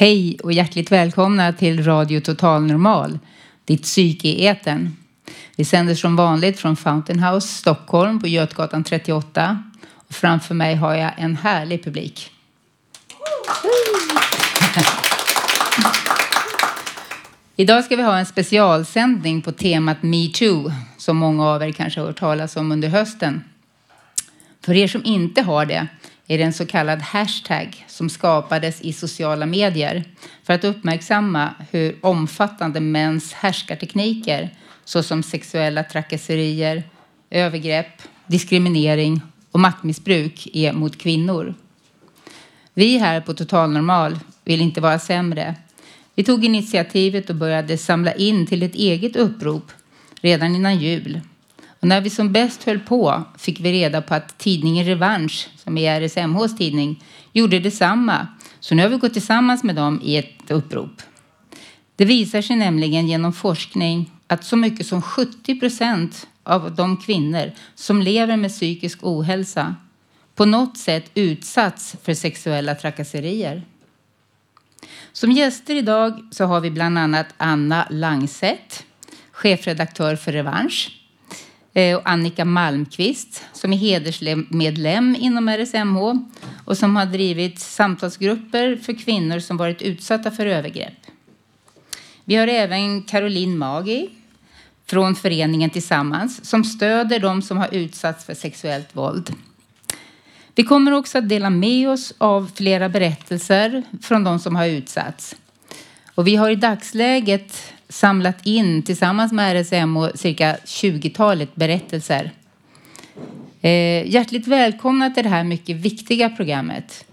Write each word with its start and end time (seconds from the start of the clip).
Hej 0.00 0.38
och 0.42 0.52
hjärtligt 0.52 0.92
välkomna 0.92 1.52
till 1.52 1.84
Radio 1.84 2.20
Total 2.20 2.62
Normal, 2.62 3.18
ditt 3.64 3.82
psyke 3.82 4.28
i 4.28 4.46
etern. 4.46 4.96
Vi 5.56 5.64
sänder 5.64 5.94
som 5.94 6.16
vanligt 6.16 6.60
från 6.60 6.76
Fountain 6.76 7.22
House, 7.22 7.48
Stockholm 7.48 8.20
på 8.20 8.26
Götgatan 8.28 8.84
38. 8.84 9.62
Och 9.94 10.14
framför 10.14 10.54
mig 10.54 10.74
har 10.74 10.94
jag 10.94 11.10
en 11.16 11.36
härlig 11.36 11.84
publik. 11.84 12.30
Idag 17.56 17.84
ska 17.84 17.96
vi 17.96 18.02
ha 18.02 18.18
en 18.18 18.26
specialsändning 18.26 19.42
på 19.42 19.52
temat 19.52 20.02
metoo 20.02 20.72
som 20.98 21.16
många 21.16 21.46
av 21.46 21.62
er 21.62 21.72
kanske 21.72 22.00
har 22.00 22.06
hört 22.06 22.18
talas 22.18 22.56
om 22.56 22.72
under 22.72 22.88
hösten. 22.88 23.44
För 24.64 24.74
er 24.74 24.88
som 24.88 25.04
inte 25.04 25.42
har 25.42 25.66
det 25.66 25.86
är 26.28 26.38
det 26.38 26.44
en 26.44 26.52
så 26.52 26.66
kallad 26.66 27.02
hashtag 27.02 27.84
som 27.88 28.10
skapades 28.10 28.80
i 28.80 28.92
sociala 28.92 29.46
medier 29.46 30.04
för 30.42 30.52
att 30.52 30.64
uppmärksamma 30.64 31.54
hur 31.70 31.96
omfattande 32.00 32.80
mäns 32.80 33.32
härskartekniker 33.32 34.50
såsom 34.84 35.22
sexuella 35.22 35.84
trakasserier, 35.84 36.82
övergrepp, 37.30 38.02
diskriminering 38.26 39.20
och 39.50 39.60
maktmissbruk 39.60 40.48
är 40.52 40.72
mot 40.72 40.98
kvinnor. 40.98 41.54
Vi 42.74 42.98
här 42.98 43.20
på 43.20 43.34
Total 43.34 43.70
Normal 43.70 44.18
vill 44.44 44.60
inte 44.60 44.80
vara 44.80 44.98
sämre. 44.98 45.54
Vi 46.14 46.24
tog 46.24 46.44
initiativet 46.44 47.30
och 47.30 47.36
började 47.36 47.78
samla 47.78 48.12
in 48.14 48.46
till 48.46 48.62
ett 48.62 48.74
eget 48.74 49.16
upprop 49.16 49.72
redan 50.20 50.54
innan 50.54 50.78
jul 50.78 51.20
och 51.80 51.88
när 51.88 52.00
vi 52.00 52.10
som 52.10 52.32
bäst 52.32 52.64
höll 52.64 52.78
på 52.78 53.24
fick 53.38 53.60
vi 53.60 53.72
reda 53.72 54.02
på 54.02 54.14
att 54.14 54.38
tidningen 54.38 54.84
Revansch, 54.84 55.48
som 55.56 55.78
är 55.78 56.00
RSMHs 56.00 56.56
tidning, 56.56 57.04
gjorde 57.32 57.58
detsamma. 57.58 58.26
Så 58.60 58.74
nu 58.74 58.82
har 58.82 58.88
vi 58.88 58.96
gått 58.96 59.12
tillsammans 59.12 59.64
med 59.64 59.76
dem 59.76 60.00
i 60.04 60.16
ett 60.16 60.50
upprop. 60.50 61.02
Det 61.96 62.04
visar 62.04 62.42
sig 62.42 62.56
nämligen 62.56 63.08
genom 63.08 63.32
forskning 63.32 64.10
att 64.26 64.44
så 64.44 64.56
mycket 64.56 64.86
som 64.86 65.02
70 65.02 65.60
procent 65.60 66.28
av 66.42 66.74
de 66.74 66.96
kvinnor 66.96 67.52
som 67.74 68.02
lever 68.02 68.36
med 68.36 68.50
psykisk 68.50 68.98
ohälsa 69.02 69.74
på 70.34 70.44
något 70.44 70.78
sätt 70.78 71.10
utsatts 71.14 71.96
för 72.02 72.14
sexuella 72.14 72.74
trakasserier. 72.74 73.62
Som 75.12 75.32
gäster 75.32 75.74
idag 75.74 76.28
så 76.30 76.44
har 76.44 76.60
vi 76.60 76.70
bland 76.70 76.98
annat 76.98 77.26
Anna 77.36 77.86
Langset, 77.90 78.84
chefredaktör 79.32 80.16
för 80.16 80.32
Revansch 80.32 80.97
Eh, 81.78 81.96
och 81.96 82.02
Annika 82.04 82.44
Malmqvist 82.44 83.44
som 83.52 83.72
är 83.72 83.76
hedersmedlem 83.76 85.16
inom 85.18 85.48
RSMH 85.48 85.98
och 86.64 86.78
som 86.78 86.96
har 86.96 87.06
drivit 87.06 87.58
samtalsgrupper 87.58 88.76
för 88.76 88.92
kvinnor 88.92 89.38
som 89.38 89.56
varit 89.56 89.82
utsatta 89.82 90.30
för 90.30 90.46
övergrepp. 90.46 91.06
Vi 92.24 92.36
har 92.36 92.48
även 92.48 93.02
Caroline 93.02 93.58
Magi 93.58 94.10
från 94.86 95.14
föreningen 95.14 95.70
Tillsammans 95.70 96.44
som 96.44 96.64
stöder 96.64 97.18
de 97.20 97.42
som 97.42 97.58
har 97.58 97.74
utsatts 97.74 98.24
för 98.24 98.34
sexuellt 98.34 98.96
våld. 98.96 99.34
Vi 100.54 100.62
kommer 100.62 100.92
också 100.92 101.18
att 101.18 101.28
dela 101.28 101.50
med 101.50 101.88
oss 101.88 102.14
av 102.18 102.50
flera 102.54 102.88
berättelser 102.88 103.82
från 104.02 104.24
de 104.24 104.38
som 104.38 104.56
har 104.56 104.66
utsatts. 104.66 105.36
Och 106.14 106.26
vi 106.26 106.36
har 106.36 106.50
i 106.50 106.56
dagsläget 106.56 107.72
samlat 107.88 108.46
in 108.46 108.82
tillsammans 108.82 109.32
med 109.32 109.62
RSM 109.62 109.96
och 109.96 110.10
cirka 110.14 110.56
20-talet 110.64 111.54
berättelser. 111.54 112.30
Eh, 113.60 114.10
hjärtligt 114.10 114.46
välkomna 114.46 115.10
till 115.10 115.22
det 115.22 115.30
här 115.30 115.44
mycket 115.44 115.76
viktiga 115.76 116.30
programmet. 116.30 117.04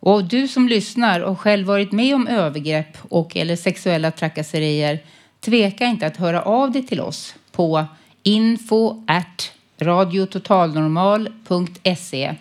Och 0.00 0.24
du 0.24 0.48
som 0.48 0.68
lyssnar 0.68 1.20
och 1.20 1.40
själv 1.40 1.66
varit 1.66 1.92
med 1.92 2.14
om 2.14 2.26
övergrepp 2.26 2.98
och 3.08 3.36
eller 3.36 3.56
sexuella 3.56 4.10
trakasserier, 4.10 4.98
tveka 5.40 5.86
inte 5.86 6.06
att 6.06 6.16
höra 6.16 6.42
av 6.42 6.72
dig 6.72 6.86
till 6.86 7.00
oss 7.00 7.34
på 7.52 7.84
info 8.22 9.04
at 9.06 9.52
radiototalnormal.se 9.80 12.34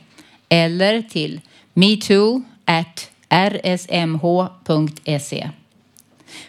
eller 0.50 1.02
till 1.02 1.42
metoo 1.74 2.44
at 2.66 3.10
rsmh.se. 3.30 5.50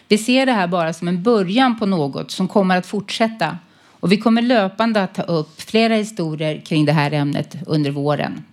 Vi 0.07 0.17
ser 0.17 0.45
det 0.45 0.51
här 0.51 0.67
bara 0.67 0.93
som 0.93 1.07
en 1.07 1.23
början 1.23 1.79
på 1.79 1.85
något 1.85 2.31
som 2.31 2.47
kommer 2.47 2.77
att 2.77 2.85
fortsätta 2.85 3.57
och 3.99 4.11
vi 4.11 4.17
kommer 4.17 4.41
löpande 4.41 5.03
att 5.03 5.15
ta 5.15 5.21
upp 5.21 5.61
flera 5.61 5.95
historier 5.95 6.61
kring 6.65 6.85
det 6.85 6.91
här 6.91 7.11
ämnet 7.11 7.55
under 7.67 7.91
våren. 7.91 8.43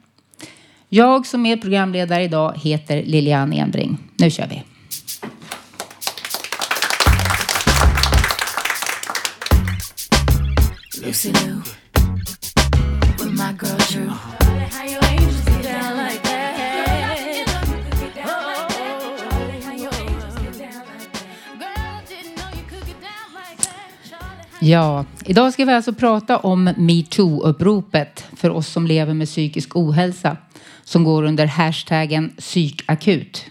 Jag 0.88 1.26
som 1.26 1.46
är 1.46 1.56
programledare 1.56 2.22
idag 2.22 2.54
heter 2.56 3.02
Lilian 3.02 3.52
Enbring. 3.52 3.98
Nu 4.16 4.30
kör 4.30 4.46
vi! 4.46 4.62
Lucy 11.06 11.32
Lou, 11.32 11.62
with 13.18 13.32
my 13.32 13.52
girl 13.52 13.78
Drew. 13.90 14.35
Ja, 24.60 25.04
idag 25.24 25.52
ska 25.52 25.64
vi 25.64 25.72
alltså 25.72 25.92
prata 25.92 26.38
om 26.38 26.68
metoo-uppropet 26.68 28.24
för 28.36 28.50
oss 28.50 28.68
som 28.68 28.86
lever 28.86 29.14
med 29.14 29.28
psykisk 29.28 29.76
ohälsa 29.76 30.36
som 30.84 31.04
går 31.04 31.22
under 31.22 31.46
hashtaggen 31.46 32.32
psykakut. 32.38 33.46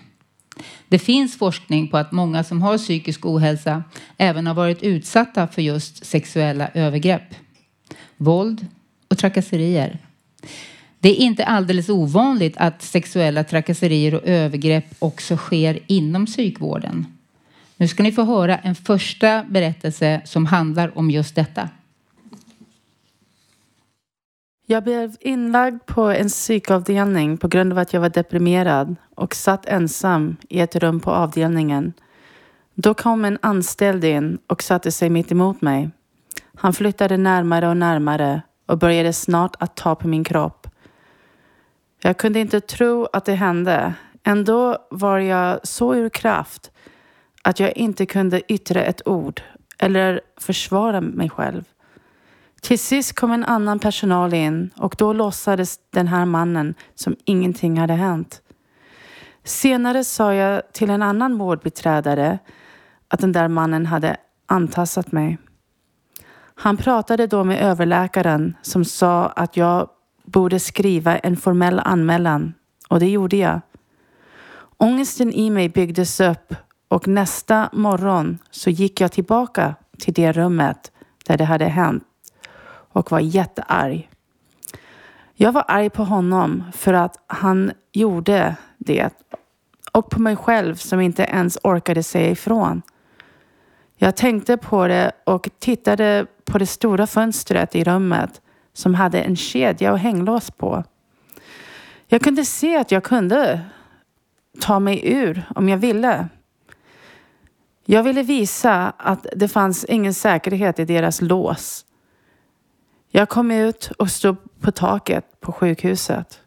Det 0.87 0.99
finns 0.99 1.37
forskning 1.37 1.87
på 1.87 1.97
att 1.97 2.11
många 2.11 2.43
som 2.43 2.61
har 2.61 2.77
psykisk 2.77 3.25
ohälsa 3.25 3.83
även 4.17 4.47
har 4.47 4.53
varit 4.53 4.83
utsatta 4.83 5.47
för 5.47 5.61
just 5.61 6.05
sexuella 6.05 6.69
övergrepp, 6.73 7.35
våld 8.17 8.67
och 9.07 9.17
trakasserier. 9.17 9.99
Det 10.99 11.09
är 11.09 11.15
inte 11.15 11.45
alldeles 11.45 11.89
ovanligt 11.89 12.57
att 12.57 12.81
sexuella 12.81 13.43
trakasserier 13.43 14.13
och 14.15 14.23
övergrepp 14.25 14.85
också 14.99 15.37
sker 15.37 15.79
inom 15.87 16.25
psykvården. 16.25 17.14
Nu 17.77 17.87
ska 17.87 18.03
ni 18.03 18.11
få 18.11 18.23
höra 18.23 18.57
en 18.57 18.75
första 18.75 19.43
berättelse 19.43 20.21
som 20.25 20.45
handlar 20.45 20.97
om 20.97 21.11
just 21.11 21.35
detta. 21.35 21.69
Jag 24.67 24.83
blev 24.83 25.15
inlagd 25.19 25.85
på 25.85 26.01
en 26.01 26.27
psykavdelning 26.27 27.37
på 27.37 27.47
grund 27.47 27.71
av 27.71 27.77
att 27.79 27.93
jag 27.93 28.01
var 28.01 28.09
deprimerad 28.09 28.95
och 29.15 29.35
satt 29.35 29.65
ensam 29.65 30.37
i 30.49 30.59
ett 30.59 30.75
rum 30.75 30.99
på 30.99 31.11
avdelningen. 31.11 31.93
Då 32.73 32.93
kom 32.93 33.25
en 33.25 33.37
anställd 33.41 34.03
in 34.03 34.37
och 34.47 34.63
satte 34.63 34.91
sig 34.91 35.09
mitt 35.09 35.31
emot 35.31 35.61
mig. 35.61 35.89
Han 36.55 36.73
flyttade 36.73 37.17
närmare 37.17 37.67
och 37.67 37.77
närmare 37.77 38.41
och 38.65 38.77
började 38.77 39.13
snart 39.13 39.55
att 39.59 39.75
ta 39.75 39.95
på 39.95 40.07
min 40.07 40.23
kropp. 40.23 40.67
Jag 42.01 42.17
kunde 42.17 42.39
inte 42.39 42.61
tro 42.61 43.07
att 43.13 43.25
det 43.25 43.33
hände. 43.33 43.93
Ändå 44.23 44.77
var 44.89 45.19
jag 45.19 45.67
så 45.67 45.95
ur 45.95 46.09
kraft 46.09 46.71
att 47.45 47.59
jag 47.59 47.77
inte 47.77 48.05
kunde 48.05 48.53
yttra 48.53 48.83
ett 48.83 49.07
ord 49.07 49.41
eller 49.77 50.21
försvara 50.37 51.01
mig 51.01 51.29
själv. 51.29 51.63
Till 52.61 52.79
sist 52.79 53.15
kom 53.15 53.31
en 53.31 53.43
annan 53.43 53.79
personal 53.79 54.33
in 54.33 54.71
och 54.77 54.95
då 54.97 55.13
låtsades 55.13 55.79
den 55.89 56.07
här 56.07 56.25
mannen 56.25 56.73
som 56.95 57.15
ingenting 57.25 57.77
hade 57.77 57.93
hänt. 57.93 58.41
Senare 59.43 60.03
sa 60.03 60.33
jag 60.33 60.73
till 60.73 60.89
en 60.89 61.01
annan 61.01 61.37
vårdbiträdare 61.37 62.39
att 63.07 63.19
den 63.19 63.31
där 63.31 63.47
mannen 63.47 63.85
hade 63.85 64.17
antassat 64.45 65.11
mig. 65.11 65.37
Han 66.55 66.77
pratade 66.77 67.27
då 67.27 67.43
med 67.43 67.61
överläkaren 67.61 68.55
som 68.61 68.85
sa 68.85 69.25
att 69.25 69.57
jag 69.57 69.89
borde 70.23 70.59
skriva 70.59 71.17
en 71.17 71.37
formell 71.37 71.79
anmälan 71.79 72.53
och 72.89 72.99
det 72.99 73.09
gjorde 73.09 73.37
jag. 73.37 73.61
Ångesten 74.77 75.33
i 75.33 75.49
mig 75.49 75.69
byggdes 75.69 76.19
upp 76.19 76.53
och 76.95 77.07
nästa 77.07 77.69
morgon 77.73 78.37
så 78.51 78.69
gick 78.69 79.01
jag 79.01 79.11
tillbaka 79.11 79.75
till 79.99 80.13
det 80.13 80.31
rummet 80.31 80.91
där 81.25 81.37
det 81.37 81.43
hade 81.43 81.65
hänt 81.65 82.03
och 82.67 83.11
var 83.11 83.19
jättearg. 83.19 84.09
Jag 85.33 85.51
var 85.51 85.65
arg 85.67 85.89
på 85.89 86.03
honom 86.03 86.63
för 86.73 86.93
att 86.93 87.23
han 87.27 87.71
gjorde 87.93 88.55
det 88.77 89.09
och 89.91 90.09
på 90.09 90.21
mig 90.21 90.35
själv 90.35 90.75
som 90.75 91.01
inte 91.01 91.23
ens 91.23 91.57
orkade 91.63 92.03
säga 92.03 92.29
ifrån. 92.29 92.81
Jag 93.95 94.15
tänkte 94.15 94.57
på 94.57 94.87
det 94.87 95.11
och 95.23 95.49
tittade 95.59 96.25
på 96.45 96.57
det 96.57 96.67
stora 96.67 97.07
fönstret 97.07 97.75
i 97.75 97.83
rummet 97.83 98.41
som 98.73 98.95
hade 98.95 99.21
en 99.21 99.35
kedja 99.35 99.91
och 99.91 99.99
hänglås 99.99 100.51
på. 100.51 100.83
Jag 102.07 102.21
kunde 102.21 102.45
se 102.45 102.77
att 102.77 102.91
jag 102.91 103.03
kunde 103.03 103.61
ta 104.59 104.79
mig 104.79 105.01
ur 105.13 105.43
om 105.55 105.69
jag 105.69 105.77
ville. 105.77 106.29
Jag 107.87 108.03
ville 108.03 108.23
visa 108.23 108.93
att 108.97 109.27
det 109.35 109.47
fanns 109.47 109.85
ingen 109.85 110.13
säkerhet 110.13 110.79
i 110.79 110.85
deras 110.85 111.21
lås. 111.21 111.85
Jag 113.11 113.29
kom 113.29 113.51
ut 113.51 113.91
och 113.99 114.09
stod 114.09 114.35
på 114.59 114.71
taket 114.71 115.25
på 115.39 115.51
sjukhuset. 115.51 116.39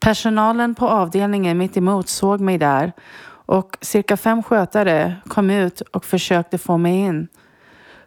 Personalen 0.00 0.74
på 0.74 0.88
avdelningen 0.88 1.58
mitt 1.58 1.76
emot 1.76 2.08
såg 2.08 2.40
mig 2.40 2.58
där 2.58 2.92
och 3.46 3.78
cirka 3.80 4.16
fem 4.16 4.42
skötare 4.42 5.16
kom 5.28 5.50
ut 5.50 5.80
och 5.80 6.04
försökte 6.04 6.58
få 6.58 6.76
mig 6.76 6.94
in. 6.96 7.28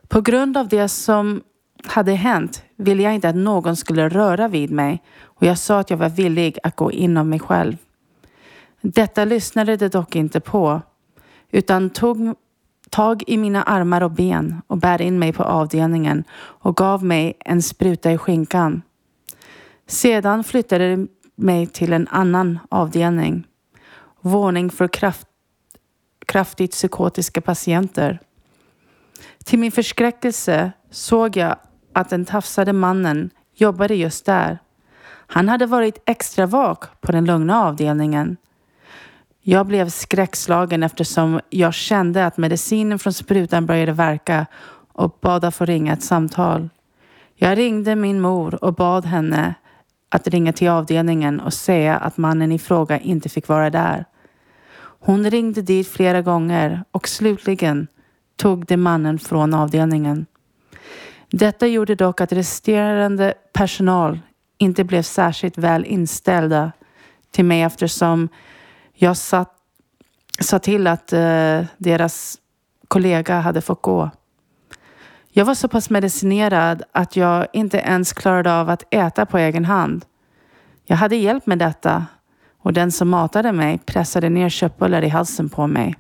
På 0.08 0.22
grund 0.22 0.58
av 0.58 0.68
det 0.68 0.88
som 0.88 1.42
hade 1.88 2.12
hänt 2.12 2.64
ville 2.75 3.04
jag 3.04 3.16
inte 3.16 3.30
att 3.30 3.36
någon 3.36 3.75
skulle 3.75 4.10
röra 4.10 4.48
vid 4.48 4.72
mig 4.72 5.04
och 5.22 5.44
jag 5.44 5.58
sa 5.58 5.80
att 5.80 5.90
jag 5.90 5.98
var 5.98 6.10
villig 6.10 6.58
att 6.64 6.75
gå 6.75 6.92
inom 6.92 7.30
mig 7.30 7.40
själv. 7.40 7.78
Detta 8.81 9.25
lyssnade 9.25 9.75
de 9.75 9.88
dock 9.88 10.16
inte 10.16 10.40
på 10.40 10.81
utan 11.52 11.90
tog 11.90 12.36
tag 12.89 13.24
i 13.28 13.38
mina 13.38 13.63
armar 13.63 14.04
och 14.04 14.12
ben 14.12 14.62
och 14.68 14.78
bär 14.78 15.01
in 15.01 15.19
mig 15.19 15.34
på 15.34 15.44
avdelningen 15.44 16.24
och 16.38 16.75
gav 16.75 17.04
mig 17.04 17.38
en 17.39 17.62
spruta 17.62 18.12
i 18.12 18.18
skinkan. 18.18 18.81
Sedan 19.88 20.44
flyttade 20.44 20.89
de 20.89 21.07
mig 21.36 21.68
till 21.68 21.94
en 21.94 22.07
annan 22.07 22.60
avdelning. 22.69 23.48
Våning 24.22 24.69
för 24.69 24.88
kraft, 24.88 25.28
kraftigt 26.25 26.72
psykotiska 26.72 27.42
patienter. 27.42 28.19
Till 29.45 29.60
min 29.60 29.72
förskräckelse 29.72 30.72
såg 30.92 31.38
jag 31.38 31.56
att 31.94 32.10
den 32.10 32.25
tafsade 32.25 32.74
mannen 32.74 33.30
jobbade 33.56 33.95
just 33.95 34.25
där. 34.25 34.60
Han 35.28 35.50
hade 35.50 35.66
varit 35.66 36.04
extra 36.06 36.45
vak 36.45 37.01
på 37.01 37.12
den 37.12 37.25
lugna 37.25 37.63
avdelningen. 37.63 38.38
Jag 39.49 39.65
blev 39.67 39.89
skräckslagen 39.89 40.83
eftersom 40.83 41.39
jag 41.49 41.73
kände 41.73 42.25
att 42.25 42.38
medicinen 42.38 42.99
från 42.99 43.13
sprutan 43.13 43.65
började 43.65 43.91
verka 43.91 44.45
och 44.94 45.17
bad 45.21 45.45
att 45.45 45.55
få 45.55 45.65
ringa 45.65 45.94
ett 45.94 46.03
samtal. 46.03 46.69
Jag 47.35 47.57
ringde 47.57 47.95
min 47.95 48.21
mor 48.21 48.63
och 48.63 48.73
bad 48.73 49.05
henne 49.05 49.53
att 50.09 50.27
ringa 50.27 50.53
till 50.53 50.69
avdelningen 50.69 51.39
och 51.39 51.53
säga 51.53 51.97
att 51.97 52.17
mannen 52.17 52.51
i 52.51 52.59
fråga 52.59 52.99
inte 52.99 53.29
fick 53.29 53.47
vara 53.47 53.69
där. 53.69 54.05
Hon 54.79 55.29
ringde 55.29 55.61
dit 55.61 55.88
flera 55.88 56.21
gånger 56.21 56.83
och 56.91 57.07
slutligen 57.07 57.88
tog 58.35 58.65
de 58.65 58.77
mannen 58.77 59.19
från 59.19 59.53
avdelningen. 59.53 60.25
Detta 61.29 61.67
gjorde 61.67 61.95
dock 61.95 62.21
att 62.21 62.31
resterande 62.31 63.33
personal 63.53 64.19
inte 64.57 64.83
blev 64.83 65.01
särskilt 65.01 65.57
väl 65.57 65.85
inställda 65.85 66.71
till 67.31 67.45
mig 67.45 67.61
eftersom 67.61 68.29
jag 68.99 69.17
satt, 69.17 69.53
sa 70.39 70.59
till 70.59 70.88
att 70.88 71.13
eh, 71.13 71.65
deras 71.77 72.38
kollega 72.88 73.39
hade 73.39 73.61
fått 73.61 73.81
gå. 73.81 74.09
Jag 75.29 75.45
var 75.45 75.55
så 75.55 75.67
pass 75.67 75.89
medicinerad 75.89 76.83
att 76.91 77.15
jag 77.15 77.47
inte 77.53 77.77
ens 77.77 78.13
klarade 78.13 78.53
av 78.53 78.69
att 78.69 78.83
äta 78.94 79.25
på 79.25 79.38
egen 79.38 79.65
hand. 79.65 80.05
Jag 80.85 80.97
hade 80.97 81.15
hjälp 81.15 81.45
med 81.45 81.59
detta 81.59 82.05
och 82.59 82.73
den 82.73 82.91
som 82.91 83.09
matade 83.09 83.51
mig 83.51 83.79
pressade 83.85 84.29
ner 84.29 84.49
köttbullar 84.49 85.03
i 85.03 85.09
halsen 85.09 85.49
på 85.49 85.67
mig. 85.67 85.95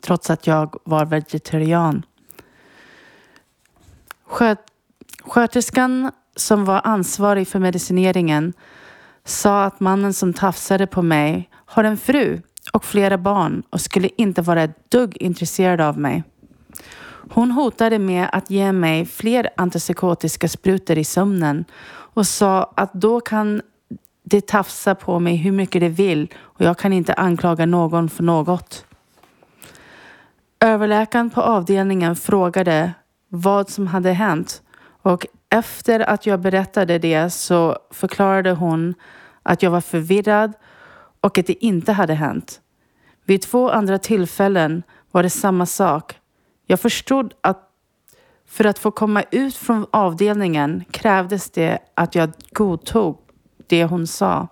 Trots 0.00 0.30
att 0.30 0.46
jag 0.46 0.76
var 0.84 1.04
vegetarian. 1.04 2.02
Sköt, 4.26 4.60
sköterskan 5.24 6.12
som 6.36 6.64
var 6.64 6.80
ansvarig 6.84 7.48
för 7.48 7.58
medicineringen 7.58 8.52
sa 9.24 9.64
att 9.64 9.80
mannen 9.80 10.14
som 10.14 10.32
tafsade 10.32 10.86
på 10.86 11.02
mig 11.02 11.50
har 11.66 11.84
en 11.84 11.96
fru 11.96 12.40
och 12.72 12.84
flera 12.84 13.18
barn 13.18 13.62
och 13.70 13.80
skulle 13.80 14.10
inte 14.16 14.42
vara 14.42 14.62
ett 14.62 14.90
dugg 14.90 15.16
intresserad 15.16 15.80
av 15.80 15.98
mig. 15.98 16.22
Hon 17.30 17.50
hotade 17.50 17.98
med 17.98 18.28
att 18.32 18.50
ge 18.50 18.72
mig 18.72 19.06
fler 19.06 19.48
antipsykotiska 19.56 20.48
sprutor 20.48 20.98
i 20.98 21.04
sömnen 21.04 21.64
och 21.88 22.26
sa 22.26 22.72
att 22.76 22.92
då 22.92 23.20
kan 23.20 23.62
de 24.22 24.40
tafsa 24.40 24.94
på 24.94 25.18
mig 25.18 25.36
hur 25.36 25.52
mycket 25.52 25.80
de 25.80 25.88
vill 25.88 26.28
och 26.38 26.60
jag 26.60 26.78
kan 26.78 26.92
inte 26.92 27.14
anklaga 27.14 27.66
någon 27.66 28.08
för 28.08 28.22
något. 28.22 28.84
Överläkaren 30.60 31.30
på 31.30 31.42
avdelningen 31.42 32.16
frågade 32.16 32.92
vad 33.28 33.70
som 33.70 33.86
hade 33.86 34.12
hänt 34.12 34.62
och 35.02 35.26
efter 35.50 36.00
att 36.00 36.26
jag 36.26 36.40
berättade 36.40 36.98
det 36.98 37.30
så 37.30 37.78
förklarade 37.90 38.50
hon 38.50 38.94
att 39.42 39.62
jag 39.62 39.70
var 39.70 39.80
förvirrad 39.80 40.52
och 41.26 41.38
att 41.38 41.46
det 41.46 41.64
inte 41.64 41.92
hade 41.92 42.14
hänt. 42.14 42.60
Vid 43.24 43.42
två 43.42 43.70
andra 43.70 43.98
tillfällen 43.98 44.82
var 45.10 45.22
det 45.22 45.30
samma 45.30 45.66
sak. 45.66 46.18
Jag 46.66 46.80
förstod 46.80 47.34
att 47.40 47.70
för 48.46 48.64
att 48.64 48.78
få 48.78 48.90
komma 48.90 49.22
ut 49.30 49.56
från 49.56 49.86
avdelningen 49.90 50.84
krävdes 50.90 51.50
det 51.50 51.78
att 51.94 52.14
jag 52.14 52.32
godtog 52.50 53.18
det 53.66 53.84
hon 53.84 54.06
sa. 54.06 54.48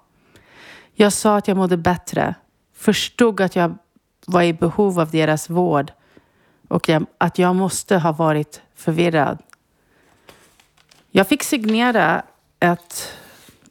Jag 0.95 1.13
sa 1.13 1.37
att 1.37 1.49
jag 1.49 1.57
mådde 1.57 1.77
bättre, 1.77 2.35
förstod 2.73 3.41
att 3.41 3.57
jag 3.57 3.79
var 4.27 4.43
i 4.43 4.53
behov 4.53 5.01
av 5.01 5.11
deras 5.11 5.51
vård 5.51 5.93
och 6.69 6.91
att 7.19 7.39
jag 7.39 7.57
måste 7.57 7.99
ha 7.99 8.13
varit 8.13 8.63
förvirrad. 8.75 9.39
Jag 11.11 11.29
fick 11.29 11.43
signera 11.43 12.23
ett 12.61 13.13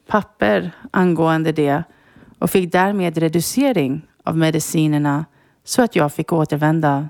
papper 0.08 0.72
angående 0.92 1.52
det 1.52 1.84
och 2.44 2.50
fick 2.50 2.72
därmed 2.72 3.18
reducering 3.18 4.08
av 4.24 4.38
medicinerna 4.38 5.26
så 5.64 5.82
att 5.82 5.96
jag 5.96 6.14
fick 6.14 6.34
återvända 6.34 7.10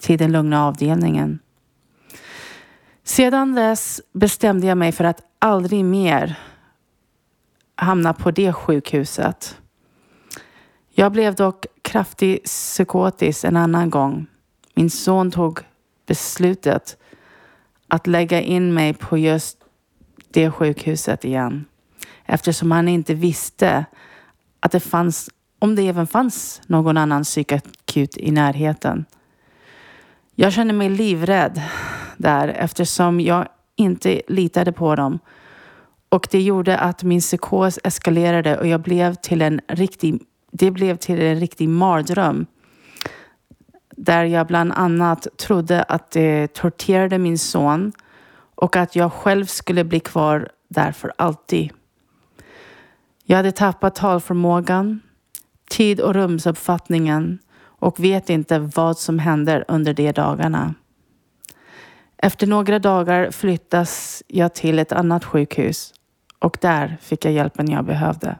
till 0.00 0.18
den 0.18 0.32
lugna 0.32 0.66
avdelningen. 0.66 1.38
Sedan 3.04 3.54
dess 3.54 4.00
bestämde 4.12 4.66
jag 4.66 4.78
mig 4.78 4.92
för 4.92 5.04
att 5.04 5.22
aldrig 5.38 5.84
mer 5.84 6.38
hamna 7.76 8.12
på 8.12 8.30
det 8.30 8.52
sjukhuset. 8.52 9.60
Jag 10.90 11.12
blev 11.12 11.34
dock 11.34 11.66
kraftigt 11.82 12.44
psykotisk 12.44 13.44
en 13.44 13.56
annan 13.56 13.90
gång. 13.90 14.26
Min 14.74 14.90
son 14.90 15.30
tog 15.30 15.60
beslutet 16.06 16.96
att 17.88 18.06
lägga 18.06 18.40
in 18.40 18.74
mig 18.74 18.94
på 18.94 19.18
just 19.18 19.58
det 20.30 20.50
sjukhuset 20.50 21.24
igen 21.24 21.64
eftersom 22.24 22.70
han 22.70 22.88
inte 22.88 23.14
visste 23.14 23.84
att 24.62 24.72
det 24.72 24.80
fanns, 24.80 25.30
om 25.58 25.74
det 25.74 25.88
även 25.88 26.06
fanns 26.06 26.62
någon 26.66 26.96
annan 26.96 27.22
psykakut 27.22 28.16
i 28.16 28.30
närheten. 28.30 29.04
Jag 30.34 30.52
kände 30.52 30.72
mig 30.74 30.88
livrädd 30.88 31.62
där 32.16 32.48
eftersom 32.48 33.20
jag 33.20 33.48
inte 33.76 34.22
litade 34.28 34.72
på 34.72 34.96
dem. 34.96 35.18
Och 36.08 36.28
det 36.30 36.42
gjorde 36.42 36.78
att 36.78 37.02
min 37.02 37.20
psykos 37.20 37.78
eskalerade 37.84 38.58
och 38.58 38.66
jag 38.66 38.80
blev 38.80 39.14
till 39.14 39.42
en 39.42 39.60
riktig, 39.68 40.22
det 40.52 40.70
blev 40.70 40.96
till 40.96 41.22
en 41.22 41.40
riktig 41.40 41.68
mardröm. 41.68 42.46
Där 43.96 44.24
jag 44.24 44.46
bland 44.46 44.72
annat 44.72 45.26
trodde 45.38 45.82
att 45.82 46.10
det 46.10 46.54
torterade 46.54 47.18
min 47.18 47.38
son 47.38 47.92
och 48.54 48.76
att 48.76 48.96
jag 48.96 49.12
själv 49.12 49.44
skulle 49.46 49.84
bli 49.84 50.00
kvar 50.00 50.48
där 50.68 50.92
för 50.92 51.12
alltid. 51.16 51.70
Jag 53.24 53.36
hade 53.36 53.52
tappat 53.52 53.94
talförmågan, 53.94 55.00
tid 55.70 56.00
och 56.00 56.14
rumsuppfattningen 56.14 57.38
och 57.64 58.00
vet 58.00 58.30
inte 58.30 58.58
vad 58.58 58.98
som 58.98 59.18
händer 59.18 59.64
under 59.68 59.94
de 59.94 60.12
dagarna. 60.12 60.74
Efter 62.16 62.46
några 62.46 62.78
dagar 62.78 63.30
flyttas 63.30 64.22
jag 64.26 64.54
till 64.54 64.78
ett 64.78 64.92
annat 64.92 65.24
sjukhus 65.24 65.94
och 66.38 66.58
där 66.60 66.96
fick 67.00 67.24
jag 67.24 67.32
hjälpen 67.32 67.70
jag 67.70 67.84
behövde. 67.84 68.38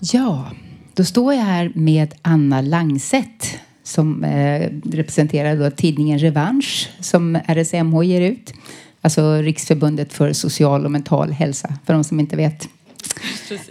Ja, 0.00 0.50
då 0.94 1.04
står 1.04 1.34
jag 1.34 1.42
här 1.42 1.72
med 1.74 2.14
Anna 2.22 2.60
Langset 2.60 3.58
som 3.82 4.24
eh, 4.24 4.70
representerar 4.84 5.56
då 5.56 5.70
tidningen 5.70 6.18
Revansch 6.18 6.88
som 7.00 7.38
RSMH 7.46 8.02
ger 8.02 8.20
ut. 8.20 8.52
Alltså 9.00 9.34
Riksförbundet 9.34 10.12
för 10.12 10.32
social 10.32 10.84
och 10.84 10.90
mental 10.90 11.32
hälsa, 11.32 11.74
för 11.86 11.92
de 11.92 12.04
som 12.04 12.20
inte 12.20 12.36
vet. 12.36 12.68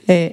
Eh, 0.05 0.31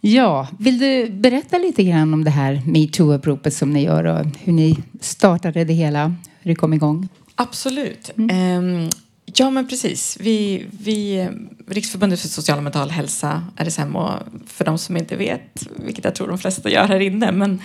ja, 0.00 0.48
vill 0.58 0.78
du 0.78 1.10
berätta 1.10 1.58
lite 1.58 1.84
grann 1.84 2.14
om 2.14 2.24
det 2.24 2.30
här 2.30 2.62
metoo-uppropet 2.66 3.50
som 3.50 3.70
ni 3.70 3.84
gör 3.84 4.04
och 4.04 4.26
hur 4.40 4.52
ni 4.52 4.78
startade 5.00 5.64
det 5.64 5.72
hela, 5.72 6.14
hur 6.40 6.50
det 6.50 6.54
kom 6.54 6.72
igång? 6.72 7.08
Absolut. 7.34 8.10
Mm. 8.18 8.88
Ja, 9.34 9.50
men 9.50 9.68
precis. 9.68 10.16
Vi, 10.20 10.66
vi, 10.70 11.18
eh, 11.18 11.30
Riksförbundet 11.66 12.20
för 12.20 12.28
social 12.28 12.58
och 12.58 12.64
mental 12.64 12.90
hälsa, 12.90 13.44
RSMH, 13.56 13.98
för 14.46 14.64
de 14.64 14.78
som 14.78 14.96
inte 14.96 15.16
vet, 15.16 15.68
vilket 15.76 16.04
jag 16.04 16.14
tror 16.14 16.28
de 16.28 16.38
flesta 16.38 16.70
gör 16.70 16.88
här 16.88 17.00
inne, 17.00 17.32
men 17.32 17.62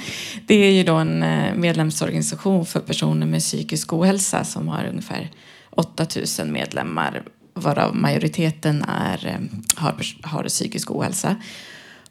det 0.48 0.56
är 0.56 0.72
ju 0.72 0.84
då 0.84 0.96
en 0.96 1.24
eh, 1.24 1.56
medlemsorganisation 1.56 2.66
för 2.66 2.80
personer 2.80 3.28
med 3.28 3.40
psykisk 3.42 3.94
ohälsa 3.94 4.44
som 4.44 4.68
har 4.68 4.86
ungefär 4.86 5.32
8000 5.70 6.52
medlemmar, 6.52 7.24
varav 7.54 7.96
majoriteten 7.96 8.86
är, 8.88 9.28
eh, 9.28 9.60
har, 9.76 9.96
har 10.22 10.44
psykisk 10.44 10.92
ohälsa. 10.92 11.36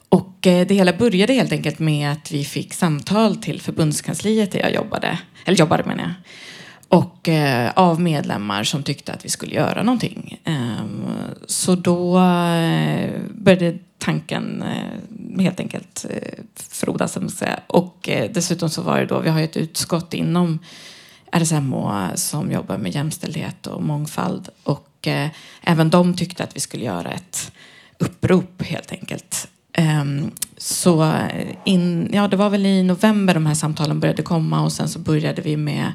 Och 0.09 0.37
det 0.41 0.71
hela 0.71 0.93
började 0.93 1.33
helt 1.33 1.51
enkelt 1.51 1.79
med 1.79 2.11
att 2.11 2.31
vi 2.31 2.45
fick 2.45 2.73
samtal 2.73 3.35
till 3.35 3.61
förbundskansliet 3.61 4.51
där 4.51 4.59
jag 4.59 4.73
jobbade, 4.73 5.19
eller 5.45 5.57
jobbade 5.57 5.83
menar 5.83 6.03
jag 6.03 6.13
och 6.95 7.29
eh, 7.29 7.71
av 7.75 8.01
medlemmar 8.01 8.63
som 8.63 8.83
tyckte 8.83 9.13
att 9.13 9.25
vi 9.25 9.29
skulle 9.29 9.55
göra 9.55 9.83
någonting. 9.83 10.39
Eh, 10.43 10.85
så 11.47 11.75
då 11.75 12.17
eh, 12.19 13.09
började 13.29 13.77
tanken 13.97 14.63
eh, 14.63 15.41
helt 15.43 15.59
enkelt 15.59 16.05
eh, 16.09 16.43
frodas. 16.55 17.17
Och 17.67 18.09
eh, 18.09 18.31
dessutom 18.33 18.69
så 18.69 18.81
var 18.81 18.99
det 18.99 19.05
då, 19.05 19.19
vi 19.19 19.29
har 19.29 19.41
ett 19.41 19.57
utskott 19.57 20.13
inom 20.13 20.59
RSMH 21.31 22.15
som 22.15 22.51
jobbar 22.51 22.77
med 22.77 22.95
jämställdhet 22.95 23.67
och 23.67 23.83
mångfald 23.83 24.49
och 24.63 25.07
eh, 25.07 25.29
även 25.61 25.89
de 25.89 26.13
tyckte 26.13 26.43
att 26.43 26.55
vi 26.55 26.59
skulle 26.59 26.85
göra 26.85 27.11
ett 27.11 27.51
upprop 27.97 28.61
helt 28.61 28.91
enkelt. 28.91 29.47
Ehm, 29.73 30.31
så 30.57 31.03
eh, 31.03 31.55
in, 31.63 32.09
ja, 32.13 32.27
det 32.27 32.37
var 32.37 32.49
väl 32.49 32.65
i 32.65 32.83
november 32.83 33.33
de 33.33 33.45
här 33.45 33.55
samtalen 33.55 33.99
började 33.99 34.23
komma 34.23 34.63
och 34.63 34.71
sen 34.71 34.89
så 34.89 34.99
började 34.99 35.41
vi 35.41 35.57
med 35.57 35.91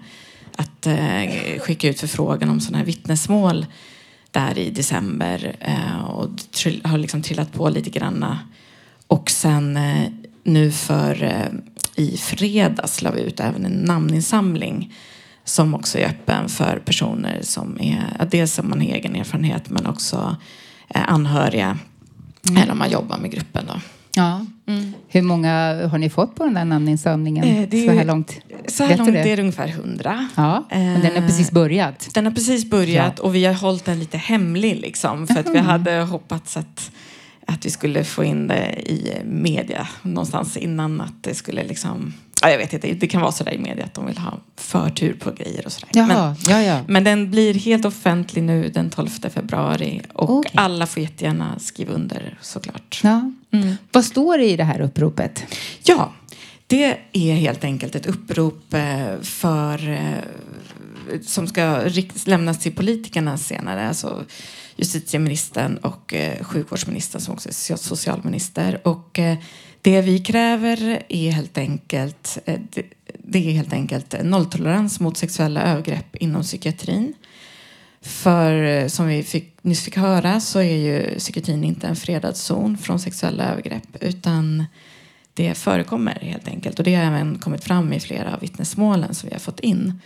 att 0.61 0.87
eh, 0.87 1.59
skicka 1.61 1.88
ut 1.88 2.00
förfrågan 2.00 2.50
om 2.50 2.61
sådana 2.61 2.79
här 2.79 2.85
vittnesmål 2.85 3.67
där 4.31 4.59
i 4.59 4.71
december 4.71 5.57
eh, 5.61 6.05
och 6.05 6.29
trill, 6.50 6.81
har 6.85 6.99
liksom 6.99 7.23
trillat 7.23 7.52
på 7.52 7.69
lite 7.69 7.90
granna. 7.90 8.38
Och 9.07 9.31
sen 9.31 9.76
eh, 9.76 10.09
nu 10.43 10.73
för 10.73 11.23
eh, 11.23 11.47
i 12.05 12.17
fredags 12.17 13.02
la 13.02 13.11
vi 13.11 13.21
ut 13.21 13.40
även 13.40 13.64
en 13.64 13.73
namninsamling 13.73 14.95
som 15.45 15.75
också 15.75 15.99
är 15.99 16.07
öppen 16.07 16.49
för 16.49 16.83
personer 16.85 17.38
som 17.43 17.81
är, 17.81 18.26
dels 18.31 18.59
om 18.59 18.69
man 18.71 18.81
har 18.81 18.87
egen 18.87 19.17
erfarenhet 19.17 19.71
men 19.71 19.87
också 19.87 20.37
eh, 20.88 21.12
anhöriga 21.12 21.79
mm. 22.49 22.62
eller 22.62 22.73
om 22.73 22.79
man 22.79 22.90
jobbar 22.90 23.19
med 23.19 23.31
gruppen. 23.31 23.64
Då. 23.67 23.81
Ja. 24.14 24.47
Mm. 24.67 24.93
Hur 25.09 25.23
många 25.23 25.87
har 25.88 25.99
ni 25.99 26.11
fått 26.11 26.35
på 26.35 26.45
den 26.45 26.55
där 26.55 26.64
namninsamlingen 26.64 27.45
eh, 27.45 27.69
det 27.69 27.87
så 27.87 27.93
här 27.93 28.05
långt? 28.05 28.40
Så 28.69 28.85
här 28.85 28.97
långt 28.97 29.12
det? 29.12 29.21
är 29.21 29.37
det 29.37 29.43
ungefär 29.43 29.69
hundra. 29.69 30.29
Ja, 30.37 30.64
men 30.71 31.00
den 31.00 31.14
har 31.14 31.29
precis 31.29 31.50
börjat. 31.50 32.09
Den 32.14 32.25
har 32.25 32.33
precis 32.33 32.71
börjat 32.71 33.14
ja. 33.17 33.23
och 33.23 33.35
vi 33.35 33.45
har 33.45 33.55
hållit 33.55 33.85
den 33.85 33.99
lite 33.99 34.19
hemlig 34.19 34.81
liksom 34.81 35.26
för 35.26 35.40
att 35.40 35.49
vi 35.49 35.59
hade 35.59 36.00
hoppats 36.02 36.57
att 36.57 36.90
att 37.47 37.67
vi 37.67 37.71
skulle 37.71 38.05
få 38.05 38.25
in 38.25 38.49
det 38.49 38.90
i 38.90 39.17
media 39.25 39.88
någonstans 40.02 40.57
innan 40.57 41.00
att 41.00 41.23
det 41.23 41.35
skulle 41.35 41.64
liksom 41.64 42.12
Ja, 42.43 42.50
jag 42.50 42.59
vet 42.59 42.73
inte, 42.73 42.93
det 42.93 43.07
kan 43.07 43.21
vara 43.21 43.33
så 43.33 43.45
där 43.45 43.52
i 43.52 43.59
media 43.59 43.85
att 43.85 43.95
de 43.95 44.07
vill 44.07 44.19
ha 44.19 44.38
förtur 44.57 45.14
på 45.14 45.31
grejer 45.31 45.67
och 45.67 45.73
sådär. 45.73 45.90
Jaha, 45.93 46.07
men, 46.07 46.37
ja, 46.49 46.62
ja. 46.62 46.81
men 46.88 47.05
den 47.05 47.31
blir 47.31 47.55
helt 47.55 47.85
offentlig 47.85 48.43
nu 48.43 48.69
den 48.69 48.90
12 48.90 49.09
februari 49.09 50.02
och 50.12 50.31
okay. 50.31 50.52
alla 50.55 50.87
får 50.87 51.02
jättegärna 51.02 51.59
skriva 51.59 51.93
under 51.93 52.38
såklart. 52.40 53.00
Ja. 53.02 53.33
Mm. 53.52 53.76
Vad 53.92 54.04
står 54.04 54.38
det 54.38 54.45
i 54.45 54.57
det 54.57 54.64
här 54.64 54.80
uppropet? 54.80 55.45
Ja, 55.83 56.12
det 56.71 56.99
är 57.12 57.35
helt 57.35 57.64
enkelt 57.64 57.95
ett 57.95 58.07
upprop 58.07 58.75
eh, 58.75 59.21
för 59.23 59.88
eh, 59.88 61.21
som 61.23 61.49
ska 61.49 61.90
lämnas 62.25 62.59
till 62.59 62.75
politikerna 62.75 63.38
senare. 63.38 63.88
Alltså, 63.88 64.25
justitieministern 64.76 65.76
och 65.76 66.14
eh, 66.14 66.45
sjukvårdsministern 66.45 67.21
som 67.21 67.35
också 67.35 67.49
är 67.49 67.76
socialminister. 67.76 68.80
Och 68.88 69.21
det 69.83 70.00
vi 70.00 70.19
kräver 70.19 71.02
är 71.09 71.30
helt 71.30 71.59
enkelt, 71.59 72.38
det, 73.19 73.49
är 73.49 73.52
helt 73.52 73.73
enkelt 73.73 74.14
nolltolerans 74.23 75.00
mot 75.00 75.16
sexuella 75.16 75.62
övergrepp 75.62 76.16
inom 76.16 76.42
psykiatrin. 76.42 77.14
För 78.02 78.62
eh, 78.62 78.87
som 78.87 79.07
vi 79.07 79.23
fick, 79.23 79.64
nyss 79.64 79.83
fick 79.83 79.97
höra 79.97 80.40
så 80.40 80.59
är 80.59 80.76
ju 80.76 81.19
psykiatrin 81.19 81.64
inte 81.64 81.87
en 81.87 81.97
fredad 81.97 82.37
zon 82.37 82.78
från 82.78 82.99
sexuella 82.99 83.45
övergrepp 83.45 83.97
utan 84.00 84.64
det 85.35 85.54
förekommer 85.54 86.19
helt 86.23 86.49
enkelt. 86.49 86.78
Och 86.78 86.85
det 86.85 86.95
har 86.95 87.04
även 87.04 87.38
kommit 87.38 87.64
fram 87.64 87.92
i 87.92 88.00
flera 88.00 88.35
av 88.35 88.40
vittnesmålen 88.40 89.14
som 89.14 89.28
vi 89.28 89.35
har 89.35 89.40
fått 89.40 89.61
in. 89.61 90.00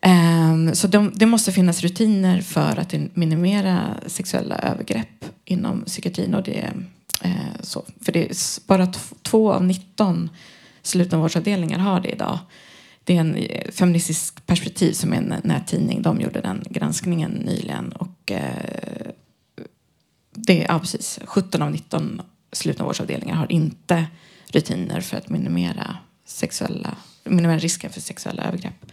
Ehm, 0.00 0.74
så 0.74 0.86
de, 0.86 1.12
det 1.14 1.26
måste 1.26 1.52
finnas 1.52 1.82
rutiner 1.82 2.40
för 2.40 2.80
att 2.80 2.94
minimera 3.14 3.94
sexuella 4.06 4.58
övergrepp 4.58 5.24
inom 5.44 5.84
psykiatrin. 5.84 6.34
Och 6.34 6.42
det, 6.42 6.72
eh, 7.22 7.32
så. 7.60 7.84
För 8.00 8.12
det 8.12 8.30
är 8.30 8.66
bara 8.66 8.92
två 9.22 9.52
av 9.52 9.64
19 9.64 10.30
slutenvårdsavdelningar 10.82 11.78
har 11.78 12.00
det 12.00 12.08
idag. 12.08 12.38
Det 13.08 13.16
är 13.16 13.20
en 13.20 13.36
eh, 13.36 13.70
feministisk 13.70 14.46
perspektiv 14.46 14.92
som 14.92 15.12
är 15.12 15.16
en 15.16 15.34
nättidning. 15.44 16.02
De 16.02 16.20
gjorde 16.20 16.40
den 16.40 16.64
granskningen 16.70 17.30
nyligen. 17.30 17.92
Och, 17.92 18.32
eh, 18.32 19.10
det, 20.34 20.66
ja, 20.68 20.78
precis. 20.78 21.18
17 21.24 21.62
av 21.62 21.70
19 21.70 22.22
slutna 22.52 22.84
vårdsavdelningar 22.84 23.34
har 23.34 23.52
inte 23.52 24.06
rutiner 24.46 25.00
för 25.00 25.16
att 25.16 25.28
minimera, 25.28 25.96
sexuella, 26.26 26.96
minimera 27.24 27.58
risken 27.58 27.90
för 27.90 28.00
sexuella 28.00 28.44
övergrepp. 28.44 28.92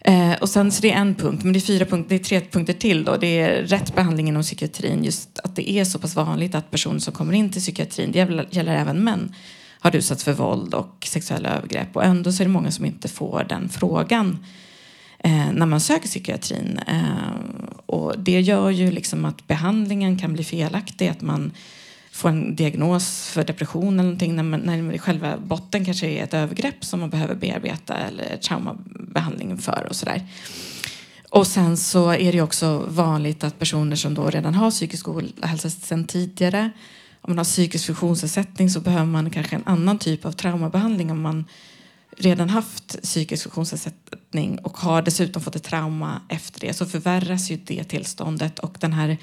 Eh, 0.00 0.32
och 0.32 0.48
sen 0.48 0.72
så 0.72 0.82
det 0.82 0.92
är 0.92 1.00
en 1.00 1.14
punkt, 1.14 1.44
men 1.44 1.52
det 1.52 1.58
är, 1.58 1.60
fyra 1.60 1.84
punkt, 1.84 2.06
det 2.08 2.14
är 2.14 2.18
tre 2.18 2.40
punkter 2.40 2.72
till. 2.72 3.04
Då. 3.04 3.16
Det 3.16 3.40
är 3.40 3.62
rätt 3.62 3.94
behandling 3.94 4.28
inom 4.28 4.42
psykiatrin, 4.42 5.04
just 5.04 5.38
att 5.38 5.56
det 5.56 5.70
är 5.70 5.84
så 5.84 5.98
pass 5.98 6.16
vanligt 6.16 6.54
att 6.54 6.70
personer 6.70 6.98
som 6.98 7.12
kommer 7.12 7.32
in 7.32 7.50
till 7.50 7.60
psykiatrin, 7.60 8.12
det 8.12 8.18
gäller, 8.50 8.74
även 8.74 9.04
män, 9.04 9.34
har 9.80 9.96
utsatts 9.96 10.24
för 10.24 10.32
våld 10.32 10.74
och 10.74 11.06
sexuella 11.06 11.48
övergrepp. 11.48 11.96
Och 11.96 12.04
ändå 12.04 12.32
så 12.32 12.42
är 12.42 12.46
det 12.46 12.52
många 12.52 12.70
som 12.70 12.84
inte 12.84 13.08
får 13.08 13.46
den 13.48 13.68
frågan 13.68 14.38
eh, 15.18 15.52
när 15.52 15.66
man 15.66 15.80
söker 15.80 16.08
psykiatrin. 16.08 16.80
Eh, 16.86 17.74
och 17.86 18.18
det 18.18 18.40
gör 18.40 18.70
ju 18.70 18.90
liksom 18.90 19.24
att 19.24 19.46
behandlingen 19.46 20.18
kan 20.18 20.32
bli 20.32 20.44
felaktig, 20.44 21.08
att 21.08 21.20
man 21.20 21.52
får 22.12 22.28
en 22.28 22.56
diagnos 22.56 23.28
för 23.28 23.44
depression 23.44 23.94
eller 23.94 24.02
någonting 24.02 24.36
när, 24.36 24.42
man, 24.42 24.60
när 24.60 24.98
själva 24.98 25.38
botten 25.38 25.84
kanske 25.84 26.06
är 26.06 26.24
ett 26.24 26.34
övergrepp 26.34 26.84
som 26.84 27.00
man 27.00 27.10
behöver 27.10 27.34
bearbeta 27.34 27.96
eller 27.96 28.36
traumabehandling 28.36 29.58
för 29.58 29.86
och 29.88 29.96
sådär. 29.96 30.22
Och 31.30 31.46
sen 31.46 31.76
så 31.76 32.12
är 32.12 32.32
det 32.32 32.42
också 32.42 32.84
vanligt 32.88 33.44
att 33.44 33.58
personer 33.58 33.96
som 33.96 34.14
då 34.14 34.30
redan 34.30 34.54
har 34.54 34.70
psykisk 34.70 35.08
ohälsa 35.08 35.70
sedan 35.70 36.04
tidigare 36.04 36.70
om 37.20 37.30
man 37.30 37.38
har 37.38 37.44
psykisk 37.44 37.86
funktionsnedsättning 37.86 38.70
så 38.70 38.80
behöver 38.80 39.06
man 39.06 39.30
kanske 39.30 39.56
en 39.56 39.66
annan 39.66 39.98
typ 39.98 40.24
av 40.24 40.32
traumabehandling 40.32 41.10
om 41.10 41.20
man 41.20 41.44
redan 42.16 42.48
haft 42.48 43.02
psykisk 43.02 43.42
funktionsnedsättning 43.42 44.58
och 44.58 44.78
har 44.78 45.02
dessutom 45.02 45.42
fått 45.42 45.56
ett 45.56 45.62
trauma 45.62 46.22
efter 46.28 46.60
det 46.60 46.74
så 46.74 46.86
förvärras 46.86 47.50
ju 47.50 47.56
det 47.64 47.84
tillståndet 47.84 48.58
och 48.58 48.76
den 48.80 48.92
här 48.92 49.18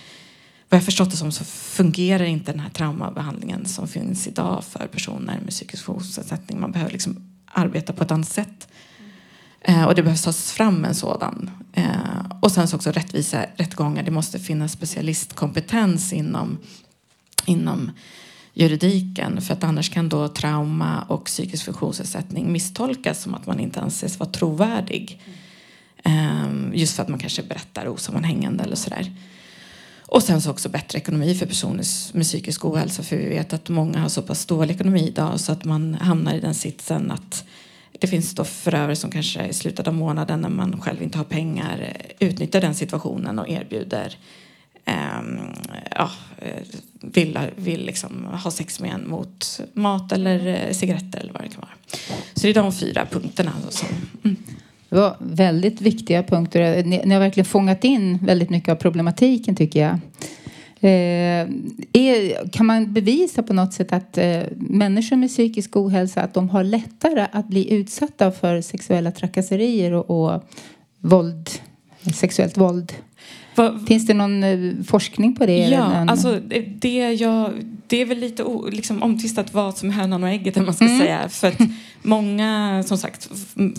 vad 0.69 0.77
jag 0.77 0.85
förstått 0.85 1.11
det 1.11 1.17
som 1.17 1.31
så 1.31 1.43
fungerar 1.45 2.23
inte 2.23 2.51
den 2.51 2.59
här 2.59 2.69
traumabehandlingen 2.69 3.65
som 3.65 3.87
finns 3.87 4.27
idag 4.27 4.63
för 4.63 4.87
personer 4.87 5.39
med 5.39 5.49
psykisk 5.49 5.83
funktionsnedsättning. 5.83 6.59
Man 6.59 6.71
behöver 6.71 6.91
liksom 6.91 7.31
arbeta 7.45 7.93
på 7.93 8.03
ett 8.03 8.11
annat 8.11 8.27
sätt. 8.27 8.67
Eh, 9.61 9.83
och 9.83 9.95
det 9.95 10.03
behövs 10.03 10.21
tas 10.21 10.51
fram 10.51 10.85
en 10.85 10.95
sådan. 10.95 11.51
Eh, 11.73 12.39
och 12.41 12.51
sen 12.51 12.67
så 12.67 12.75
också 12.75 12.91
rättvisa 12.91 13.45
rättegångar. 13.55 14.03
Det 14.03 14.11
måste 14.11 14.39
finnas 14.39 14.71
specialistkompetens 14.71 16.13
inom, 16.13 16.57
inom 17.47 17.91
juridiken 18.53 19.41
för 19.41 19.53
att 19.53 19.63
annars 19.63 19.89
kan 19.89 20.09
då 20.09 20.27
trauma 20.27 21.01
och 21.01 21.25
psykisk 21.25 21.65
funktionsnedsättning 21.65 22.51
misstolkas 22.51 23.21
som 23.21 23.33
att 23.33 23.45
man 23.45 23.59
inte 23.59 23.81
anses 23.81 24.19
vara 24.19 24.29
trovärdig. 24.29 25.21
Mm. 26.03 26.71
just 26.73 26.95
för 26.95 27.03
att 27.03 27.09
man 27.09 27.19
kanske 27.19 27.43
berättar 27.43 27.87
osammanhängande 27.87 28.63
eller 28.63 28.75
sådär. 28.75 29.11
Och 30.01 30.23
sen 30.23 30.41
så 30.41 30.51
också 30.51 30.69
bättre 30.69 30.99
ekonomi 30.99 31.35
för 31.35 31.45
personer 31.45 31.85
med 32.13 32.23
psykisk 32.23 32.65
ohälsa 32.65 33.03
för 33.03 33.15
vi 33.15 33.29
vet 33.29 33.53
att 33.53 33.69
många 33.69 33.99
har 33.99 34.09
så 34.09 34.21
pass 34.21 34.45
dålig 34.45 34.75
ekonomi 34.75 35.07
idag 35.07 35.39
så 35.39 35.51
att 35.51 35.65
man 35.65 35.93
hamnar 35.93 36.33
i 36.33 36.39
den 36.39 36.53
sitsen 36.53 37.11
att 37.11 37.45
det 37.99 38.07
finns 38.07 38.35
då 38.35 38.43
förövare 38.43 38.95
som 38.95 39.11
kanske 39.11 39.47
i 39.47 39.53
slutet 39.53 39.87
av 39.87 39.93
månaden 39.93 40.41
när 40.41 40.49
man 40.49 40.81
själv 40.81 41.03
inte 41.03 41.17
har 41.17 41.25
pengar 41.25 41.97
utnyttjar 42.19 42.61
den 42.61 42.75
situationen 42.75 43.39
och 43.39 43.49
erbjuder 43.49 44.17
ehm, 44.87 45.39
ja, 45.95 46.09
eh, 46.37 46.63
vill, 47.01 47.39
vill 47.55 47.85
liksom 47.85 48.25
ha 48.43 48.51
sex 48.51 48.79
med 48.79 48.91
en 48.91 49.09
mot 49.09 49.61
mat 49.73 50.11
eller 50.11 50.47
eh, 50.47 50.73
cigaretter 50.73 51.19
eller 51.19 51.33
vad 51.33 51.41
det 51.41 51.49
kan 51.49 51.61
vara. 51.61 51.99
Så 52.33 52.41
det 52.41 52.49
är 52.49 52.53
de 52.53 52.71
fyra 52.71 53.05
punkterna. 53.11 53.51
Som, 53.69 53.87
mm. 54.23 54.37
Det 54.89 54.95
var 54.95 55.17
väldigt 55.19 55.81
viktiga 55.81 56.23
punkter. 56.23 56.61
Eh, 56.61 56.85
ni, 56.85 57.01
ni, 57.05 57.13
har 57.13 57.21
verkligen 57.21 57.45
fångat 57.45 57.83
in 57.83 58.17
väldigt 58.17 58.49
mycket 58.49 58.69
av 58.69 58.75
problematiken 58.75 59.55
tycker 59.55 59.81
jag. 59.81 59.99
Eh, 60.79 61.47
är, 61.93 62.47
kan 62.51 62.65
man 62.65 62.93
bevisa 62.93 63.43
på 63.43 63.53
något 63.53 63.73
sätt 63.73 63.93
att 63.93 64.17
eh, 64.17 64.41
människor 64.55 65.15
med 65.15 65.29
psykisk 65.29 65.75
ohälsa 65.75 66.21
att 66.21 66.33
de 66.33 66.49
har 66.49 66.63
lättare 66.63 67.27
att 67.31 67.47
bli 67.47 67.73
utsatta 67.73 68.31
för 68.31 68.61
sexuella 68.61 69.11
trakasserier 69.11 69.93
och, 69.93 70.09
och 70.09 70.43
våld, 70.99 71.49
sexuellt 72.13 72.57
våld? 72.57 72.93
Va, 73.57 73.79
Finns 73.87 74.07
det 74.07 74.13
någon 74.13 74.43
eh, 74.43 74.73
forskning 74.87 75.35
på 75.35 75.45
det? 75.45 75.57
Ja, 75.57 76.05
alltså 76.07 76.39
det, 76.79 77.13
jag, 77.13 77.51
det 77.87 78.01
är 78.01 78.05
väl 78.05 78.19
lite 78.19 78.43
o, 78.43 78.67
liksom 78.71 79.03
omtvistat 79.03 79.53
vad 79.53 79.77
som 79.77 79.89
är 79.89 79.93
hönan 79.93 80.23
och 80.23 80.29
ägget, 80.29 80.55
man 80.55 80.73
ska 80.73 80.85
mm. 80.85 80.99
säga. 80.99 81.29
För 81.29 81.47
att 81.47 81.59
många, 82.01 82.83
som 82.87 82.97
sagt, 82.97 83.29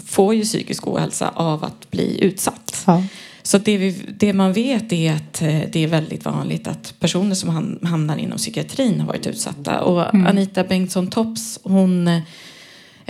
får 0.06 0.34
ju 0.34 0.42
psykisk 0.42 0.88
ohälsa 0.88 1.28
av 1.34 1.64
att 1.64 1.90
bli 1.90 2.24
utsatt. 2.24 2.84
Ja. 2.86 3.02
Så 3.42 3.58
det, 3.58 3.76
vi, 3.76 4.04
det, 4.18 4.32
man 4.32 4.52
vet 4.52 4.92
är 4.92 5.12
att 5.12 5.42
eh, 5.42 5.60
det 5.72 5.84
är 5.84 5.86
väldigt 5.86 6.24
vanligt 6.24 6.68
att 6.68 6.94
personer 7.00 7.34
som 7.34 7.78
hamnar 7.82 8.16
inom 8.16 8.38
psykiatrin 8.38 9.00
har 9.00 9.06
varit 9.06 9.26
utsatta. 9.26 9.80
Och 9.80 10.14
mm. 10.14 10.26
Anita 10.26 10.64
Bengtsson 10.64 11.10
Tops, 11.10 11.58
hon 11.62 12.20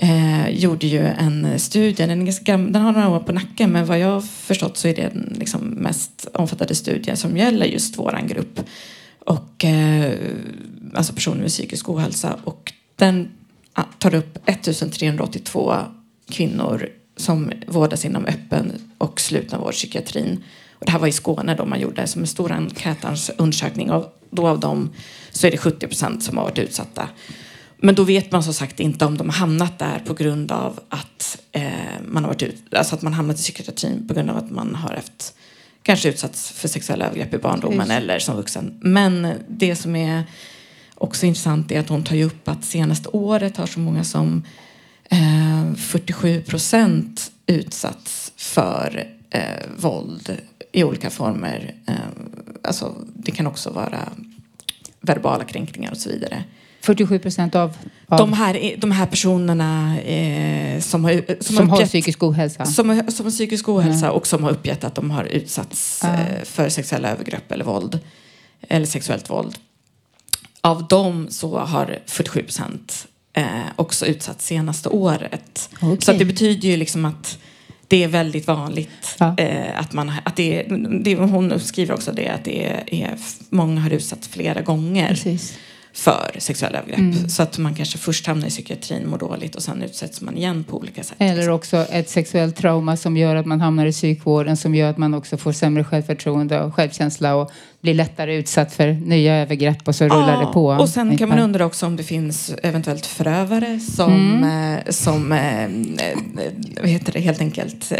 eh, 0.02 0.48
gjorde 0.48 0.86
ju 0.86 1.06
en 1.06 1.58
studie, 1.58 2.06
den, 2.06 2.20
är 2.20 2.24
ganska 2.24 2.56
den 2.56 2.82
har 2.82 2.92
några 2.92 3.08
år 3.08 3.20
på 3.20 3.32
nacken 3.32 3.72
men 3.72 3.86
vad 3.86 3.98
jag 3.98 4.08
har 4.08 4.20
förstått 4.20 4.76
så 4.76 4.88
är 4.88 4.94
det 4.94 5.02
den 5.02 5.36
liksom 5.38 5.60
mest 5.60 6.28
omfattande 6.34 6.74
studien 6.74 7.16
som 7.16 7.36
gäller 7.36 7.66
just 7.66 7.98
våran 7.98 8.26
grupp. 8.26 8.60
Och, 9.18 9.64
eh, 9.64 10.12
alltså 10.94 11.12
personer 11.12 11.40
med 11.40 11.48
psykisk 11.48 11.88
ohälsa. 11.88 12.36
Och 12.44 12.72
den 12.96 13.28
tar 13.98 14.14
upp 14.14 14.38
1382 14.46 15.76
kvinnor 16.30 16.88
som 17.16 17.52
vårdas 17.66 18.04
inom 18.04 18.24
öppen 18.24 18.72
och 18.98 19.20
slutenvårdspsykiatrin. 19.20 20.44
Och 20.72 20.86
det 20.86 20.92
här 20.92 20.98
var 20.98 21.08
i 21.08 21.12
Skåne 21.12 21.54
då 21.54 21.64
man 21.64 21.80
gjorde 21.80 22.06
som 22.06 22.22
en 22.22 22.26
stor 22.26 22.52
enkätundersökning 22.52 23.90
och 23.90 24.20
då 24.30 24.48
av 24.48 24.60
dem 24.60 24.90
så 25.30 25.46
är 25.46 25.50
det 25.50 25.56
70 25.56 25.86
procent 25.86 26.22
som 26.22 26.36
har 26.36 26.44
varit 26.44 26.58
utsatta. 26.58 27.08
Men 27.80 27.94
då 27.94 28.04
vet 28.04 28.32
man 28.32 28.42
som 28.42 28.54
sagt 28.54 28.80
inte 28.80 29.04
om 29.04 29.18
de 29.18 29.28
har 29.28 29.36
hamnat 29.36 29.78
där 29.78 30.02
på 30.06 30.14
grund 30.14 30.52
av 30.52 30.80
att 30.88 31.38
eh, 31.52 31.62
man 32.08 32.24
har 32.24 32.30
varit 32.30 32.42
ut, 32.42 32.74
alltså 32.74 32.94
att 32.94 33.02
man 33.02 33.12
hamnat 33.12 33.36
i 33.38 33.42
psykiatrin 33.42 34.08
på 34.08 34.14
grund 34.14 34.30
av 34.30 34.36
att 34.36 34.50
man 34.50 34.74
har 34.74 34.94
haft 34.94 35.34
kanske 35.82 36.08
utsatts 36.08 36.50
för 36.50 36.68
sexuella 36.68 37.06
övergrepp 37.06 37.34
i 37.34 37.38
barndomen 37.38 37.78
Just. 37.78 37.90
eller 37.90 38.18
som 38.18 38.36
vuxen. 38.36 38.80
Men 38.82 39.32
det 39.48 39.76
som 39.76 39.96
är 39.96 40.24
också 40.94 41.26
intressant 41.26 41.72
är 41.72 41.80
att 41.80 41.88
hon 41.88 42.04
tar 42.04 42.16
ju 42.16 42.24
upp 42.24 42.48
att 42.48 42.64
senaste 42.64 43.08
året 43.08 43.56
har 43.56 43.66
så 43.66 43.80
många 43.80 44.04
som 44.04 44.44
eh, 45.10 45.74
47 45.76 46.42
procent 46.42 47.30
utsatts 47.46 48.32
för 48.36 49.06
eh, 49.30 49.42
våld 49.76 50.38
i 50.72 50.84
olika 50.84 51.10
former. 51.10 51.74
Eh, 51.86 51.94
alltså, 52.62 52.94
det 53.14 53.32
kan 53.32 53.46
också 53.46 53.70
vara 53.70 54.08
verbala 55.00 55.44
kränkningar 55.44 55.90
och 55.90 55.98
så 55.98 56.10
vidare. 56.10 56.44
47 56.80 57.18
procent 57.18 57.54
av, 57.54 57.76
av, 58.06 58.18
De, 58.18 58.32
här, 58.32 58.74
de 58.78 58.90
här 58.90 59.06
personerna 59.06 60.00
eh, 60.00 60.80
som, 60.80 61.04
har, 61.04 61.42
som, 61.42 61.56
som 61.56 61.70
har, 61.70 61.84
psykisk 61.84 62.22
ohälsa? 62.22 62.64
Som, 62.66 62.88
har, 62.88 63.10
som 63.10 63.26
har 63.26 63.30
psykisk 63.30 63.68
ohälsa 63.68 64.06
mm. 64.06 64.16
och 64.16 64.26
som 64.26 64.44
har 64.44 64.50
uppgett 64.50 64.84
att 64.84 64.94
de 64.94 65.10
har 65.10 65.24
utsatts 65.24 66.04
mm. 66.04 66.20
eh, 66.20 66.44
för 66.44 66.68
sexuella 66.68 67.10
övergrepp 67.10 67.52
eller 67.52 67.64
våld. 67.64 67.98
Eller 68.60 68.86
sexuellt 68.86 69.30
våld. 69.30 69.54
Av 70.60 70.88
dem 70.88 71.26
så 71.30 71.58
har 71.58 71.98
47 72.06 72.42
procent 72.42 73.06
eh, 73.32 73.44
också 73.76 74.06
utsatts 74.06 74.46
senaste 74.46 74.88
året. 74.88 75.70
Okay. 75.76 75.96
Så 76.00 76.12
det 76.12 76.24
betyder 76.24 76.68
ju 76.68 76.76
liksom 76.76 77.04
att 77.04 77.38
det 77.88 78.04
är 78.04 78.08
väldigt 78.08 78.46
vanligt 78.46 79.16
ja. 79.18 79.34
eh, 79.38 79.80
att 79.80 79.92
man 79.92 80.12
att 80.24 80.36
det, 80.36 80.62
det, 81.02 81.14
hon 81.14 81.60
skriver 81.60 81.94
också 81.94 82.12
det 82.12 82.28
att 82.28 82.44
det 82.44 82.64
är, 82.64 82.94
är 82.94 83.18
många 83.50 83.80
har 83.80 83.90
utsatts 83.90 84.28
flera 84.28 84.60
gånger. 84.60 85.08
Precis 85.08 85.58
för 85.98 86.36
sexuella 86.38 86.78
övergrepp. 86.78 86.98
Mm. 86.98 87.28
Så 87.28 87.42
att 87.42 87.58
man 87.58 87.74
kanske 87.74 87.98
först 87.98 88.26
hamnar 88.26 88.46
i 88.46 88.50
psykiatrin, 88.50 89.08
mår 89.08 89.18
dåligt 89.18 89.54
och 89.54 89.62
sen 89.62 89.82
utsätts 89.82 90.20
man 90.20 90.36
igen 90.36 90.64
på 90.64 90.76
olika 90.76 91.02
sätt. 91.02 91.16
Eller 91.18 91.50
också 91.50 91.76
ett 91.76 92.08
sexuellt 92.08 92.56
trauma 92.56 92.96
som 92.96 93.16
gör 93.16 93.36
att 93.36 93.46
man 93.46 93.60
hamnar 93.60 93.86
i 93.86 93.92
psykvården 93.92 94.56
som 94.56 94.74
gör 94.74 94.90
att 94.90 94.98
man 94.98 95.14
också 95.14 95.36
får 95.36 95.52
sämre 95.52 95.84
självförtroende 95.84 96.60
och 96.60 96.74
självkänsla 96.74 97.34
och 97.34 97.50
blir 97.80 97.94
lättare 97.94 98.34
utsatt 98.36 98.72
för 98.72 98.92
nya 98.92 99.34
övergrepp 99.34 99.88
och 99.88 99.94
så 99.94 100.04
rullar 100.04 100.32
ja, 100.32 100.46
det 100.46 100.52
på. 100.52 100.66
Och 100.66 100.88
sen 100.88 101.18
kan 101.18 101.28
man 101.28 101.38
undra 101.38 101.66
också 101.66 101.86
om 101.86 101.96
det 101.96 102.02
finns 102.02 102.54
eventuellt 102.62 103.06
förövare 103.06 103.80
som, 103.80 104.12
mm. 104.12 104.74
eh, 104.74 104.90
som 104.90 105.32
eh, 105.32 105.64
eh 105.64 106.18
vad 106.80 106.90
heter 106.90 107.12
det, 107.12 107.20
helt 107.20 107.40
enkelt 107.40 107.92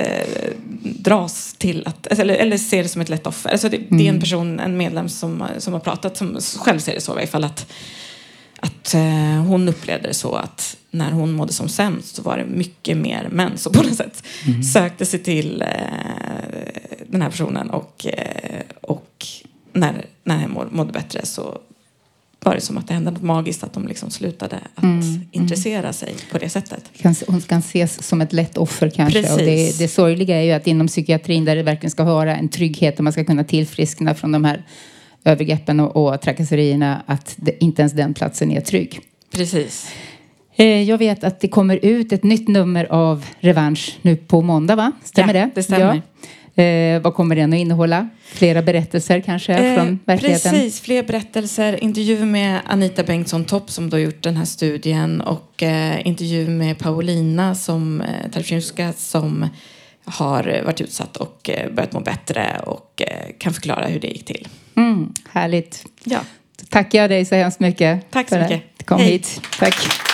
dras 0.82 1.54
till 1.58 1.86
att, 1.86 2.06
eller, 2.06 2.34
eller 2.34 2.58
ser 2.58 2.82
det 2.82 2.88
som 2.88 3.02
ett 3.02 3.08
lätt 3.08 3.26
offer. 3.26 3.50
Alltså 3.50 3.68
det, 3.68 3.76
mm. 3.76 3.88
det, 3.90 4.04
är 4.04 4.08
en 4.08 4.08
mm. 4.08 4.20
person, 4.20 4.60
en 4.60 4.76
medlem 4.76 5.08
som, 5.08 5.44
som 5.58 5.72
har 5.72 5.80
pratat 5.80 6.16
som 6.16 6.38
själv 6.58 6.78
ser 6.78 6.94
det 6.94 7.00
så 7.00 7.12
i 7.12 7.18
alla 7.18 7.26
fall 7.26 7.44
att 7.44 7.72
att 8.60 8.94
eh, 8.94 9.42
hon 9.46 9.68
upplevde 9.68 10.08
det 10.08 10.14
så 10.14 10.34
att 10.34 10.76
när 10.90 11.10
hon 11.10 11.32
mådde 11.32 11.52
som 11.52 11.68
sämst 11.68 12.16
så 12.16 12.22
var 12.22 12.36
det 12.36 12.44
mycket 12.44 12.96
mer 12.96 13.28
män 13.30 13.58
som 13.58 13.72
på 13.72 13.82
något 13.82 13.96
sätt 13.96 14.22
mm. 14.46 14.62
sökte 14.62 15.06
sig 15.06 15.22
till 15.22 15.62
eh, 15.62 15.68
den 17.06 17.22
här 17.22 17.30
personen 17.30 17.70
och, 17.70 18.06
eh, 18.06 18.62
och 18.80 19.26
när, 19.80 20.06
när 20.24 20.48
hon 20.48 20.68
mådde 20.70 20.92
bättre 20.92 21.26
så 21.26 21.58
var 22.40 22.54
det 22.54 22.60
som 22.60 22.78
att 22.78 22.88
det 22.88 22.94
hände 22.94 23.10
något 23.10 23.22
magiskt 23.22 23.64
att 23.64 23.72
de 23.72 23.88
liksom 23.88 24.10
slutade 24.10 24.58
att 24.74 24.82
mm. 24.82 25.00
mm. 25.00 25.20
intressera 25.30 25.92
sig 25.92 26.14
på 26.32 26.38
det 26.38 26.48
sättet. 26.48 26.90
Hon 27.26 27.40
kan 27.40 27.58
ses 27.58 28.02
som 28.02 28.20
ett 28.20 28.32
lätt 28.32 28.58
offer 28.58 28.90
kanske. 28.90 29.22
Precis. 29.22 29.36
Och 29.36 29.42
det, 29.42 29.78
det 29.78 29.88
sorgliga 29.88 30.36
är 30.36 30.42
ju 30.42 30.52
att 30.52 30.66
inom 30.66 30.86
psykiatrin 30.86 31.44
där 31.44 31.56
det 31.56 31.62
verkligen 31.62 31.90
ska 31.90 32.04
vara 32.04 32.36
en 32.36 32.48
trygghet 32.48 32.98
och 32.98 33.04
man 33.04 33.12
ska 33.12 33.24
kunna 33.24 33.44
tillfriskna 33.44 34.14
från 34.14 34.32
de 34.32 34.44
här 34.44 34.64
övergreppen 35.24 35.80
och, 35.80 35.96
och 35.96 36.20
trakasserierna 36.20 37.02
att 37.06 37.34
det, 37.36 37.64
inte 37.64 37.82
ens 37.82 37.92
den 37.92 38.14
platsen 38.14 38.50
är 38.50 38.60
trygg. 38.60 39.00
Precis. 39.30 39.92
Eh, 40.56 40.82
jag 40.82 40.98
vet 40.98 41.24
att 41.24 41.40
det 41.40 41.48
kommer 41.48 41.76
ut 41.82 42.12
ett 42.12 42.24
nytt 42.24 42.48
nummer 42.48 42.84
av 42.84 43.24
Revansch 43.40 43.98
nu 44.02 44.16
på 44.16 44.42
måndag, 44.42 44.76
va? 44.76 44.92
Stämmer 45.04 45.34
ja, 45.34 45.40
det? 45.40 45.50
det 45.54 45.62
stämmer. 45.62 45.94
Ja. 45.94 46.00
Eh, 46.58 47.00
vad 47.00 47.14
kommer 47.14 47.36
den 47.36 47.52
att 47.52 47.58
innehålla? 47.58 48.08
Flera 48.24 48.62
berättelser 48.62 49.20
kanske 49.20 49.54
eh, 49.54 49.74
från 49.74 49.98
verkligheten? 50.04 50.52
Precis, 50.52 50.80
fler 50.80 51.02
berättelser. 51.02 51.84
Intervju 51.84 52.24
med 52.24 52.60
Anita 52.66 53.02
Bengtsson 53.02 53.44
Topp 53.44 53.70
som 53.70 53.90
då 53.90 53.98
gjort 53.98 54.22
den 54.22 54.36
här 54.36 54.44
studien 54.44 55.20
och 55.20 55.62
eh, 55.62 56.06
intervju 56.06 56.48
med 56.48 56.78
Paulina 56.78 57.54
som 57.54 58.00
eh, 58.00 58.92
som 58.96 59.48
har 60.04 60.62
varit 60.64 60.80
utsatt 60.80 61.16
och 61.16 61.50
eh, 61.50 61.70
börjat 61.72 61.92
må 61.92 62.00
bättre 62.00 62.60
och 62.66 63.02
eh, 63.02 63.30
kan 63.38 63.54
förklara 63.54 63.86
hur 63.86 64.00
det 64.00 64.08
gick 64.08 64.24
till. 64.24 64.48
Mm, 64.76 65.12
härligt. 65.30 65.86
Ja. 66.04 66.20
Då 66.60 66.66
tackar 66.68 66.98
jag 66.98 67.10
dig 67.10 67.24
så 67.24 67.34
hemskt 67.34 67.60
mycket. 67.60 68.10
Tack 68.10 68.28
så 68.28 68.38
mycket. 68.38 68.86
kom 68.86 69.00
Hej. 69.00 69.10
hit. 69.10 69.40
Tack. 69.58 70.07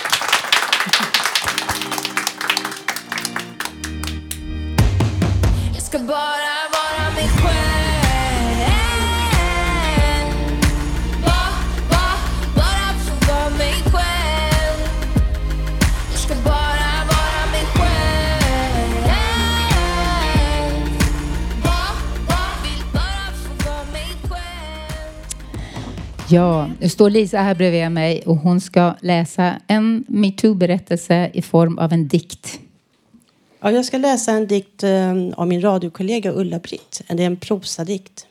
Ja, 26.29 26.71
nu 26.81 26.89
står 26.89 27.11
Lisa 27.11 27.39
här 27.39 27.55
bredvid 27.55 27.91
mig 27.91 28.23
och 28.27 28.37
hon 28.37 28.61
ska 28.61 28.95
läsa 29.01 29.61
en 29.67 30.05
metoo-berättelse 30.09 31.31
i 31.35 31.43
form 31.43 31.79
av 31.79 31.93
en 31.93 32.09
dikt. 32.09 32.61
Ja, 33.61 33.71
jag 33.71 33.85
ska 33.85 33.99
läsa 33.99 34.33
en 34.33 34.47
dikt 34.47 34.83
eh, 34.83 35.13
av 35.37 35.49
min 35.49 35.61
radiokollega 35.61 36.33
Ulla-Britt. 36.33 37.03
Det 37.09 37.23
är 37.23 37.27
en 37.27 37.37
prosadikt. 37.37 38.27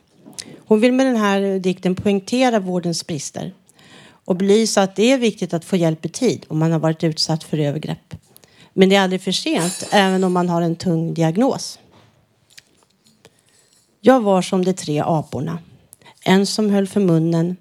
Hon 0.58 0.80
vill 0.80 0.94
med 0.94 1.06
den 1.06 1.16
här 1.16 1.60
dikten 1.60 1.96
poängtera 1.96 2.60
vårdens 2.60 3.08
brister 3.08 3.54
och 4.26 4.36
belysa 4.36 4.82
att 4.82 4.96
det 4.96 5.12
är 5.12 5.18
viktigt 5.18 5.54
att 5.54 5.66
få 5.66 5.76
hjälp 5.76 6.06
i 6.06 6.10
tid 6.10 6.46
om 6.48 6.60
man 6.60 6.72
har 6.72 6.80
varit 6.80 7.04
utsatt 7.04 7.44
för 7.44 7.58
övergrepp. 7.58 8.16
Men 8.74 8.90
det 8.90 8.96
är 8.96 9.02
aldrig 9.02 9.22
för 9.22 9.32
sent, 9.32 9.88
även 9.92 10.24
om 10.24 10.34
man 10.34 10.50
har 10.50 10.62
en 10.62 10.76
tung 10.76 11.14
diagnos. 11.14 11.80
Jag 14.02 14.22
var 14.22 14.42
som 14.42 14.66
de 14.66 14.74
tre 14.74 15.00
aporna. 15.06 15.60
En 16.26 16.46
som 16.46 16.70
höll 16.70 16.88
för 16.88 17.00
munnen, 17.00 17.58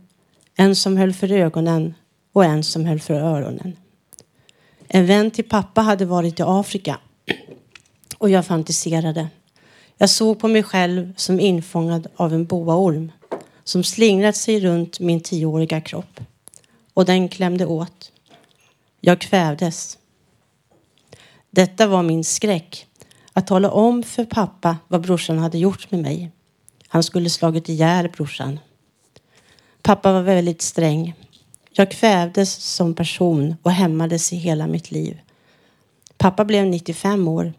en 0.57 0.77
som 0.77 0.97
höll 0.97 1.13
för 1.13 1.33
ögonen 1.33 1.95
och 2.33 2.45
en 2.45 2.65
som 2.65 2.85
höll 2.85 3.01
för 3.01 3.15
öronen. 3.15 3.77
En 4.89 5.07
vän 5.07 5.31
till 5.31 5.49
pappa 5.49 5.81
hade 5.81 6.05
varit 6.05 6.41
i 6.41 6.43
Afrika 6.43 6.99
och 8.19 8.31
jag 8.31 8.47
fantiserade. 8.47 9.29
Jag 9.97 10.11
såg 10.11 10.41
på 10.41 10.49
mig 10.49 10.63
själv 10.63 11.13
som 11.17 11.41
infångad 11.41 12.07
av 12.17 12.35
en 12.35 12.45
boaorm 12.45 13.13
som 13.65 13.85
slingrat 13.85 14.37
sig 14.37 14.61
runt 14.61 15.01
min 15.01 15.21
tioåriga 15.21 15.81
kropp. 15.81 16.21
Och 16.95 17.05
den 17.05 17.29
klämde 17.29 17.67
åt. 17.67 18.13
Jag 19.01 19.21
kvävdes. 19.21 19.99
Detta 21.51 21.87
var 21.87 22.03
min 22.03 22.25
skräck. 22.25 22.87
Att 23.33 23.47
tala 23.47 23.71
om 23.71 24.03
för 24.03 24.25
pappa 24.25 24.77
vad 24.89 25.01
brorsan 25.01 25.39
hade 25.39 25.59
gjort 25.59 25.91
med 25.91 26.01
mig. 26.01 26.31
Han 26.89 27.03
skulle 27.03 27.31
slagit 27.31 27.69
ihjäl 27.69 28.09
brorsan. 28.09 28.59
Pappa 29.83 30.13
var 30.13 30.23
väldigt 30.23 30.63
sträng. 30.63 31.15
Jag 31.73 31.91
kvävdes 31.91 32.55
som 32.55 32.95
person 32.95 33.57
och 33.63 33.71
hämmades 33.71 34.33
i 34.33 34.37
hela 34.37 34.67
mitt 34.67 34.91
liv. 34.91 35.21
Pappa 36.17 36.45
blev 36.45 36.67
95 36.67 37.29
år. 37.29 37.53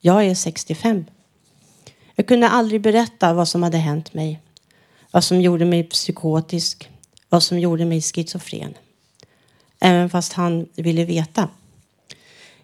Jag 0.00 0.26
är 0.26 0.34
65. 0.34 1.04
Jag 2.14 2.26
kunde 2.26 2.48
aldrig 2.48 2.80
berätta 2.80 3.32
vad 3.32 3.48
som 3.48 3.62
hade 3.62 3.78
hänt 3.78 4.14
mig. 4.14 4.40
Vad 5.10 5.24
som 5.24 5.40
gjorde 5.40 5.64
mig 5.64 5.84
psykotisk. 5.84 6.90
Vad 7.28 7.42
som 7.42 7.58
gjorde 7.58 7.84
mig 7.84 8.00
schizofren. 8.00 8.74
Även 9.80 10.10
fast 10.10 10.32
han 10.32 10.66
ville 10.74 11.04
veta. 11.04 11.48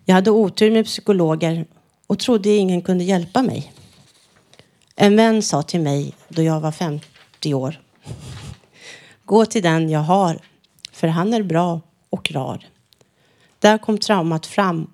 Jag 0.05 0.14
hade 0.14 0.31
otur 0.31 0.70
med 0.70 0.85
psykologer 0.85 1.66
och 2.07 2.18
trodde 2.18 2.48
ingen 2.48 2.83
kunde 2.83 3.05
hjälpa 3.05 3.42
mig. 3.42 3.72
En 4.96 5.16
vän 5.16 5.42
sa 5.42 5.62
till 5.62 5.81
mig 5.81 6.12
då 6.29 6.42
jag 6.42 6.61
var 6.61 6.72
50 6.72 7.55
år. 7.55 7.86
Gå 9.26 9.46
till 9.46 9.62
den 9.62 9.90
jag 9.90 10.00
har, 10.00 10.38
för 10.92 11.08
han 11.08 11.34
är 11.34 11.42
bra 11.42 11.80
och 12.10 12.32
rar. 12.32 12.66
Där 13.58 13.78
kom 13.78 13.98
traumat 13.98 14.46
fram 14.46 14.90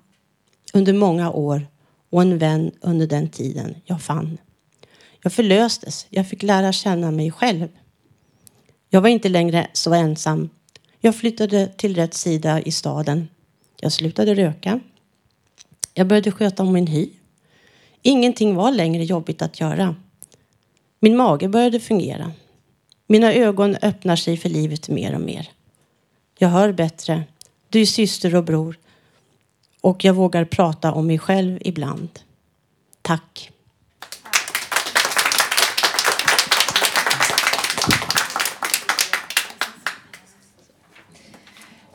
under 0.73 0.93
många 0.93 1.31
år 1.31 1.67
och 2.09 2.21
en 2.21 2.37
vän 2.37 2.71
under 2.81 3.07
den 3.07 3.29
tiden 3.29 3.75
jag 3.85 4.01
fann. 4.01 4.37
Jag 5.21 5.33
förlöstes. 5.33 6.07
Jag 6.09 6.29
fick 6.29 6.43
lära 6.43 6.71
känna 6.71 7.11
mig 7.11 7.31
själv. 7.31 7.67
Jag 8.89 9.01
var 9.01 9.09
inte 9.09 9.29
längre 9.29 9.67
så 9.73 9.93
ensam. 9.93 10.49
Jag 10.99 11.15
flyttade 11.15 11.67
till 11.67 11.95
rätt 11.95 12.13
sida 12.13 12.61
i 12.61 12.71
staden. 12.71 13.27
Jag 13.79 13.91
slutade 13.91 14.35
röka. 14.35 14.79
Jag 15.93 16.07
började 16.07 16.31
sköta 16.31 16.63
om 16.63 16.73
min 16.73 16.87
hy. 16.87 17.09
Ingenting 18.01 18.55
var 18.55 18.71
längre 18.71 19.03
jobbigt 19.03 19.41
att 19.41 19.59
göra. 19.59 19.95
Min 20.99 21.17
mage 21.17 21.47
började 21.47 21.79
fungera. 21.79 22.31
Mina 23.07 23.33
ögon 23.33 23.75
öppnar 23.81 24.15
sig 24.15 24.37
för 24.37 24.49
livet 24.49 24.89
mer 24.89 25.15
och 25.15 25.21
mer. 25.21 25.49
Jag 26.37 26.49
hör 26.49 26.71
bättre. 26.71 27.23
Du 27.69 27.81
är 27.81 27.85
syster 27.85 28.35
och 28.35 28.43
bror. 28.43 28.77
Och 29.81 30.05
jag 30.05 30.13
vågar 30.13 30.45
prata 30.45 30.91
om 30.91 31.07
mig 31.07 31.19
själv 31.19 31.59
ibland. 31.61 32.09
Tack. 33.01 33.51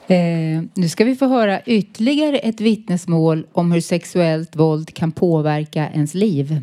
Eh, 0.07 0.63
nu 0.75 0.89
ska 0.89 1.05
vi 1.05 1.17
få 1.17 1.27
höra 1.27 1.63
ytterligare 1.63 2.39
ett 2.39 2.61
vittnesmål 2.61 3.47
om 3.53 3.73
hur 3.73 3.81
sexuellt 3.81 4.57
våld 4.57 4.95
kan 4.95 5.13
påverka 5.13 5.91
ens 5.91 6.15
liv. 6.15 6.63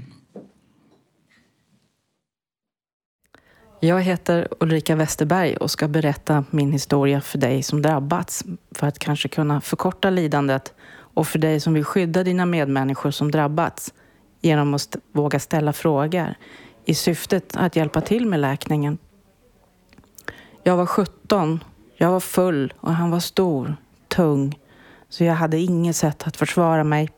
Jag 3.79 4.01
heter 4.01 4.47
Ulrika 4.59 4.95
Westerberg 4.95 5.57
och 5.57 5.71
ska 5.71 5.88
berätta 5.88 6.45
min 6.51 6.71
historia 6.71 7.21
för 7.21 7.38
dig 7.38 7.63
som 7.63 7.81
drabbats 7.81 8.43
för 8.71 8.88
att 8.88 8.99
kanske 8.99 9.27
kunna 9.27 9.61
förkorta 9.61 10.09
lidandet 10.09 10.73
och 10.97 11.27
för 11.27 11.39
dig 11.39 11.59
som 11.59 11.73
vill 11.73 11.83
skydda 11.83 12.23
dina 12.23 12.45
medmänniskor 12.45 13.11
som 13.11 13.31
drabbats 13.31 13.93
genom 14.41 14.73
att 14.73 14.95
våga 15.11 15.39
ställa 15.39 15.73
frågor 15.73 16.35
i 16.85 16.93
syftet 16.93 17.55
att 17.55 17.75
hjälpa 17.75 18.01
till 18.01 18.25
med 18.25 18.39
läkningen. 18.39 18.97
Jag 20.63 20.77
var 20.77 20.85
17, 20.85 21.63
jag 21.97 22.11
var 22.11 22.19
full 22.19 22.73
och 22.79 22.93
han 22.93 23.11
var 23.11 23.19
stor, 23.19 23.75
tung, 24.07 24.59
så 25.09 25.23
jag 25.23 25.33
hade 25.33 25.57
inget 25.57 25.95
sätt 25.95 26.27
att 26.27 26.38
försvara 26.38 26.83
mig. 26.83 27.09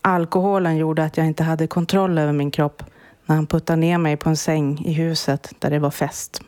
Alkoholen 0.00 0.76
gjorde 0.76 1.04
att 1.04 1.16
jag 1.16 1.26
inte 1.26 1.42
hade 1.42 1.66
kontroll 1.66 2.18
över 2.18 2.32
min 2.32 2.50
kropp 2.50 2.82
när 3.26 3.36
han 3.36 3.46
puttade 3.46 3.80
ner 3.80 3.98
mig 3.98 4.16
på 4.16 4.28
en 4.28 4.36
säng 4.36 4.84
i 4.84 4.92
huset 4.92 5.54
där 5.58 5.70
det 5.70 5.78
var 5.78 5.90
fest. 5.90 6.42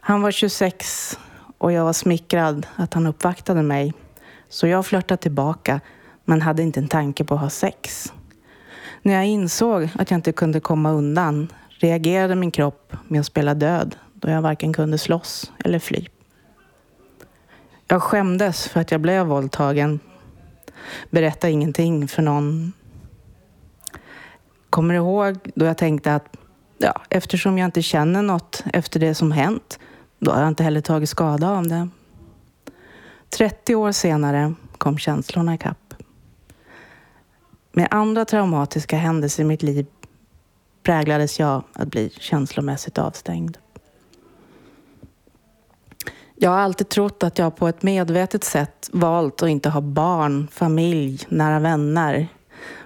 Han 0.00 0.22
var 0.22 0.30
26 0.30 1.18
och 1.58 1.72
jag 1.72 1.84
var 1.84 1.92
smickrad 1.92 2.66
att 2.76 2.94
han 2.94 3.06
uppvaktade 3.06 3.62
mig. 3.62 3.92
Så 4.48 4.66
jag 4.66 4.86
flörtade 4.86 5.22
tillbaka 5.22 5.80
men 6.24 6.42
hade 6.42 6.62
inte 6.62 6.80
en 6.80 6.88
tanke 6.88 7.24
på 7.24 7.34
att 7.34 7.40
ha 7.40 7.50
sex. 7.50 8.12
När 9.02 9.14
jag 9.14 9.26
insåg 9.26 9.88
att 9.94 10.10
jag 10.10 10.18
inte 10.18 10.32
kunde 10.32 10.60
komma 10.60 10.90
undan 10.90 11.52
reagerade 11.68 12.34
min 12.34 12.50
kropp 12.50 12.92
med 13.08 13.20
att 13.20 13.26
spela 13.26 13.54
död 13.54 13.96
då 14.14 14.30
jag 14.30 14.42
varken 14.42 14.72
kunde 14.72 14.98
slåss 14.98 15.52
eller 15.64 15.78
fly. 15.78 16.06
Jag 17.88 18.02
skämdes 18.02 18.68
för 18.68 18.80
att 18.80 18.90
jag 18.90 19.00
blev 19.00 19.26
våldtagen. 19.26 20.00
Berättade 21.10 21.52
ingenting 21.52 22.08
för 22.08 22.22
någon 22.22 22.72
kommer 24.70 24.94
ihåg 24.94 25.38
då 25.54 25.64
jag 25.64 25.78
tänkte 25.78 26.14
att 26.14 26.36
ja, 26.78 27.02
eftersom 27.10 27.58
jag 27.58 27.66
inte 27.66 27.82
känner 27.82 28.22
något 28.22 28.64
efter 28.72 29.00
det 29.00 29.14
som 29.14 29.32
hänt, 29.32 29.78
då 30.18 30.30
har 30.30 30.40
jag 30.40 30.48
inte 30.48 30.64
heller 30.64 30.80
tagit 30.80 31.08
skada 31.08 31.50
av 31.50 31.66
det. 31.66 31.88
30 33.30 33.74
år 33.74 33.92
senare 33.92 34.54
kom 34.78 34.98
känslorna 34.98 35.54
ikapp. 35.54 35.94
Med 37.72 37.88
andra 37.90 38.24
traumatiska 38.24 38.96
händelser 38.96 39.42
i 39.42 39.46
mitt 39.46 39.62
liv 39.62 39.86
präglades 40.82 41.38
jag 41.38 41.62
att 41.72 41.88
bli 41.88 42.10
känslomässigt 42.20 42.98
avstängd. 42.98 43.58
Jag 46.38 46.50
har 46.50 46.58
alltid 46.58 46.88
trott 46.88 47.22
att 47.22 47.38
jag 47.38 47.56
på 47.56 47.68
ett 47.68 47.82
medvetet 47.82 48.44
sätt 48.44 48.90
valt 48.92 49.42
att 49.42 49.48
inte 49.48 49.68
ha 49.68 49.80
barn, 49.80 50.48
familj, 50.52 51.26
nära 51.28 51.58
vänner 51.58 52.28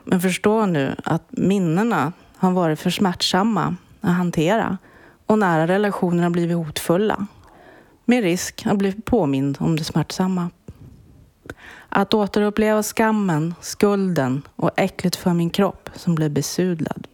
men 0.05 0.21
förstå 0.21 0.67
nu 0.67 0.97
att 1.05 1.25
minnena 1.31 2.13
har 2.37 2.51
varit 2.51 2.81
för 2.81 2.91
smärtsamma 2.91 3.77
att 4.01 4.15
hantera 4.15 4.79
och 5.27 5.39
nära 5.39 5.67
relationer 5.67 6.23
har 6.23 6.31
blivit 6.31 6.57
hotfulla. 6.57 7.27
Med 8.05 8.23
risk 8.23 8.67
att 8.67 8.77
bli 8.77 8.93
påmind 8.93 9.57
om 9.61 9.77
det 9.77 9.85
smärtsamma. 9.85 10.51
Att 11.89 12.15
återuppleva 12.15 12.83
skammen, 12.83 13.55
skulden 13.61 14.43
och 14.57 14.71
äckligt 14.77 15.17
för 15.17 15.35
min 15.35 15.51
kropp 15.51 15.91
som 15.95 16.15
blev 16.15 16.31
besudlad. 16.31 17.07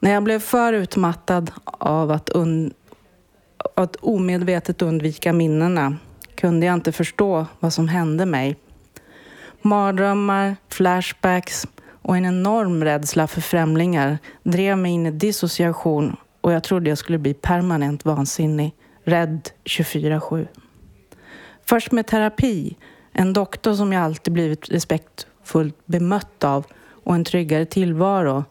När 0.00 0.10
jag 0.10 0.22
blev 0.22 0.38
för 0.38 0.72
utmattad 0.72 1.50
av 1.64 2.10
att, 2.10 2.28
un 2.28 2.72
att 3.76 3.96
omedvetet 3.96 4.82
undvika 4.82 5.32
minnena 5.32 5.96
kunde 6.34 6.66
jag 6.66 6.74
inte 6.74 6.92
förstå 6.92 7.46
vad 7.60 7.72
som 7.72 7.88
hände 7.88 8.26
mig 8.26 8.56
Mardrömmar, 9.62 10.56
flashbacks 10.68 11.66
och 12.02 12.16
en 12.16 12.24
enorm 12.24 12.84
rädsla 12.84 13.26
för 13.26 13.40
främlingar 13.40 14.18
drev 14.42 14.78
mig 14.78 14.92
in 14.92 15.06
i 15.06 15.10
dissociation 15.10 16.16
och 16.40 16.52
jag 16.52 16.64
trodde 16.64 16.88
jag 16.88 16.98
skulle 16.98 17.18
bli 17.18 17.34
permanent 17.34 18.04
vansinnig, 18.04 18.74
rädd 19.04 19.50
24-7. 19.64 20.46
Först 21.64 21.92
med 21.92 22.06
terapi, 22.06 22.76
en 23.12 23.32
doktor 23.32 23.74
som 23.74 23.92
jag 23.92 24.02
alltid 24.02 24.32
blivit 24.32 24.70
respektfullt 24.70 25.86
bemött 25.86 26.44
av 26.44 26.66
och 27.04 27.14
en 27.14 27.24
tryggare 27.24 27.64
tillvaro 27.64 28.44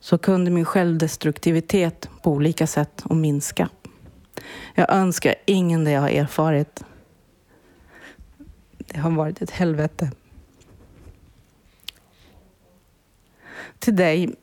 så 0.00 0.18
kunde 0.18 0.50
min 0.50 0.64
självdestruktivitet 0.64 2.08
på 2.22 2.30
olika 2.30 2.66
sätt 2.66 3.02
att 3.04 3.16
minska. 3.16 3.68
Jag 4.74 4.92
önskar 4.92 5.34
ingen 5.46 5.84
det 5.84 5.90
jag 5.90 6.00
har 6.00 6.08
erfarit. 6.08 6.84
Det 8.78 8.98
har 8.98 9.10
varit 9.10 9.42
ett 9.42 9.50
helvete. 9.50 10.10
Till 13.80 13.96
dig 13.96 14.34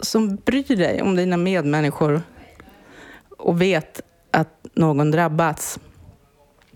som 0.00 0.36
bryr 0.36 0.76
dig 0.76 1.02
om 1.02 1.16
dina 1.16 1.36
medmänniskor 1.36 2.22
och 3.38 3.60
vet 3.60 4.00
att 4.30 4.66
någon 4.74 5.10
drabbats. 5.10 5.78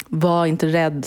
Var 0.09 0.47
inte 0.47 0.67
rädd 0.67 1.07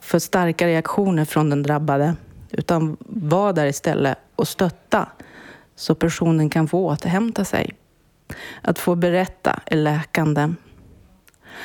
för 0.00 0.18
starka 0.18 0.66
reaktioner 0.66 1.24
från 1.24 1.50
den 1.50 1.62
drabbade 1.62 2.14
utan 2.50 2.96
var 3.00 3.52
där 3.52 3.66
istället 3.66 4.18
och 4.36 4.48
stötta 4.48 5.08
så 5.76 5.94
personen 5.94 6.50
kan 6.50 6.68
få 6.68 6.86
återhämta 6.86 7.44
sig. 7.44 7.70
Att 8.62 8.78
få 8.78 8.94
berätta 8.94 9.60
är 9.66 9.76
läkande. 9.76 10.54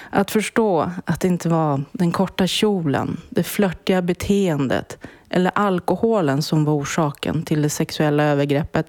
Att 0.09 0.31
förstå 0.31 0.91
att 1.05 1.19
det 1.19 1.27
inte 1.27 1.49
var 1.49 1.83
den 1.91 2.11
korta 2.11 2.47
kjolen, 2.47 3.17
det 3.29 3.43
flörtiga 3.43 4.01
beteendet 4.01 4.97
eller 5.29 5.51
alkoholen 5.55 6.41
som 6.41 6.65
var 6.65 6.73
orsaken 6.73 7.43
till 7.43 7.61
det 7.61 7.69
sexuella 7.69 8.23
övergreppet. 8.23 8.87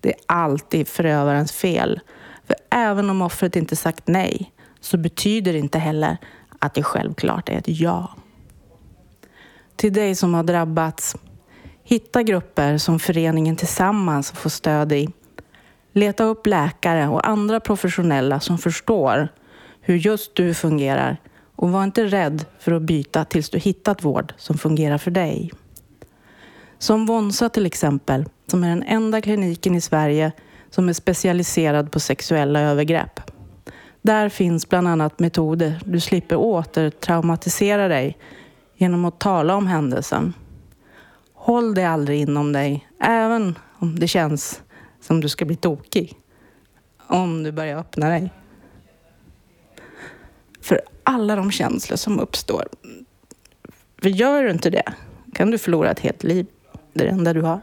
Det 0.00 0.08
är 0.08 0.20
alltid 0.26 0.88
förövarens 0.88 1.52
fel. 1.52 2.00
För 2.46 2.56
även 2.70 3.10
om 3.10 3.22
offret 3.22 3.56
inte 3.56 3.76
sagt 3.76 4.06
nej 4.06 4.52
så 4.80 4.96
betyder 4.96 5.52
det 5.52 5.58
inte 5.58 5.78
heller 5.78 6.16
att 6.58 6.74
det 6.74 6.82
självklart 6.82 7.48
är 7.48 7.58
ett 7.58 7.68
ja. 7.68 8.10
Till 9.76 9.92
dig 9.92 10.14
som 10.14 10.34
har 10.34 10.42
drabbats, 10.42 11.16
hitta 11.84 12.22
grupper 12.22 12.78
som 12.78 12.98
föreningen 12.98 13.56
tillsammans 13.56 14.32
får 14.32 14.50
stöd 14.50 14.92
i. 14.92 15.08
Leta 15.92 16.24
upp 16.24 16.46
läkare 16.46 17.08
och 17.08 17.28
andra 17.28 17.60
professionella 17.60 18.40
som 18.40 18.58
förstår 18.58 19.28
hur 19.80 19.96
just 19.96 20.34
du 20.34 20.54
fungerar 20.54 21.20
och 21.56 21.70
var 21.70 21.84
inte 21.84 22.04
rädd 22.04 22.44
för 22.58 22.72
att 22.72 22.82
byta 22.82 23.24
tills 23.24 23.50
du 23.50 23.58
hittat 23.58 24.04
vård 24.04 24.34
som 24.36 24.58
fungerar 24.58 24.98
för 24.98 25.10
dig. 25.10 25.50
Som 26.78 27.06
Vonsa 27.06 27.48
till 27.48 27.66
exempel, 27.66 28.24
som 28.46 28.64
är 28.64 28.68
den 28.68 28.82
enda 28.82 29.20
kliniken 29.20 29.74
i 29.74 29.80
Sverige 29.80 30.32
som 30.70 30.88
är 30.88 30.92
specialiserad 30.92 31.92
på 31.92 32.00
sexuella 32.00 32.60
övergrepp. 32.60 33.20
Där 34.02 34.28
finns 34.28 34.68
bland 34.68 34.88
annat 34.88 35.18
metoder 35.18 35.80
du 35.84 36.00
slipper 36.00 36.36
återtraumatisera 36.36 37.88
dig 37.88 38.18
genom 38.76 39.04
att 39.04 39.18
tala 39.18 39.56
om 39.56 39.66
händelsen. 39.66 40.34
Håll 41.34 41.74
det 41.74 41.84
aldrig 41.84 42.20
inom 42.20 42.52
dig, 42.52 42.88
även 43.00 43.58
om 43.78 43.98
det 43.98 44.08
känns 44.08 44.62
som 45.00 45.20
du 45.20 45.28
ska 45.28 45.44
bli 45.44 45.56
tokig. 45.56 46.14
Om 47.06 47.42
du 47.42 47.52
börjar 47.52 47.78
öppna 47.78 48.08
dig. 48.08 48.30
För 50.64 50.80
alla 51.04 51.36
de 51.36 51.50
känslor 51.50 51.96
som 51.96 52.20
uppstår. 52.20 52.68
För 54.02 54.08
gör 54.08 54.42
du 54.42 54.50
inte 54.50 54.70
det 54.70 54.92
kan 55.34 55.50
du 55.50 55.58
förlora 55.58 55.90
ett 55.90 56.00
helt 56.00 56.24
liv. 56.24 56.46
Det 56.92 57.00
är 57.00 57.04
det 57.04 57.12
enda 57.12 57.32
du 57.32 57.40
har. 57.40 57.60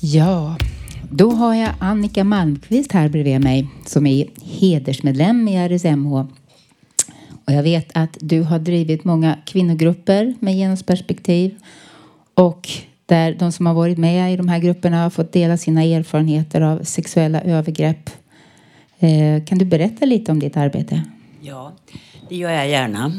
Ja, 0.00 0.55
då 1.16 1.30
har 1.30 1.54
jag 1.54 1.70
Annika 1.78 2.24
Malmqvist 2.24 2.92
här 2.92 3.08
bredvid 3.08 3.40
mig 3.40 3.68
som 3.86 4.06
är 4.06 4.26
hedersmedlem 4.42 5.48
i 5.48 5.56
RSMH. 5.68 6.14
Och 7.44 7.52
jag 7.52 7.62
vet 7.62 7.90
att 7.94 8.16
du 8.20 8.42
har 8.42 8.58
drivit 8.58 9.04
många 9.04 9.38
kvinnogrupper 9.46 10.34
med 10.40 10.54
genusperspektiv 10.54 11.54
och 12.34 12.68
där 13.06 13.34
de 13.38 13.52
som 13.52 13.66
har 13.66 13.74
varit 13.74 13.98
med 13.98 14.32
i 14.32 14.36
de 14.36 14.48
här 14.48 14.58
grupperna 14.58 15.02
har 15.02 15.10
fått 15.10 15.32
dela 15.32 15.56
sina 15.56 15.82
erfarenheter 15.84 16.60
av 16.60 16.82
sexuella 16.84 17.40
övergrepp. 17.40 18.10
Eh, 18.98 19.44
Kan 19.44 19.58
du 19.58 19.64
berätta 19.64 20.04
lite 20.06 20.32
om 20.32 20.38
ditt 20.38 20.56
arbete? 20.56 21.02
Ja, 21.40 21.72
det 22.28 22.36
gör 22.36 22.50
jag 22.50 22.68
gärna. 22.68 23.12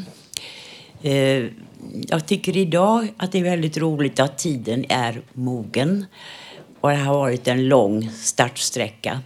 Eh, 1.02 1.46
Jag 2.10 2.26
tycker 2.26 2.58
idag 2.58 3.08
att 3.18 3.32
det 3.32 3.40
är 3.40 3.44
väldigt 3.44 3.78
roligt 3.78 4.20
att 4.20 4.38
tiden 4.38 4.86
är 4.90 5.22
mogen. 5.34 6.06
Och 6.88 6.94
det 6.94 7.00
har 7.00 7.14
varit 7.14 7.48
en 7.48 7.68
lång 7.68 8.10
startsträcka. 8.10 9.22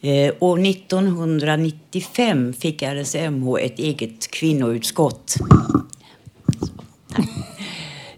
Eh, 0.00 0.34
år 0.38 0.66
1995 0.66 2.52
fick 2.52 2.82
RSMH 2.82 3.56
ett 3.60 3.78
eget 3.78 4.30
kvinnoutskott. 4.30 5.36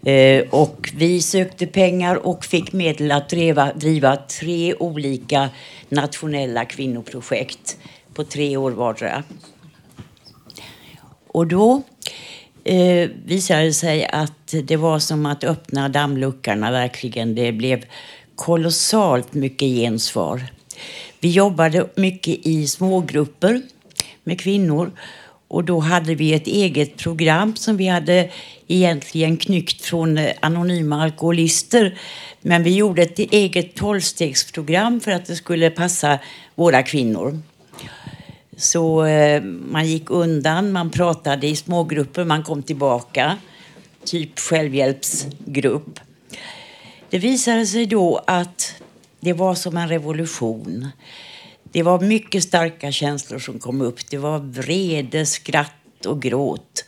Eh, 0.03 0.45
och 0.51 0.91
vi 0.95 1.23
sökte 1.23 1.67
pengar 1.67 2.27
och 2.27 2.45
fick 2.45 2.73
medel 2.73 3.13
att 3.13 3.29
driva, 3.29 3.73
driva 3.73 4.17
tre 4.17 4.75
olika 4.75 5.49
nationella 5.89 6.65
kvinnoprojekt 6.65 7.79
på 8.15 8.25
tre 8.25 8.57
år 8.57 8.71
vardera. 8.71 9.23
Och 11.27 11.47
då 11.47 11.83
eh, 12.65 13.11
visade 13.25 13.63
det 13.63 13.73
sig 13.73 14.07
att 14.07 14.55
det 14.65 14.77
var 14.77 14.99
som 14.99 15.27
att 15.27 15.45
öppna 15.45 15.89
dammluckorna 15.89 16.71
verkligen. 16.71 17.35
Det 17.35 17.53
blev 17.53 17.85
kolossalt 18.41 19.35
mycket 19.35 19.69
gensvar. 19.69 20.47
Vi 21.21 21.31
jobbade 21.31 21.87
mycket 21.95 22.47
i 22.47 22.67
smågrupper 22.67 23.63
med 24.25 24.41
kvinnor 24.41 24.93
och 25.49 25.65
då 25.65 25.81
hade 25.81 26.15
vi 26.15 26.35
ett 26.35 26.47
eget 26.47 26.97
program 26.97 27.57
som 27.57 27.77
vi 27.77 27.87
hade 27.89 28.31
egentligen 28.67 29.37
knyckt 29.37 29.83
från 29.83 30.19
anonyma 30.41 31.03
alkoholister. 31.03 31.99
Men 32.41 32.63
vi 32.63 32.75
gjorde 32.75 33.03
ett 33.03 33.19
eget 33.19 33.75
tolvstegsprogram 33.75 35.01
för 35.01 35.11
att 35.11 35.27
det 35.27 35.37
skulle 35.37 35.71
passa 35.71 36.19
våra 36.55 36.83
kvinnor. 36.83 37.39
Så 38.57 39.05
eh, 39.05 39.43
man 39.43 39.87
gick 39.87 40.11
undan, 40.11 40.73
man 40.73 40.91
pratade 40.91 41.47
i 41.47 41.57
smågrupper, 41.57 42.25
man 42.25 42.43
kom 42.43 42.63
tillbaka. 42.63 43.37
Typ 44.05 44.39
självhjälpsgrupp. 44.39 46.01
Det 47.11 47.19
visade 47.19 47.67
sig 47.67 47.87
då 47.87 48.25
att 48.27 48.75
det 49.21 49.33
var 49.33 49.55
som 49.55 49.77
en 49.77 49.89
revolution. 49.89 50.89
Det 51.63 51.83
var 51.83 52.01
mycket 52.01 52.43
starka 52.43 52.93
känslor 52.93 53.39
som 53.39 53.59
kom 53.59 53.81
upp. 53.81 54.11
Det 54.11 54.19
var 54.19 54.39
vrede, 54.39 55.27
skratt 55.27 56.07
och 56.07 56.23
gråt. 56.23 56.85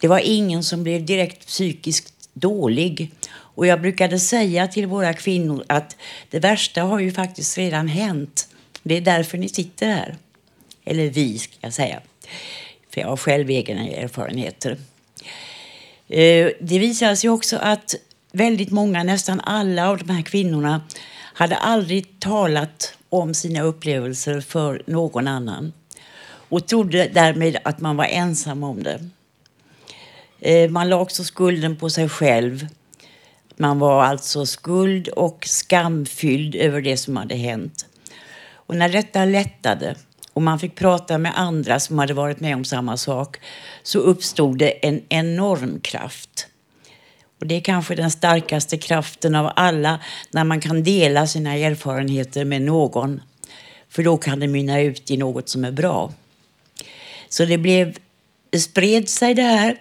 Det 0.00 0.08
var 0.08 0.18
ingen 0.18 0.64
som 0.64 0.82
blev 0.82 1.04
direkt 1.04 1.46
psykiskt 1.46 2.14
dålig. 2.32 3.10
Och 3.30 3.66
jag 3.66 3.80
brukade 3.80 4.18
säga 4.18 4.68
till 4.68 4.86
våra 4.86 5.14
kvinnor 5.14 5.64
att 5.66 5.96
det 6.30 6.40
värsta 6.40 6.82
har 6.82 6.98
ju 6.98 7.12
faktiskt 7.12 7.58
redan 7.58 7.88
hänt. 7.88 8.48
Det 8.82 8.96
är 8.96 9.00
därför 9.00 9.38
ni 9.38 9.48
sitter 9.48 9.86
här. 9.86 10.16
Eller 10.84 11.10
vi, 11.10 11.38
ska 11.38 11.54
jag 11.60 11.72
säga. 11.72 12.00
För 12.90 13.00
jag 13.00 13.08
har 13.08 13.16
själv 13.16 13.50
egna 13.50 13.88
erfarenheter. 13.88 14.76
Eh, 16.08 16.50
det 16.60 16.78
visade 16.78 17.16
sig 17.16 17.30
också 17.30 17.56
att 17.56 17.94
väldigt 18.32 18.70
många, 18.70 19.02
nästan 19.02 19.40
alla 19.40 19.88
av 19.88 19.98
de 19.98 20.10
här 20.10 20.22
kvinnorna 20.22 20.80
hade 21.34 21.56
aldrig 21.56 22.20
talat 22.20 22.94
om 23.08 23.34
sina 23.34 23.62
upplevelser 23.62 24.40
för 24.40 24.82
någon 24.86 25.28
annan 25.28 25.72
och 26.48 26.66
trodde 26.66 27.08
därmed 27.08 27.58
att 27.64 27.80
man 27.80 27.96
var 27.96 28.04
ensam 28.04 28.62
om 28.62 28.82
det. 28.82 29.08
Eh, 30.40 30.70
man 30.70 30.88
la 30.88 30.96
också 30.96 31.24
skulden 31.24 31.76
på 31.76 31.90
sig 31.90 32.08
själv. 32.08 32.66
Man 33.56 33.78
var 33.78 34.04
alltså 34.04 34.46
skuld 34.46 35.08
och 35.08 35.44
skamfylld 35.46 36.54
över 36.54 36.80
det 36.80 36.96
som 36.96 37.16
hade 37.16 37.34
hänt. 37.34 37.86
Och 38.52 38.76
när 38.76 38.88
detta 38.88 39.24
lättade 39.24 39.96
och 40.32 40.42
man 40.42 40.58
fick 40.58 40.74
prata 40.74 41.18
med 41.18 41.38
andra 41.38 41.80
som 41.80 41.98
hade 41.98 42.14
varit 42.14 42.40
med 42.40 42.56
om 42.56 42.64
samma 42.64 42.96
sak 42.96 43.36
så 43.82 43.98
uppstod 43.98 44.58
det 44.58 44.86
en 44.86 45.02
enorm 45.08 45.80
kraft. 45.80 46.46
Och 47.40 47.46
det 47.46 47.54
är 47.54 47.60
kanske 47.60 47.94
den 47.94 48.10
starkaste 48.10 48.78
kraften 48.78 49.34
av 49.34 49.52
alla 49.56 50.00
när 50.30 50.44
man 50.44 50.60
kan 50.60 50.82
dela 50.82 51.26
sina 51.26 51.54
erfarenheter 51.54 52.44
med 52.44 52.62
någon. 52.62 53.20
För 53.88 54.02
då 54.02 54.16
kan 54.16 54.40
det 54.40 54.46
mynna 54.46 54.80
ut 54.80 55.10
i 55.10 55.16
något 55.16 55.48
som 55.48 55.64
är 55.64 55.72
bra. 55.72 56.12
Så 57.28 57.44
det 57.44 57.58
blev, 57.58 57.98
det 58.50 58.58
spred 58.58 59.08
sig 59.08 59.34
det 59.34 59.42
här. 59.42 59.76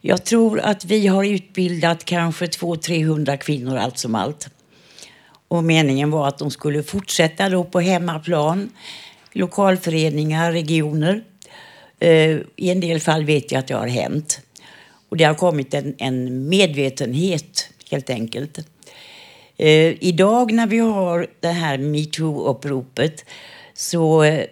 Jag 0.00 0.24
tror 0.24 0.60
att 0.60 0.84
vi 0.84 1.06
har 1.06 1.24
utbildat 1.24 2.04
kanske 2.04 2.46
200-300 2.46 3.36
kvinnor 3.36 3.76
allt 3.76 3.98
som 3.98 4.14
allt. 4.14 4.48
Och 5.48 5.64
meningen 5.64 6.10
var 6.10 6.28
att 6.28 6.38
de 6.38 6.50
skulle 6.50 6.82
fortsätta 6.82 7.48
då 7.48 7.64
på 7.64 7.80
hemmaplan, 7.80 8.70
lokalföreningar, 9.32 10.52
regioner. 10.52 11.24
Eh, 11.98 12.36
I 12.56 12.70
en 12.70 12.80
del 12.80 13.00
fall 13.00 13.24
vet 13.24 13.52
jag 13.52 13.58
att 13.58 13.66
det 13.66 13.74
har 13.74 13.86
hänt. 13.86 14.40
Och 15.08 15.16
det 15.16 15.24
har 15.24 15.34
kommit 15.34 15.74
en, 15.74 15.94
en 15.98 16.48
medvetenhet 16.48 17.70
helt 17.90 18.10
enkelt. 18.10 18.58
Eh, 19.56 20.04
idag 20.04 20.52
när 20.52 20.66
vi 20.66 20.78
har 20.78 21.26
det 21.40 21.48
här 21.48 21.78
metoo-uppropet 21.78 23.24
så 23.74 24.22
eh, 24.22 24.44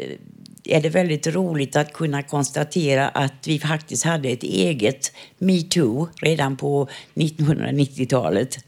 är 0.65 0.81
det 0.81 0.89
väldigt 0.89 1.27
roligt 1.27 1.77
att 1.77 1.93
kunna 1.93 2.23
konstatera 2.23 3.09
att 3.09 3.47
vi 3.47 3.59
faktiskt 3.59 4.05
hade 4.05 4.29
ett 4.29 4.43
eget 4.43 5.13
metoo 5.39 6.09
redan 6.23 6.57
på 6.57 6.89
1990-talet. 7.15 8.59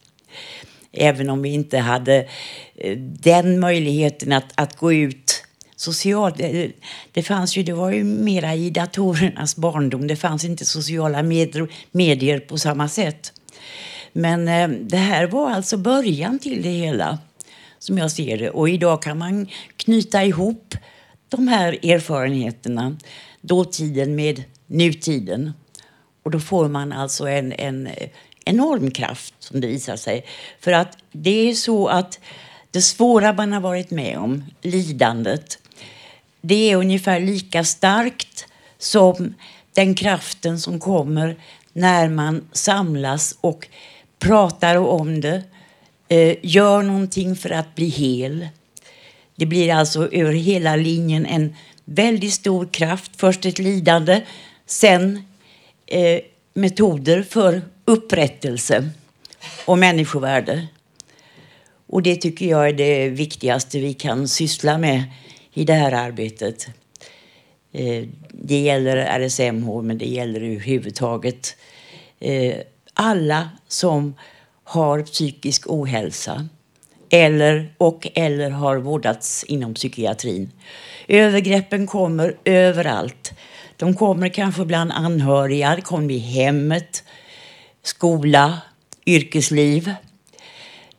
Även 0.92 1.30
om 1.30 1.42
vi 1.42 1.48
inte 1.48 1.78
hade 1.78 2.28
eh, 2.76 2.98
den 2.98 3.60
möjligheten 3.60 4.32
att, 4.32 4.52
att 4.54 4.76
gå 4.76 4.92
ut 4.92 5.44
social... 5.78 6.32
Det, 6.36 6.72
det, 7.12 7.22
fanns 7.22 7.56
ju, 7.56 7.62
det 7.62 7.72
var 7.72 7.90
ju 7.90 8.04
mera 8.04 8.54
i 8.54 8.70
datorernas 8.70 9.56
barndom. 9.56 10.06
Det 10.06 10.16
fanns 10.16 10.44
inte 10.44 10.64
sociala 10.64 11.22
medier, 11.22 11.68
medier 11.90 12.40
på 12.40 12.58
samma 12.58 12.88
sätt. 12.88 13.32
Men 14.12 14.48
eh, 14.48 14.68
det 14.68 14.96
här 14.96 15.26
var 15.26 15.50
alltså 15.50 15.76
början 15.76 16.38
till 16.38 16.62
det 16.62 16.68
hela, 16.68 17.18
som 17.78 17.98
jag 17.98 18.10
ser 18.10 18.38
det. 18.38 18.50
Och 18.50 18.68
idag 18.68 19.02
kan 19.02 19.18
man 19.18 19.48
knyta 19.76 20.24
ihop 20.24 20.74
de 21.28 21.48
här 21.48 21.72
erfarenheterna, 21.72 22.96
dåtiden 23.40 24.14
med 24.14 24.42
nutiden. 24.66 25.52
Och 26.22 26.30
då 26.30 26.40
får 26.40 26.68
man 26.68 26.92
alltså 26.92 27.28
en, 27.28 27.52
en 27.52 27.86
eh, 27.86 28.08
enorm 28.44 28.90
kraft, 28.90 29.34
som 29.38 29.60
det 29.60 29.66
visar 29.66 29.96
sig. 29.96 30.26
För 30.60 30.72
att 30.72 30.98
det 31.12 31.50
är 31.50 31.54
så 31.54 31.88
att 31.88 32.20
det 32.70 32.82
svåra 32.82 33.32
man 33.32 33.52
har 33.52 33.60
varit 33.60 33.90
med 33.90 34.18
om, 34.18 34.44
lidandet, 34.62 35.58
det 36.40 36.70
är 36.70 36.76
ungefär 36.76 37.20
lika 37.20 37.64
starkt 37.64 38.46
som 38.78 39.34
den 39.74 39.94
kraften 39.94 40.60
som 40.60 40.80
kommer 40.80 41.36
när 41.72 42.08
man 42.08 42.48
samlas 42.52 43.38
och 43.40 43.68
pratar 44.18 44.76
om 44.76 45.20
det, 45.20 45.42
eh, 46.08 46.36
gör 46.42 46.82
någonting 46.82 47.36
för 47.36 47.50
att 47.50 47.74
bli 47.74 47.88
hel. 47.88 48.48
Det 49.36 49.46
blir 49.46 49.74
alltså 49.74 50.12
över 50.12 50.32
hela 50.32 50.76
linjen 50.76 51.26
en 51.26 51.54
väldigt 51.84 52.32
stor 52.32 52.66
kraft. 52.66 53.12
Först 53.16 53.46
ett 53.46 53.58
lidande, 53.58 54.22
sen 54.66 55.22
eh, 55.86 56.20
metoder 56.54 57.22
för 57.22 57.62
upprättelse 57.84 58.90
och 59.64 59.78
människovärde. 59.78 60.66
Och 61.86 62.02
det 62.02 62.16
tycker 62.16 62.46
jag 62.46 62.68
är 62.68 62.72
det 62.72 63.08
viktigaste 63.08 63.78
vi 63.78 63.94
kan 63.94 64.28
syssla 64.28 64.78
med 64.78 65.02
i 65.58 65.64
det 65.64 65.74
här 65.74 65.92
arbetet. 65.92 66.66
Eh, 67.72 68.04
det 68.32 68.60
gäller 68.60 68.96
RSMH, 68.96 69.82
men 69.82 69.98
det 69.98 70.06
gäller 70.06 70.40
överhuvudtaget 70.40 71.56
eh, 72.20 72.56
alla 72.94 73.50
som 73.68 74.14
har 74.64 75.02
psykisk 75.02 75.62
ohälsa 75.66 76.48
eller 77.10 77.74
och 77.78 78.08
eller 78.14 78.50
har 78.50 78.76
vårdats 78.76 79.44
inom 79.44 79.74
psykiatrin. 79.74 80.50
Övergreppen 81.08 81.86
kommer 81.86 82.36
överallt. 82.44 83.32
De 83.76 83.94
kommer 83.94 84.28
kanske 84.28 84.64
bland 84.64 84.92
anhöriga, 84.92 85.80
kommer 85.80 86.14
i 86.14 86.18
hemmet, 86.18 87.04
skola, 87.82 88.58
yrkesliv. 89.06 89.94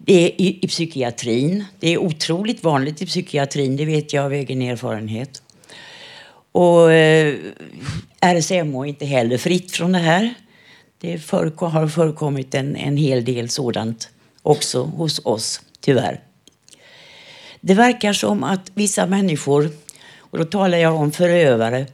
Det 0.02 0.14
är 0.14 0.42
i, 0.42 0.60
i 0.62 0.68
psykiatrin. 0.68 1.66
Det 1.80 1.94
är 1.94 1.98
otroligt 1.98 2.64
vanligt 2.64 3.02
i 3.02 3.06
psykiatrin, 3.06 3.78
det 3.78 3.86
vet 3.86 4.14
jag 4.14 4.26
av 4.26 4.34
egen 4.34 4.62
erfarenhet. 4.62 5.42
Och 6.52 6.94
eh, 6.94 7.36
RSMH 8.22 8.80
är 8.80 8.86
inte 8.86 9.06
heller 9.06 9.38
fritt 9.38 9.72
från 9.72 9.92
det 9.92 10.00
här. 10.00 10.34
Det 11.02 11.20
förekom, 11.20 11.72
har 11.72 11.88
förekommit 11.88 12.56
en, 12.56 12.76
en 12.76 12.98
hel 12.98 13.26
del 13.26 13.50
sådant 13.50 14.10
också 14.42 14.84
hos 14.84 15.22
oss, 15.26 15.62
tyvärr. 15.80 16.24
Det 17.62 17.74
verkar 17.74 18.14
som 18.14 18.44
att 18.44 18.72
vissa 18.74 19.06
människor, 19.06 19.70
och 20.20 20.38
då 20.38 20.46
talar 20.46 20.78
jag 20.78 20.96
om 20.96 21.12
förövare, 21.12 21.86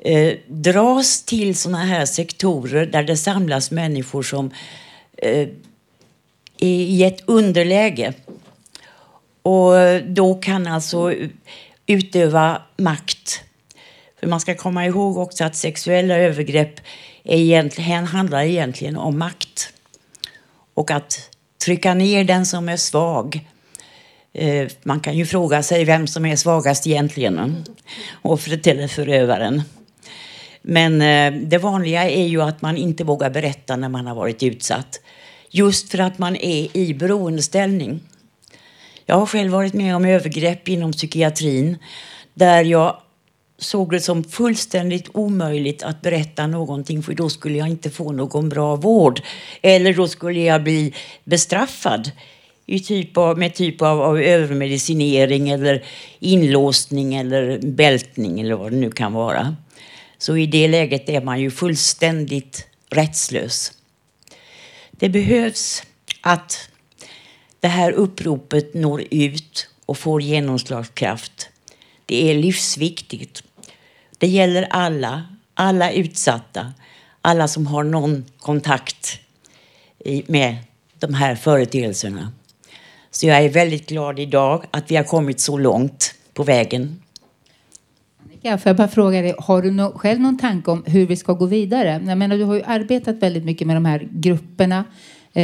eh, 0.00 0.34
dras 0.46 1.22
till 1.22 1.56
såna 1.56 1.84
här 1.84 2.06
sektorer 2.06 2.86
där 2.86 3.02
det 3.02 3.16
samlas 3.16 3.70
människor 3.70 4.22
som 4.22 4.50
eh, 5.16 5.48
i 6.66 7.04
ett 7.04 7.20
underläge. 7.26 8.12
Och 9.42 9.72
då 10.06 10.34
kan 10.34 10.66
alltså 10.66 11.14
utöva 11.86 12.62
makt. 12.76 13.44
För 14.20 14.26
man 14.26 14.40
ska 14.40 14.54
komma 14.54 14.86
ihåg 14.86 15.18
också 15.18 15.44
att 15.44 15.56
sexuella 15.56 16.16
övergrepp 16.16 16.80
är 17.24 17.38
egentligen, 17.38 18.06
handlar 18.06 18.42
egentligen 18.42 18.96
om 18.96 19.18
makt. 19.18 19.72
Och 20.74 20.90
att 20.90 21.30
trycka 21.64 21.94
ner 21.94 22.24
den 22.24 22.46
som 22.46 22.68
är 22.68 22.76
svag. 22.76 23.40
Eh, 24.32 24.68
man 24.82 25.00
kan 25.00 25.16
ju 25.16 25.26
fråga 25.26 25.62
sig 25.62 25.84
vem 25.84 26.06
som 26.06 26.26
är 26.26 26.36
svagast 26.36 26.86
egentligen. 26.86 27.64
Offret 28.22 28.66
eller 28.66 28.88
förövaren. 28.88 29.62
Men 30.62 31.02
eh, 31.02 31.40
det 31.42 31.58
vanliga 31.58 32.10
är 32.10 32.26
ju 32.26 32.42
att 32.42 32.62
man 32.62 32.76
inte 32.76 33.04
vågar 33.04 33.30
berätta 33.30 33.76
när 33.76 33.88
man 33.88 34.06
har 34.06 34.14
varit 34.14 34.42
utsatt. 34.42 35.00
Just 35.56 35.90
för 35.90 35.98
att 35.98 36.18
man 36.18 36.36
är 36.36 36.76
i 36.76 36.94
beroendeställning. 36.94 38.00
Jag 39.06 39.16
har 39.16 39.26
själv 39.26 39.52
varit 39.52 39.74
med 39.74 39.96
om 39.96 40.04
övergrepp 40.04 40.68
inom 40.68 40.92
psykiatrin 40.92 41.78
där 42.34 42.64
jag 42.64 42.96
såg 43.58 43.90
det 43.90 44.00
som 44.00 44.24
fullständigt 44.24 45.08
omöjligt 45.12 45.82
att 45.82 46.02
berätta 46.02 46.46
någonting 46.46 47.02
för 47.02 47.14
då 47.14 47.30
skulle 47.30 47.58
jag 47.58 47.68
inte 47.68 47.90
få 47.90 48.12
någon 48.12 48.48
bra 48.48 48.76
vård. 48.76 49.20
Eller 49.62 49.94
då 49.94 50.08
skulle 50.08 50.40
jag 50.40 50.62
bli 50.62 50.94
bestraffad 51.24 52.10
i 52.66 52.80
typ 52.80 53.16
av, 53.16 53.38
med 53.38 53.54
typ 53.54 53.82
av, 53.82 54.02
av 54.02 54.20
övermedicinering 54.20 55.48
eller 55.48 55.84
inlåsning 56.18 57.14
eller 57.14 57.58
bältning 57.58 58.40
eller 58.40 58.54
vad 58.54 58.72
det 58.72 58.76
nu 58.78 58.90
kan 58.90 59.12
vara. 59.12 59.56
Så 60.18 60.36
i 60.36 60.46
det 60.46 60.68
läget 60.68 61.08
är 61.08 61.20
man 61.20 61.40
ju 61.40 61.50
fullständigt 61.50 62.66
rättslös. 62.90 63.72
Det 64.98 65.08
behövs 65.08 65.82
att 66.20 66.68
det 67.60 67.68
här 67.68 67.92
uppropet 67.92 68.74
når 68.74 69.04
ut 69.10 69.68
och 69.86 69.98
får 69.98 70.22
genomslagskraft. 70.22 71.48
Det 72.06 72.30
är 72.30 72.34
livsviktigt. 72.34 73.42
Det 74.18 74.26
gäller 74.26 74.66
alla, 74.70 75.26
alla 75.54 75.92
utsatta, 75.92 76.72
alla 77.20 77.48
som 77.48 77.66
har 77.66 77.84
någon 77.84 78.24
kontakt 78.38 79.18
med 80.26 80.56
de 80.98 81.14
här 81.14 81.34
företeelserna. 81.34 82.32
Så 83.10 83.26
jag 83.26 83.44
är 83.44 83.48
väldigt 83.48 83.88
glad 83.88 84.18
idag 84.18 84.64
att 84.70 84.90
vi 84.90 84.96
har 84.96 85.04
kommit 85.04 85.40
så 85.40 85.58
långt 85.58 86.14
på 86.34 86.42
vägen. 86.42 87.02
Ja, 88.46 88.58
får 88.58 88.70
jag 88.70 88.76
bara 88.76 88.88
fråga 88.88 89.22
dig, 89.22 89.34
har 89.38 89.62
du 89.62 89.70
no 89.70 89.98
själv 89.98 90.20
någon 90.20 90.38
tanke 90.38 90.70
om 90.70 90.84
hur 90.86 91.06
vi 91.06 91.16
ska 91.16 91.32
gå 91.32 91.46
vidare? 91.46 92.02
Jag 92.06 92.18
menar, 92.18 92.36
du 92.38 92.44
har 92.44 92.54
ju 92.54 92.62
arbetat 92.66 93.16
väldigt 93.16 93.44
mycket 93.44 93.66
med 93.66 93.76
de 93.76 93.84
här 93.84 94.08
grupperna. 94.10 94.84
Eh, 95.32 95.42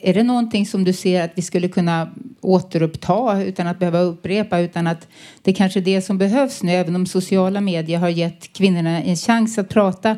är 0.00 0.14
det 0.14 0.22
någonting 0.22 0.66
som 0.66 0.84
du 0.84 0.92
ser 0.92 1.22
att 1.24 1.30
vi 1.34 1.42
skulle 1.42 1.68
kunna 1.68 2.10
återuppta 2.40 3.42
utan 3.42 3.66
att 3.66 3.78
behöva 3.78 4.00
upprepa, 4.00 4.58
utan 4.58 4.86
att 4.86 5.08
det 5.42 5.52
kanske 5.52 5.80
är 5.80 5.82
det 5.82 6.02
som 6.02 6.18
behövs 6.18 6.62
nu, 6.62 6.72
även 6.72 6.96
om 6.96 7.06
sociala 7.06 7.60
medier 7.60 7.98
har 7.98 8.08
gett 8.08 8.52
kvinnorna 8.52 9.02
en 9.02 9.16
chans 9.16 9.58
att 9.58 9.68
prata, 9.68 10.16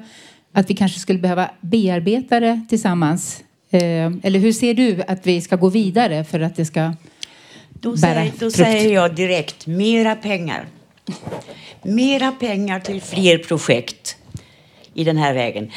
att 0.53 0.71
vi 0.71 0.75
kanske 0.75 1.01
skulle 1.01 1.19
behöva 1.19 1.51
bearbeta 1.61 2.41
det 2.41 2.61
tillsammans? 2.69 3.45
Eh, 3.71 3.81
eller 4.23 4.39
hur 4.39 4.53
ser 4.53 4.75
du 4.75 5.03
att 5.09 5.27
vi 5.27 5.41
ska 5.41 5.57
gå 5.57 5.69
vidare 5.69 6.25
för 6.25 6.41
att 6.41 6.57
det 6.57 6.65
ska 6.65 6.93
Då, 7.69 7.91
bära 7.91 7.99
säger, 7.99 8.25
då 8.33 8.39
frukt? 8.39 8.57
säger 8.57 8.95
jag 8.95 9.15
direkt, 9.15 9.67
mera 9.67 10.15
pengar. 10.15 10.65
Mera 11.83 12.33
pengar 12.33 12.81
till 12.81 13.03
fler 13.03 13.39
projekt 13.39 14.17
i 14.95 15.05
den 15.05 15.17
här 15.17 15.35
vägen. 15.35 15.71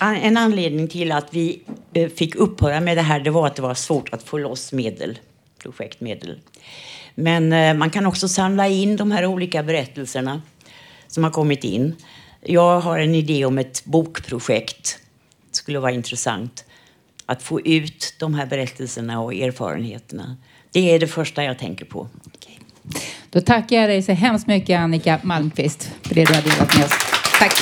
En 0.00 0.36
anledning 0.36 0.88
till 0.88 1.12
att 1.12 1.34
vi 1.34 1.62
eh, 1.92 2.08
fick 2.08 2.34
upphöra 2.34 2.80
med 2.80 2.96
det 2.96 3.02
här 3.02 3.20
det 3.20 3.30
var 3.30 3.46
att 3.46 3.56
det 3.56 3.62
var 3.62 3.74
svårt 3.74 4.08
att 4.12 4.22
få 4.22 4.38
loss 4.38 4.72
medel, 4.72 5.18
projektmedel. 5.58 6.38
Men 7.14 7.52
eh, 7.52 7.74
man 7.74 7.90
kan 7.90 8.06
också 8.06 8.28
samla 8.28 8.68
in 8.68 8.96
de 8.96 9.10
här 9.10 9.26
olika 9.26 9.62
berättelserna 9.62 10.42
som 11.06 11.24
har 11.24 11.30
kommit 11.30 11.64
in. 11.64 11.94
Jag 12.40 12.80
har 12.80 12.98
en 12.98 13.14
idé 13.14 13.44
om 13.44 13.58
ett 13.58 13.84
bokprojekt. 13.84 14.98
Det 15.50 15.56
skulle 15.56 15.78
vara 15.78 15.92
intressant 15.92 16.64
att 17.26 17.42
få 17.42 17.60
ut 17.60 18.14
de 18.18 18.34
här 18.34 18.46
berättelserna 18.46 19.20
och 19.20 19.34
erfarenheterna. 19.34 20.36
Det 20.72 20.94
är 20.94 20.98
det 20.98 21.06
första 21.06 21.44
jag 21.44 21.58
tänker 21.58 21.84
på. 21.84 22.08
Då 23.30 23.40
tackar 23.40 23.76
jag 23.76 23.88
dig 23.88 24.02
så 24.02 24.12
hemskt 24.12 24.46
mycket 24.46 24.78
Annika 24.78 25.18
Malmqvist 25.22 25.90
för 26.02 26.14
det 26.14 26.24
du 26.24 26.34
har 26.34 26.42
delat 26.42 26.76
med 26.76 26.84
oss. 26.84 26.92
Tack! 27.38 27.52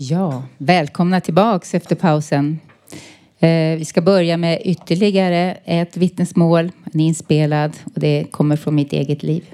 Ja, 0.00 0.42
välkomna 0.58 1.20
tillbaks 1.20 1.74
efter 1.74 1.96
pausen. 1.96 2.60
Eh, 3.38 3.78
vi 3.78 3.84
ska 3.84 4.00
börja 4.00 4.36
med 4.36 4.60
ytterligare 4.64 5.58
ett 5.64 5.96
vittnesmål, 5.96 6.72
en 6.92 7.00
inspelad 7.00 7.76
och 7.94 8.00
det 8.00 8.26
kommer 8.30 8.56
från 8.56 8.74
mitt 8.74 8.92
eget 8.92 9.22
liv. 9.22 9.44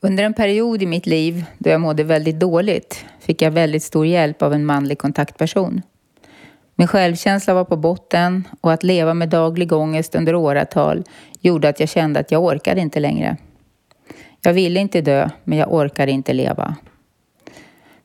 Under 0.00 0.24
en 0.24 0.34
period 0.34 0.82
i 0.82 0.86
mitt 0.86 1.06
liv 1.06 1.44
då 1.58 1.70
jag 1.70 1.80
mådde 1.80 2.04
väldigt 2.04 2.40
dåligt 2.40 3.04
fick 3.20 3.42
jag 3.42 3.50
väldigt 3.50 3.82
stor 3.82 4.06
hjälp 4.06 4.42
av 4.42 4.54
en 4.54 4.66
manlig 4.66 4.98
kontaktperson. 4.98 5.82
Min 6.74 6.88
självkänsla 6.88 7.54
var 7.54 7.64
på 7.64 7.76
botten 7.76 8.48
och 8.60 8.72
att 8.72 8.82
leva 8.82 9.14
med 9.14 9.28
daglig 9.28 9.72
ångest 9.72 10.14
under 10.14 10.34
åratal 10.34 11.04
gjorde 11.40 11.68
att 11.68 11.80
jag 11.80 11.88
kände 11.88 12.20
att 12.20 12.30
jag 12.30 12.44
orkade 12.44 12.80
inte 12.80 13.00
längre. 13.00 13.36
Jag 14.42 14.52
ville 14.52 14.80
inte 14.80 15.00
dö, 15.00 15.30
men 15.44 15.58
jag 15.58 15.72
orkade 15.72 16.12
inte 16.12 16.32
leva. 16.32 16.76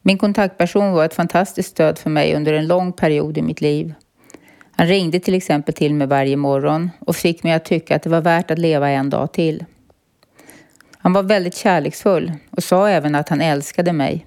Min 0.02 0.18
kontaktperson 0.18 0.92
var 0.92 1.06
ett 1.06 1.14
fantastiskt 1.14 1.70
stöd 1.70 1.98
för 1.98 2.10
mig 2.10 2.36
under 2.36 2.54
en 2.54 2.68
lång 2.68 2.94
period 2.94 3.38
i 3.38 3.42
mitt 3.42 3.62
liv. 3.62 3.94
Han 4.72 4.88
ringde 4.88 5.20
till 5.20 5.34
exempel 5.34 5.74
till 5.74 5.94
mig 5.94 6.08
varje 6.08 6.38
morgon 6.38 6.89
och 7.00 7.16
fick 7.16 7.44
mig 7.44 7.54
att 7.54 7.66
tycka 7.66 7.96
att 7.96 8.04
det 8.04 8.10
var 8.10 8.22
värt 8.22 8.52
att 8.52 8.60
leva 8.60 8.89
en 8.89 9.10
dag 9.10 9.32
till. 9.34 9.66
Han 11.02 11.14
var 11.14 11.24
väldigt 11.24 11.56
kärleksfull 11.56 12.32
och 12.49 12.64
sa 12.64 12.89
även 12.89 13.16
att 13.16 13.30
han 13.30 13.41
älskade 13.41 13.93
mig. 13.93 14.26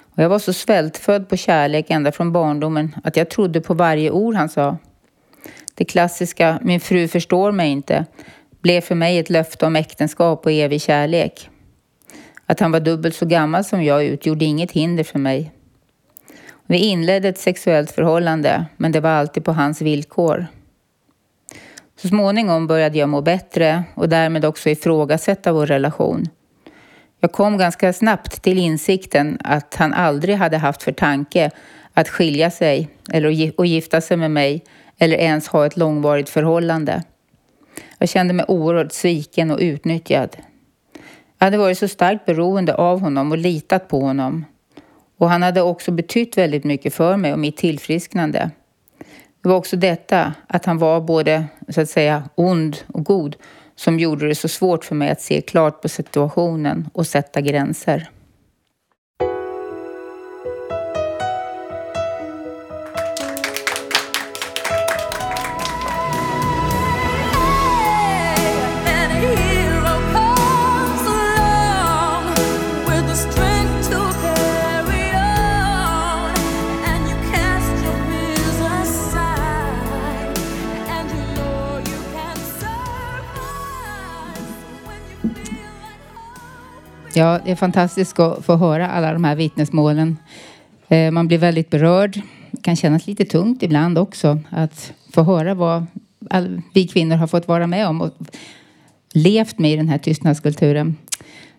Och 0.00 0.22
jag 0.22 0.28
var 0.28 0.38
så 0.38 0.52
svältfödd 0.52 1.28
på 1.28 1.36
kärlek 1.36 1.90
ända 1.90 2.12
från 2.12 2.32
barndomen 2.32 2.94
att 3.04 3.16
jag 3.16 3.30
trodde 3.30 3.60
på 3.60 3.74
varje 3.74 4.10
ord 4.10 4.34
han 4.34 4.48
sa. 4.48 4.78
Det 5.74 5.84
klassiska 5.84 6.58
”min 6.62 6.80
fru 6.80 7.08
förstår 7.08 7.52
mig 7.52 7.70
inte” 7.70 8.06
blev 8.60 8.80
för 8.80 8.94
mig 8.94 9.18
ett 9.18 9.30
löfte 9.30 9.66
om 9.66 9.76
äktenskap 9.76 10.46
och 10.46 10.52
evig 10.52 10.82
kärlek. 10.82 11.50
Att 12.46 12.60
han 12.60 12.72
var 12.72 12.80
dubbelt 12.80 13.14
så 13.14 13.26
gammal 13.26 13.64
som 13.64 13.82
jag 13.84 14.04
utgjorde 14.04 14.44
inget 14.44 14.72
hinder 14.72 15.04
för 15.04 15.18
mig. 15.18 15.52
Vi 16.66 16.78
inledde 16.78 17.28
ett 17.28 17.38
sexuellt 17.38 17.90
förhållande, 17.90 18.66
men 18.76 18.92
det 18.92 19.00
var 19.00 19.10
alltid 19.10 19.44
på 19.44 19.52
hans 19.52 19.82
villkor. 19.82 20.46
Så 22.04 22.08
småningom 22.08 22.66
började 22.66 22.98
jag 22.98 23.08
må 23.08 23.20
bättre 23.20 23.84
och 23.94 24.08
därmed 24.08 24.44
också 24.44 24.70
ifrågasätta 24.70 25.52
vår 25.52 25.66
relation. 25.66 26.28
Jag 27.20 27.32
kom 27.32 27.58
ganska 27.58 27.92
snabbt 27.92 28.42
till 28.42 28.58
insikten 28.58 29.38
att 29.44 29.74
han 29.74 29.94
aldrig 29.94 30.36
hade 30.36 30.56
haft 30.56 30.82
för 30.82 30.92
tanke 30.92 31.50
att 31.94 32.08
skilja 32.08 32.50
sig 32.50 32.88
eller 33.10 33.52
att 33.58 33.68
gifta 33.68 34.00
sig 34.00 34.16
med 34.16 34.30
mig 34.30 34.64
eller 34.98 35.16
ens 35.16 35.48
ha 35.48 35.66
ett 35.66 35.76
långvarigt 35.76 36.28
förhållande. 36.28 37.02
Jag 37.98 38.08
kände 38.08 38.34
mig 38.34 38.44
oerhört 38.48 38.92
sviken 38.92 39.50
och 39.50 39.58
utnyttjad. 39.60 40.36
Jag 41.38 41.46
hade 41.46 41.58
varit 41.58 41.78
så 41.78 41.88
starkt 41.88 42.26
beroende 42.26 42.74
av 42.74 43.00
honom 43.00 43.32
och 43.32 43.38
litat 43.38 43.88
på 43.88 44.00
honom. 44.00 44.44
Och 45.18 45.30
han 45.30 45.42
hade 45.42 45.62
också 45.62 45.90
betytt 45.90 46.38
väldigt 46.38 46.64
mycket 46.64 46.94
för 46.94 47.16
mig 47.16 47.32
och 47.32 47.38
mitt 47.38 47.56
tillfrisknande. 47.56 48.50
Det 49.44 49.48
var 49.48 49.56
också 49.56 49.76
detta, 49.76 50.34
att 50.46 50.64
han 50.64 50.78
var 50.78 51.00
både 51.00 51.44
så 51.68 51.80
att 51.80 51.90
säga 51.90 52.22
ond 52.34 52.76
och 52.86 53.04
god, 53.04 53.36
som 53.76 53.98
gjorde 53.98 54.28
det 54.28 54.34
så 54.34 54.48
svårt 54.48 54.84
för 54.84 54.94
mig 54.94 55.10
att 55.10 55.20
se 55.20 55.40
klart 55.40 55.82
på 55.82 55.88
situationen 55.88 56.88
och 56.92 57.06
sätta 57.06 57.40
gränser. 57.40 58.10
Ja, 87.16 87.40
det 87.44 87.50
är 87.50 87.56
fantastiskt 87.56 88.18
att 88.18 88.44
få 88.44 88.56
höra 88.56 88.88
alla 88.88 89.12
de 89.12 89.24
här 89.24 89.36
vittnesmålen. 89.36 90.16
Eh, 90.88 91.10
man 91.10 91.28
blir 91.28 91.38
väldigt 91.38 91.70
berörd. 91.70 92.20
Det 92.50 92.62
kan 92.62 92.76
kännas 92.76 93.06
lite 93.06 93.24
tungt 93.24 93.62
ibland 93.62 93.98
också 93.98 94.38
att 94.50 94.92
få 95.12 95.22
höra 95.22 95.54
vad 95.54 95.86
vi 96.74 96.86
kvinnor 96.86 97.16
har 97.16 97.26
fått 97.26 97.48
vara 97.48 97.66
med 97.66 97.88
om 97.88 98.00
och 98.00 98.12
levt 99.12 99.58
med 99.58 99.72
i 99.72 99.76
den 99.76 99.88
här 99.88 99.98
tystnadskulturen. 99.98 100.96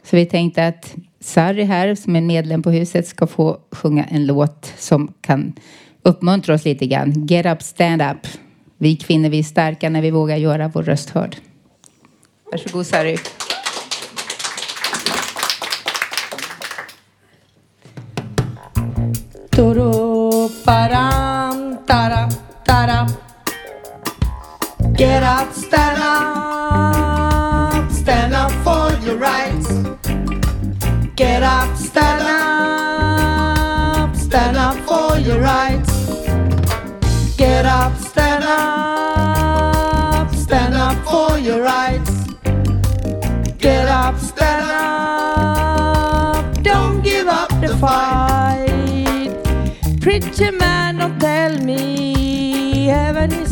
Så 0.04 0.16
vi 0.16 0.26
tänkte 0.26 0.68
att 0.68 0.96
Sarri 1.20 1.64
här, 1.64 1.96
som 1.96 2.16
är 2.16 2.22
medlem 2.22 2.64
på 2.64 2.72
huset, 2.72 3.08
ska 3.08 3.28
få 3.28 3.58
sjunga 3.72 4.04
en 4.04 4.26
låt 4.26 4.74
som 4.78 5.14
kan 5.22 5.54
uppmuntra 6.02 6.56
oss 6.56 6.66
lite 6.66 6.86
grann. 6.86 7.28
Get 7.28 7.46
up, 7.46 7.62
stand 7.62 8.02
up. 8.02 8.28
Vi 8.78 8.96
kvinnor, 8.96 9.30
vi 9.30 9.40
är 9.40 9.44
starka 9.44 9.90
när 9.90 10.02
vi 10.02 10.12
vågar 10.12 10.38
göra 10.38 10.72
vår 10.74 10.84
röst 10.84 11.10
hörd. 11.10 11.36
Varsågod 12.52 12.86
Sarri. 12.86 13.18
Turu 19.56 20.50
param 20.66 21.80
tara 21.88 22.28
tara. 22.66 23.08
Get 24.98 25.24
up, 25.24 25.54
stand 25.54 26.02
up, 26.04 27.90
stand 27.90 28.34
up 28.34 28.52
for 28.66 28.92
your 29.06 29.16
rights. 29.16 29.72
Get 31.16 31.42
up, 31.42 31.75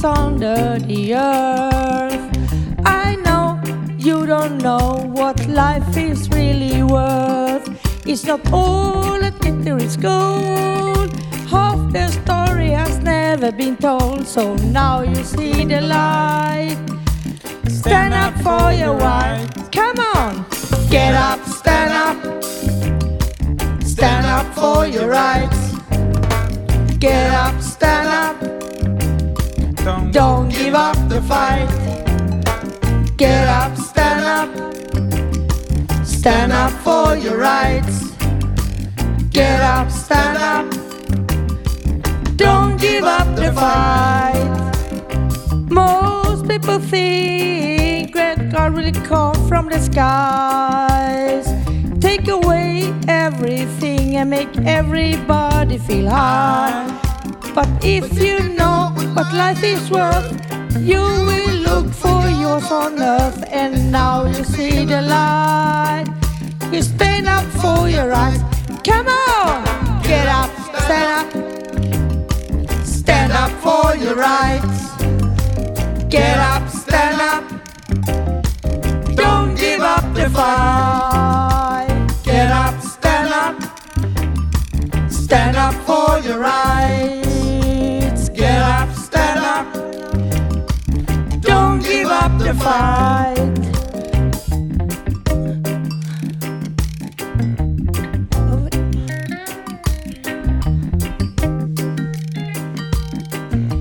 under 0.03 0.79
the 0.79 1.15
earth. 1.15 2.37
I 2.85 3.15
know 3.15 3.61
you 3.97 4.25
don't 4.25 4.57
know 4.57 5.09
what 5.13 5.47
life 5.47 5.95
is 5.95 6.29
really 6.29 6.83
worth. 6.83 7.67
It's 8.05 8.25
not 8.25 8.41
all 8.51 9.19
that 9.19 9.39
glitter 9.39 9.77
is 9.77 9.95
gold. 9.97 11.13
Half 11.47 11.93
the 11.93 12.07
story 12.09 12.71
has 12.71 12.99
never 12.99 13.51
been 13.51 13.77
told, 13.77 14.27
so 14.27 14.55
now 14.55 15.01
you 15.01 15.23
see 15.23 15.63
the 15.65 15.81
light. 15.81 16.77
Stand 17.67 18.13
up 18.13 18.33
for 18.41 18.71
your 18.73 18.95
right. 18.95 19.47
Come 19.71 19.99
on, 19.99 20.45
get 20.89 21.13
up, 21.15 21.39
stand 21.45 21.93
up. 21.93 22.43
Stand 23.83 24.25
up 24.25 24.53
for 24.53 24.85
your 24.85 25.07
rights. 25.07 25.73
Get 26.99 27.31
up, 27.31 27.61
stand 27.61 28.07
up. 28.07 28.62
Don't 29.83 30.47
give 30.47 30.75
up 30.75 30.95
the 31.09 31.21
fight. 31.23 31.67
Get 33.17 33.49
up, 33.49 33.75
stand 33.75 34.23
up. 34.23 34.49
Stand 36.05 36.53
up 36.53 36.71
for 36.83 37.17
your 37.17 37.37
rights. 37.37 38.11
Get 39.29 39.59
up, 39.59 39.91
stand 39.91 40.37
up. 40.37 40.71
Don't 42.37 42.79
give 42.79 43.03
up 43.03 43.35
the 43.35 43.51
fight. 43.51 44.71
Most 45.69 46.47
people 46.47 46.79
think 46.79 48.13
that 48.15 48.51
God 48.53 48.77
really 48.77 48.93
come 48.93 49.35
from 49.49 49.67
the 49.67 49.79
skies. 49.79 51.45
Take 51.99 52.29
away 52.29 52.93
everything 53.09 54.15
and 54.15 54.29
make 54.29 54.55
everybody 54.59 55.77
feel 55.77 56.09
high. 56.09 57.12
But 57.53 57.69
if 57.83 58.17
you 58.17 58.39
know 58.57 58.91
what 59.13 59.31
life 59.31 59.63
is 59.63 59.91
worth, 59.91 60.27
you 60.79 60.99
will 60.99 61.55
look 61.57 61.93
for 61.93 62.27
yours 62.27 62.71
on 62.71 62.99
earth. 62.99 63.43
And 63.47 63.91
now 63.91 64.25
you 64.25 64.43
see 64.43 64.85
the 64.85 65.03
light. 65.03 66.05
You 66.71 66.81
stand 66.81 67.27
up 67.27 67.45
for 67.61 67.87
your 67.87 68.07
rights. 68.09 68.41
Come 68.83 69.07
on, 69.07 69.63
get 70.01 70.27
up, 70.27 70.49
stand 70.83 71.09
up. 71.19 71.27
Stand 72.83 73.31
up 73.33 73.51
for 73.61 73.95
your 73.97 74.15
rights. 74.15 74.95
Get 76.09 76.39
up, 76.39 76.67
stand 76.67 77.21
up. 77.21 77.43
Don't 79.15 79.53
give 79.55 79.81
up 79.81 80.11
the 80.15 80.27
fight. 80.31 81.87
Get 82.23 82.49
up, 82.49 82.81
stand 82.81 83.31
up. 83.31 83.55
Stand 85.11 85.55
up 85.55 85.75
for 85.85 86.17
your 86.27 86.39
rights. 86.39 87.22
have 92.33 92.45
to 92.45 92.53
fight. 92.53 93.37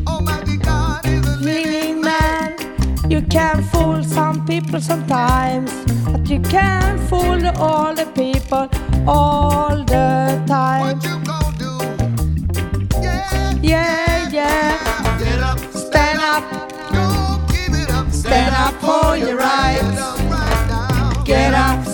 Oh 0.06 0.20
you 3.08 3.22
can 3.22 3.62
fool 3.64 4.02
some 4.02 4.44
people 4.46 4.80
sometimes, 4.80 5.72
but 6.06 6.28
you 6.28 6.40
can't 6.40 7.00
fool 7.08 7.46
all 7.58 7.94
the 7.94 8.06
people 8.14 8.68
all 9.06 9.76
the 9.84 10.42
time. 10.46 10.80
What 10.80 11.04
you 11.04 11.18
gonna 11.24 11.58
do? 11.58 11.72
Yeah, 13.02 13.58
yeah, 13.62 14.28
yeah. 14.30 15.18
Get 15.18 15.40
up, 15.40 15.58
stand, 15.58 15.82
stand 15.86 16.20
up. 16.20 16.52
up. 16.52 16.71
Stand 18.32 18.54
up 18.54 18.72
for 18.80 19.14
your 19.14 19.36
rights. 19.36 19.82
Get 21.22 21.52
up, 21.52 21.86
up. 21.86 21.91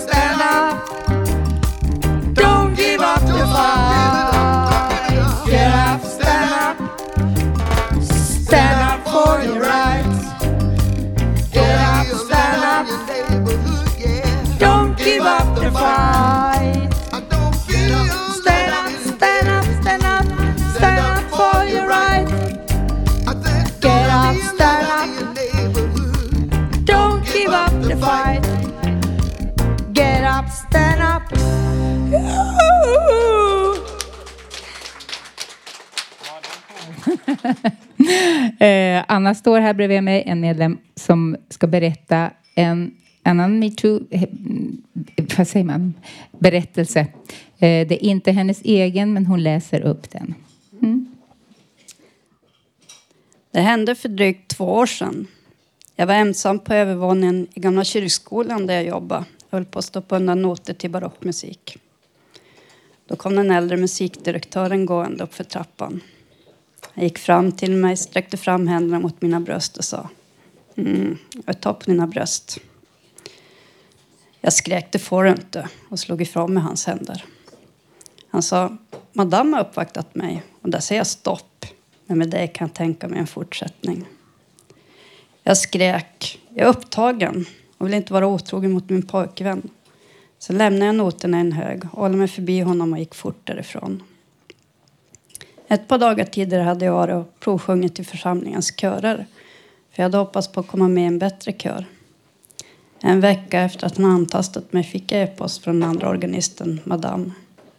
Eh, 38.59 39.03
Anna 39.07 39.35
står 39.35 39.59
här 39.59 39.73
bredvid 39.73 40.03
mig, 40.03 40.23
en 40.25 40.39
medlem 40.39 40.77
som 40.95 41.37
ska 41.49 41.67
berätta 41.67 42.31
en 42.55 42.91
annan 43.23 43.59
metoo, 43.59 43.99
eh, 44.09 44.23
vad 45.37 45.47
säger 45.47 45.65
man, 45.65 45.93
berättelse. 46.39 46.99
Eh, 47.59 47.87
det 47.87 47.91
är 47.91 48.03
inte 48.03 48.31
hennes 48.31 48.61
egen, 48.61 49.13
men 49.13 49.25
hon 49.25 49.43
läser 49.43 49.81
upp 49.81 50.09
den. 50.11 50.33
Mm. 50.81 51.15
Det 53.51 53.61
hände 53.61 53.95
för 53.95 54.09
drygt 54.09 54.47
två 54.47 54.65
år 54.65 54.85
sedan. 54.85 55.27
Jag 55.95 56.07
var 56.07 56.13
ensam 56.13 56.59
på 56.59 56.73
övervåningen 56.73 57.47
i 57.53 57.59
gamla 57.59 57.83
kyrkskolan 57.83 58.67
där 58.67 58.73
jag 58.73 58.85
jobbade. 58.85 59.25
Jag 59.49 59.57
höll 59.57 59.65
på 59.65 59.79
att 59.79 59.85
stoppa 59.85 60.15
undan 60.15 60.41
noter 60.41 60.73
till 60.73 60.91
barockmusik. 60.91 61.77
Då 63.07 63.15
kom 63.15 63.35
den 63.35 63.51
äldre 63.51 63.77
musikdirektören 63.77 64.85
gående 64.85 65.23
upp 65.23 65.33
för 65.33 65.43
trappan. 65.43 66.01
Han 66.93 67.03
gick 67.03 67.17
fram 67.17 67.51
till 67.51 67.71
mig, 67.71 67.97
sträckte 67.97 68.37
fram 68.37 68.67
händerna 68.67 68.99
mot 68.99 69.21
mina 69.21 69.39
bröst 69.39 69.77
och 69.77 69.85
sa 69.85 70.09
mm, 70.75 71.17
jag 71.45 71.61
tar 71.61 71.73
på 71.73 71.91
dina 71.91 72.07
bröst. 72.07 72.59
Jag 74.41 74.53
skrek 74.53 74.91
det 74.91 74.99
får 74.99 75.23
du 75.23 75.29
inte 75.29 75.69
och 75.89 75.99
slog 75.99 76.21
ifrån 76.21 76.53
mig 76.53 76.63
hans 76.63 76.85
händer. 76.85 77.25
Han 78.29 78.41
sa 78.41 78.77
Madame 79.13 79.57
har 79.57 79.63
uppvaktat 79.63 80.15
mig 80.15 80.43
och 80.61 80.69
där 80.69 80.79
säger 80.79 80.99
jag 80.99 81.07
stopp. 81.07 81.65
Men 82.05 82.17
med 82.17 82.29
dig 82.29 82.47
kan 82.47 82.67
jag 82.67 82.75
tänka 82.75 83.07
mig 83.07 83.19
en 83.19 83.27
fortsättning. 83.27 84.05
Jag 85.43 85.57
skrek 85.57 86.39
jag 86.49 86.67
är 86.67 86.69
upptagen 86.69 87.45
och 87.77 87.87
vill 87.87 87.93
inte 87.93 88.13
vara 88.13 88.27
otrogen 88.27 88.71
mot 88.71 88.89
min 88.89 89.07
pojkvän. 89.07 89.69
Sen 90.39 90.57
lämnade 90.57 90.85
jag 90.85 90.95
noterna 90.95 91.37
i 91.37 91.41
en 91.41 91.51
hög, 91.51 91.83
hållde 91.83 92.17
mig 92.17 92.27
förbi 92.27 92.61
honom 92.61 92.93
och 92.93 92.99
gick 92.99 93.15
fort 93.15 93.47
därifrån. 93.47 94.03
Ett 95.71 95.87
par 95.87 95.97
dagar 95.97 96.25
tidigare 96.25 96.63
hade 96.63 96.85
jag 96.85 96.93
varit 96.93 97.15
och 97.15 97.39
provsjungit 97.39 97.99
i 97.99 98.03
församlingens 98.03 98.73
körer. 98.79 99.25
För 99.91 100.03
jag 100.03 100.03
hade 100.03 100.17
hoppats 100.17 100.47
på 100.47 100.59
att 100.59 100.67
komma 100.67 100.87
med 100.87 101.03
i 101.03 101.07
en 101.07 101.19
bättre 101.19 101.53
kör. 101.53 101.85
En 102.99 103.21
vecka 103.21 103.61
efter 103.61 103.87
att 103.87 103.97
han 103.97 104.05
antastat 104.05 104.73
mig 104.73 104.83
fick 104.83 105.11
jag 105.11 105.21
e-post 105.21 105.63
från 105.63 105.79
den 105.79 105.89
andra 105.89 106.09
organisten, 106.09 106.79
Madame, 106.83 107.31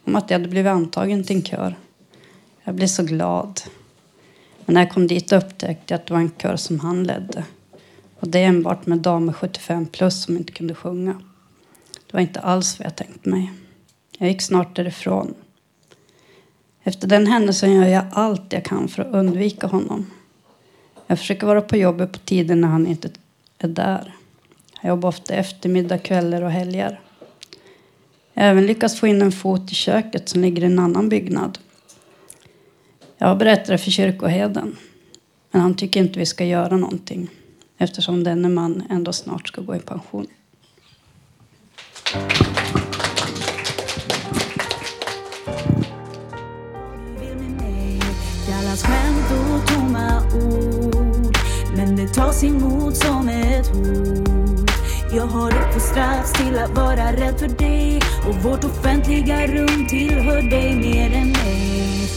om 0.05 0.17
att 0.17 0.31
jag 0.31 0.39
hade 0.39 0.49
blivit 0.49 0.71
antagen 0.71 1.25
till 1.25 1.37
en 1.37 1.43
kör. 1.43 1.77
Jag 2.65 2.75
blev 2.75 2.87
så 2.87 3.03
glad. 3.03 3.61
Men 4.65 4.75
när 4.75 4.81
jag 4.81 4.91
kom 4.91 5.07
dit 5.07 5.33
upptäckte 5.33 5.95
jag 5.95 6.01
att 6.01 6.07
det 6.07 6.15
var 6.15 6.21
en 6.21 6.33
kör 6.39 6.57
som 6.57 6.81
han 6.81 7.05
ledde. 7.05 7.45
Och 8.21 8.29
det 8.29 8.45
enbart 8.45 8.87
med 8.87 8.99
damer 8.99 9.33
75 9.33 9.87
plus 9.87 10.25
som 10.25 10.37
inte 10.37 10.53
kunde 10.53 10.75
sjunga. 10.75 11.13
Det 12.07 12.13
var 12.13 12.21
inte 12.21 12.41
alls 12.41 12.79
vad 12.79 12.87
jag 12.87 12.97
tänkt 12.97 13.25
mig. 13.25 13.53
Jag 14.19 14.29
gick 14.29 14.43
snart 14.43 14.77
därifrån. 14.77 15.35
Efter 16.83 17.09
den 17.09 17.27
händelsen 17.27 17.73
gör 17.73 17.87
jag 17.87 18.05
allt 18.13 18.53
jag 18.53 18.65
kan 18.65 18.89
för 18.89 19.03
att 19.03 19.15
undvika 19.15 19.67
honom. 19.67 20.11
Jag 21.07 21.19
försöker 21.19 21.47
vara 21.47 21.61
på 21.61 21.77
jobbet 21.77 22.13
på 22.13 22.19
tider 22.19 22.57
när 22.57 22.69
han 22.69 22.87
inte 22.87 23.11
är 23.59 23.69
där. 23.69 24.15
Jag 24.81 24.89
jobbar 24.89 25.09
ofta 25.09 25.35
eftermiddag, 25.35 25.99
kvällar 25.99 26.43
och 26.43 26.51
helger. 26.51 27.01
Jag 28.35 28.43
har 28.43 28.51
även 28.51 28.67
lyckats 28.67 29.01
få 29.01 29.07
in 29.07 29.23
en 29.23 29.33
fot 29.33 29.73
i 29.73 29.75
köket 29.75 30.29
som 30.29 30.41
ligger 30.41 30.63
i 30.63 30.67
en 30.67 30.79
annan 30.79 31.09
byggnad. 31.09 31.59
Jag 33.19 33.29
har 33.29 33.37
berättat 33.37 33.67
det 33.67 33.79
för 33.79 33.91
kyrkoherden. 33.91 34.77
Men 35.51 35.63
han 35.63 35.75
tycker 35.75 36.01
inte 36.01 36.19
vi 36.19 36.27
ska 36.27 36.45
göra 36.45 36.77
någonting 36.77 37.29
eftersom 37.79 38.25
denne 38.25 38.49
man 38.49 38.83
ändå 38.91 39.13
snart 39.13 39.49
ska 39.49 39.61
gå 39.61 39.77
i 39.77 39.81
pension. 39.81 40.27
Tas 52.21 52.45
emot 52.45 52.97
som 52.97 53.29
ett 53.29 53.67
hot 53.67 54.71
Jag 55.15 55.27
har 55.27 55.49
uppfostrats 55.49 56.33
till 56.33 56.59
att 56.59 56.77
vara 56.77 57.13
rädd 57.13 57.39
för 57.39 57.49
dig 57.49 58.01
Och 58.29 58.35
vårt 58.35 58.65
offentliga 58.65 59.47
rum 59.47 59.87
tillhör 59.89 60.43
dig 60.51 60.77
mer 60.77 61.17
än 61.17 61.33
mig 61.33 62.09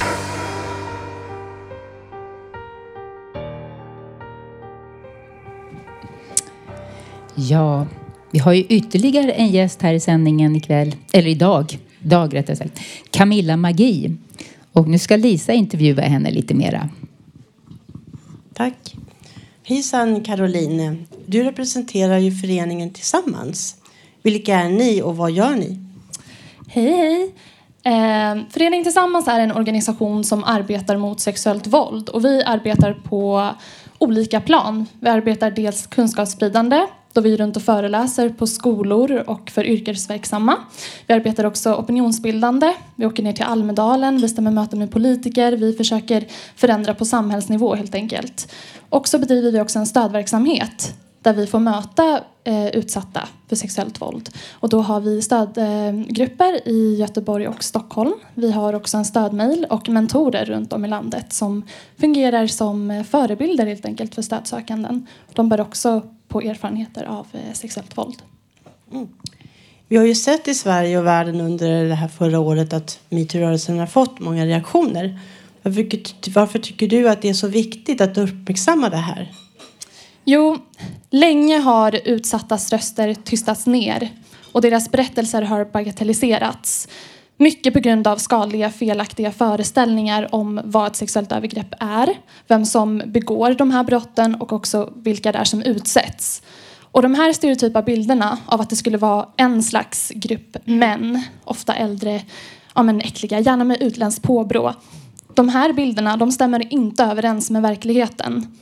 Ja, 7.35 7.87
vi 8.31 8.39
har 8.39 8.53
ju 8.53 8.63
ytterligare 8.63 9.31
en 9.31 9.47
gäst 9.47 9.81
här 9.81 9.93
i 9.93 9.99
sändningen 9.99 10.55
ikväll, 10.55 10.95
eller 11.11 11.27
idag, 11.27 11.79
dag 11.99 12.35
rättare 12.35 12.55
sagt. 12.55 12.79
Camilla 13.11 13.57
Magi. 13.57 14.15
Och 14.71 14.87
nu 14.87 14.99
ska 14.99 15.15
Lisa 15.15 15.53
intervjua 15.53 16.01
henne 16.01 16.31
lite 16.31 16.53
mera. 16.53 16.89
Tack. 18.53 18.95
Hejsan 19.65 20.23
Caroline. 20.23 21.05
Du 21.25 21.43
representerar 21.43 22.17
ju 22.17 22.31
föreningen 22.31 22.89
Tillsammans. 22.89 23.75
Vilka 24.21 24.55
är 24.55 24.69
ni 24.69 25.01
och 25.01 25.17
vad 25.17 25.31
gör 25.31 25.55
ni? 25.55 25.79
Hej, 26.67 26.91
hej. 26.91 27.35
Eh, 27.83 28.43
Föreningen 28.49 28.83
Tillsammans 28.83 29.27
är 29.27 29.39
en 29.39 29.51
organisation 29.51 30.23
som 30.23 30.43
arbetar 30.43 30.97
mot 30.97 31.19
sexuellt 31.19 31.67
våld 31.67 32.09
och 32.09 32.25
vi 32.25 32.43
arbetar 32.43 32.93
på 32.93 33.49
olika 33.99 34.41
plan. 34.41 34.85
Vi 34.99 35.09
arbetar 35.09 35.51
dels 35.51 35.87
kunskapsspridande 35.87 36.87
då 37.13 37.21
vi 37.21 37.33
är 37.33 37.37
runt 37.37 37.55
och 37.55 37.61
föreläser 37.61 38.29
på 38.29 38.47
skolor 38.47 39.23
och 39.27 39.49
för 39.49 39.63
yrkesverksamma. 39.63 40.57
Vi 41.07 41.13
arbetar 41.13 41.43
också 41.43 41.73
opinionsbildande. 41.73 42.73
Vi 42.95 43.05
åker 43.05 43.23
ner 43.23 43.33
till 43.33 43.45
Almedalen, 43.45 44.21
vi 44.21 44.29
stämmer 44.29 44.51
möten 44.51 44.79
med 44.79 44.91
politiker, 44.91 45.51
vi 45.51 45.73
försöker 45.73 46.27
förändra 46.55 46.93
på 46.93 47.05
samhällsnivå 47.05 47.75
helt 47.75 47.95
enkelt. 47.95 48.53
Och 48.89 49.07
så 49.07 49.19
bedriver 49.19 49.51
vi 49.51 49.61
också 49.61 49.79
en 49.79 49.85
stödverksamhet 49.85 50.95
där 51.23 51.33
vi 51.33 51.47
får 51.47 51.59
möta 51.59 52.21
eh, 52.43 52.67
utsatta 52.67 53.27
för 53.49 53.55
sexuellt 53.55 54.01
våld. 54.01 54.29
Och 54.51 54.69
då 54.69 54.81
har 54.81 54.99
vi 54.99 55.21
stödgrupper 55.21 56.53
eh, 56.53 56.71
i 56.71 56.95
Göteborg 56.95 57.47
och 57.47 57.63
Stockholm. 57.63 58.13
Vi 58.33 58.51
har 58.51 58.73
också 58.73 58.97
en 58.97 59.05
stödmail 59.05 59.65
och 59.69 59.89
mentorer 59.89 60.45
runt 60.45 60.73
om 60.73 60.85
i 60.85 60.87
landet 60.87 61.33
som 61.33 61.63
fungerar 61.99 62.47
som 62.47 63.03
förebilder 63.09 63.65
helt 63.65 63.85
enkelt 63.85 64.15
för 64.15 64.21
stödsökanden. 64.21 65.07
De 65.33 65.49
bör 65.49 65.61
också 65.61 66.01
på 66.33 66.41
erfarenheter 66.41 67.03
av 67.05 67.27
eh, 67.33 67.53
sexuellt 67.53 67.97
våld. 67.97 68.21
Vi 69.87 69.97
har 69.97 70.05
ju 70.05 70.15
sett 70.15 70.47
i 70.47 70.53
Sverige 70.53 70.97
och 70.97 71.05
världen 71.05 71.41
under 71.41 71.85
det 71.85 71.95
här 71.95 72.07
förra 72.07 72.39
året 72.39 72.73
att 72.73 72.99
metoo-rörelsen 73.09 73.79
har 73.79 73.87
fått 73.87 74.19
många 74.19 74.45
reaktioner. 74.45 75.19
Varför, 75.61 76.31
varför 76.33 76.59
tycker 76.59 76.87
du 76.87 77.09
att 77.09 77.21
det 77.21 77.29
är 77.29 77.33
så 77.33 77.47
viktigt 77.47 78.01
att 78.01 78.17
uppmärksamma 78.17 78.89
det 78.89 78.97
här? 78.97 79.31
Jo, 80.25 80.57
länge 81.09 81.57
har 81.57 81.99
utsattas 82.05 82.71
röster 82.71 83.13
tystats 83.13 83.67
ner 83.67 84.09
och 84.51 84.61
deras 84.61 84.91
berättelser 84.91 85.41
har 85.41 85.65
bagatelliserats. 85.65 86.87
Mycket 87.37 87.73
på 87.73 87.79
grund 87.79 88.07
av 88.07 88.17
skadliga, 88.17 88.69
felaktiga 88.69 89.31
föreställningar 89.31 90.35
om 90.35 90.61
vad 90.63 90.87
ett 90.87 90.95
sexuellt 90.95 91.31
övergrepp 91.31 91.73
är, 91.79 92.09
vem 92.47 92.65
som 92.65 93.01
begår 93.05 93.53
de 93.53 93.71
här 93.71 93.83
brotten 93.83 94.35
och 94.35 94.53
också 94.53 94.93
vilka 94.95 95.31
det 95.31 95.37
är 95.37 95.43
som 95.43 95.61
utsätts. 95.61 96.41
Och 96.79 97.01
de 97.01 97.15
här 97.15 97.33
stereotypa 97.33 97.81
bilderna 97.81 98.37
av 98.45 98.61
att 98.61 98.69
det 98.69 98.75
skulle 98.75 98.97
vara 98.97 99.27
en 99.37 99.63
slags 99.63 100.11
grupp 100.15 100.57
män, 100.65 101.23
ofta 101.43 101.73
äldre, 101.73 102.21
ja 102.75 102.83
men 102.83 103.01
äckliga, 103.01 103.39
gärna 103.39 103.63
med 103.63 103.81
utländskt 103.81 104.23
påbrå. 104.23 104.73
De 105.33 105.49
här 105.49 105.73
bilderna 105.73 106.17
de 106.17 106.31
stämmer 106.31 106.73
inte 106.73 107.03
överens 107.03 107.49
med 107.49 107.61
verkligheten. 107.61 108.57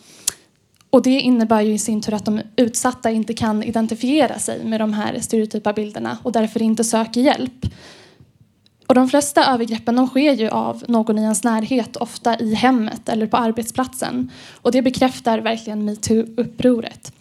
Och 0.89 1.03
det 1.03 1.19
innebär 1.19 1.61
ju 1.61 1.74
i 1.74 1.80
sin 1.80 2.01
tur 2.01 2.13
att 2.13 2.26
de 2.26 2.41
utsatta 2.55 3.11
inte 3.11 3.34
kan 3.34 3.63
identifiera 3.63 4.39
sig 4.39 4.65
med 4.65 4.82
de 4.82 4.93
här 4.93 5.19
stereotypa 5.19 5.74
bilderna 5.74 6.17
och 6.24 6.32
därför 6.32 6.61
inte 6.61 6.84
söker 6.84 7.22
hjälp. 7.22 7.65
Och 8.92 8.96
de 8.96 9.10
flesta 9.10 9.46
övergreppen 9.54 9.96
de 9.96 10.08
sker 10.08 10.34
ju 10.34 10.50
av 10.50 10.84
någon 10.88 11.20
i 11.20 11.22
ens 11.22 11.44
närhet, 11.44 11.96
ofta 11.96 12.39
i 12.39 12.54
hemmet 12.54 13.10
eller 13.10 13.28
på 13.28 13.38
arbetsplatsen. 13.38 14.32
Och 14.62 14.72
det 14.72 14.82
bekräftar 14.82 15.39
verkligen 15.39 15.89
metoo-upproret. 15.89 17.12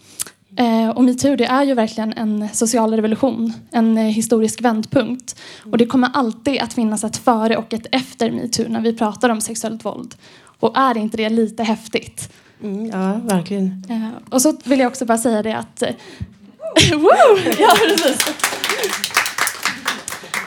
Eh, 0.56 0.88
och 0.88 1.04
metoo 1.04 1.36
det 1.36 1.44
är 1.44 1.64
ju 1.64 1.74
verkligen 1.74 2.12
en 2.12 2.48
social 2.52 2.94
revolution, 2.94 3.52
en 3.70 3.98
eh, 3.98 4.04
historisk 4.04 4.60
vändpunkt. 4.60 5.40
Och 5.70 5.78
det 5.78 5.86
kommer 5.86 6.10
alltid 6.14 6.60
att 6.60 6.72
finnas 6.72 7.04
ett 7.04 7.16
före 7.16 7.56
och 7.56 7.74
ett 7.74 7.86
efter 7.92 8.30
metoo 8.30 8.68
när 8.68 8.80
vi 8.80 8.96
pratar 8.96 9.28
om 9.28 9.40
sexuellt 9.40 9.84
våld. 9.84 10.14
Och 10.60 10.78
är 10.78 10.96
inte 10.96 11.16
det 11.16 11.28
lite 11.28 11.62
häftigt? 11.62 12.32
Mm, 12.62 12.86
ja, 12.86 13.20
verkligen. 13.24 13.84
Eh, 13.88 14.32
och 14.34 14.42
så 14.42 14.56
vill 14.64 14.80
jag 14.80 14.88
också 14.88 15.04
bara 15.04 15.18
säga 15.18 15.42
det 15.42 15.56
att... 15.56 15.82
Woo! 16.92 17.38
ja, 17.58 17.74
precis. 17.88 18.34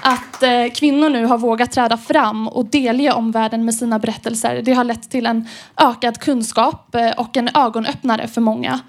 Att 0.06 0.44
eh, 0.44 0.74
kvinnor 0.76 1.10
nu 1.10 1.26
har 1.26 1.38
vågat 1.38 1.72
träda 1.72 1.98
fram 1.98 2.48
och 2.48 2.66
delge 2.66 3.12
omvärlden 3.12 3.66
med 3.66 3.76
sina 3.76 4.00
berättelser. 4.00 4.62
Det 4.62 4.74
har 4.74 4.84
lett 4.84 5.10
till 5.10 5.26
en 5.26 5.48
ökad 5.78 6.20
kunskap 6.20 6.96
eh, 6.96 7.12
och 7.12 7.38
en 7.38 7.50
ögonöppnare 7.54 8.28
för 8.28 8.42
många 8.42 8.80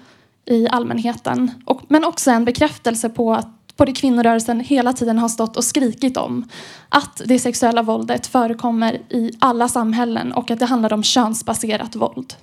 i 0.45 0.67
allmänheten. 0.67 1.51
Och, 1.65 1.81
men 1.87 2.05
också 2.05 2.31
en 2.31 2.45
bekräftelse 2.45 3.09
på 3.09 3.33
att 3.33 3.77
både 3.77 3.91
kvinnorörelsen 3.91 4.59
hela 4.59 4.93
tiden 4.93 5.17
har 5.17 5.29
stått 5.29 5.57
och 5.57 5.63
skrikit 5.63 6.17
om. 6.17 6.49
Att 6.89 7.21
det 7.25 7.39
sexuella 7.39 7.81
våldet 7.81 8.27
förekommer 8.27 8.93
i 9.09 9.31
alla 9.39 9.67
samhällen 9.67 10.33
och 10.33 10.51
att 10.51 10.59
det 10.59 10.65
handlar 10.65 10.93
om 10.93 11.03
könsbaserat 11.03 11.95
våld. 11.95 12.33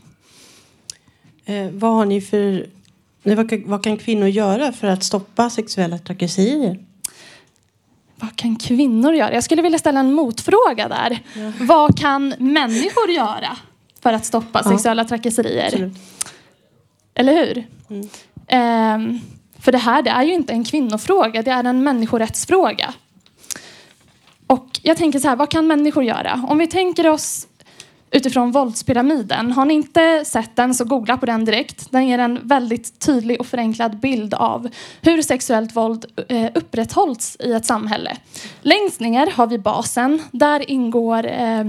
Eh, 1.44 1.70
vad 1.70 1.92
har 1.94 2.04
ni 2.04 2.20
för... 2.20 2.66
Vad 3.22 3.50
kan, 3.50 3.62
vad 3.66 3.84
kan 3.84 3.96
kvinnor 3.96 4.28
göra 4.28 4.72
för 4.72 4.86
att 4.86 5.04
stoppa 5.04 5.50
sexuella 5.50 5.98
trakasserier? 5.98 6.78
Vad 8.22 8.36
kan 8.36 8.56
kvinnor 8.56 9.14
göra? 9.14 9.34
Jag 9.34 9.44
skulle 9.44 9.62
vilja 9.62 9.78
ställa 9.78 10.00
en 10.00 10.12
motfråga 10.12 10.88
där. 10.88 11.18
Vad 11.60 11.98
kan 11.98 12.34
människor 12.38 13.10
göra 13.10 13.56
för 14.02 14.12
att 14.12 14.24
stoppa 14.24 14.60
Ja. 14.64 14.70
sexuella 14.70 15.04
trakasserier? 15.04 15.66
Absolut. 15.66 15.96
Eller 17.14 17.32
hur? 17.32 17.66
Mm. 17.90 18.08
Ehm, 18.48 19.20
för 19.60 19.72
det 19.72 19.78
här 19.78 20.02
det 20.02 20.10
är 20.10 20.22
ju 20.22 20.34
inte 20.34 20.52
en 20.52 20.64
kvinnofråga, 20.64 21.42
det 21.42 21.50
är 21.50 21.64
en 21.64 21.82
människorättsfråga. 21.82 22.94
Och 24.46 24.80
jag 24.82 24.96
tänker 24.96 25.18
så 25.18 25.28
här, 25.28 25.36
vad 25.36 25.50
kan 25.50 25.66
människor 25.66 26.04
göra? 26.04 26.44
Om 26.48 26.58
vi 26.58 26.66
tänker 26.66 27.08
oss 27.08 27.46
utifrån 28.12 28.50
våldspyramiden. 28.50 29.52
Har 29.52 29.64
ni 29.64 29.74
inte 29.74 30.24
sett 30.24 30.56
den 30.56 30.74
så 30.74 30.84
googla 30.84 31.16
på 31.16 31.26
den 31.26 31.44
direkt. 31.44 31.90
Den 31.90 32.06
ger 32.08 32.18
en 32.18 32.48
väldigt 32.48 33.00
tydlig 33.00 33.40
och 33.40 33.46
förenklad 33.46 34.00
bild 34.00 34.34
av 34.34 34.68
hur 35.00 35.22
sexuellt 35.22 35.76
våld 35.76 36.04
eh, 36.28 36.50
upprätthålls 36.54 37.36
i 37.40 37.52
ett 37.52 37.66
samhälle. 37.66 38.16
Längst 38.60 39.00
ner 39.00 39.26
har 39.26 39.46
vi 39.46 39.58
basen. 39.58 40.22
Där 40.32 40.70
ingår 40.70 41.26
eh, 41.26 41.64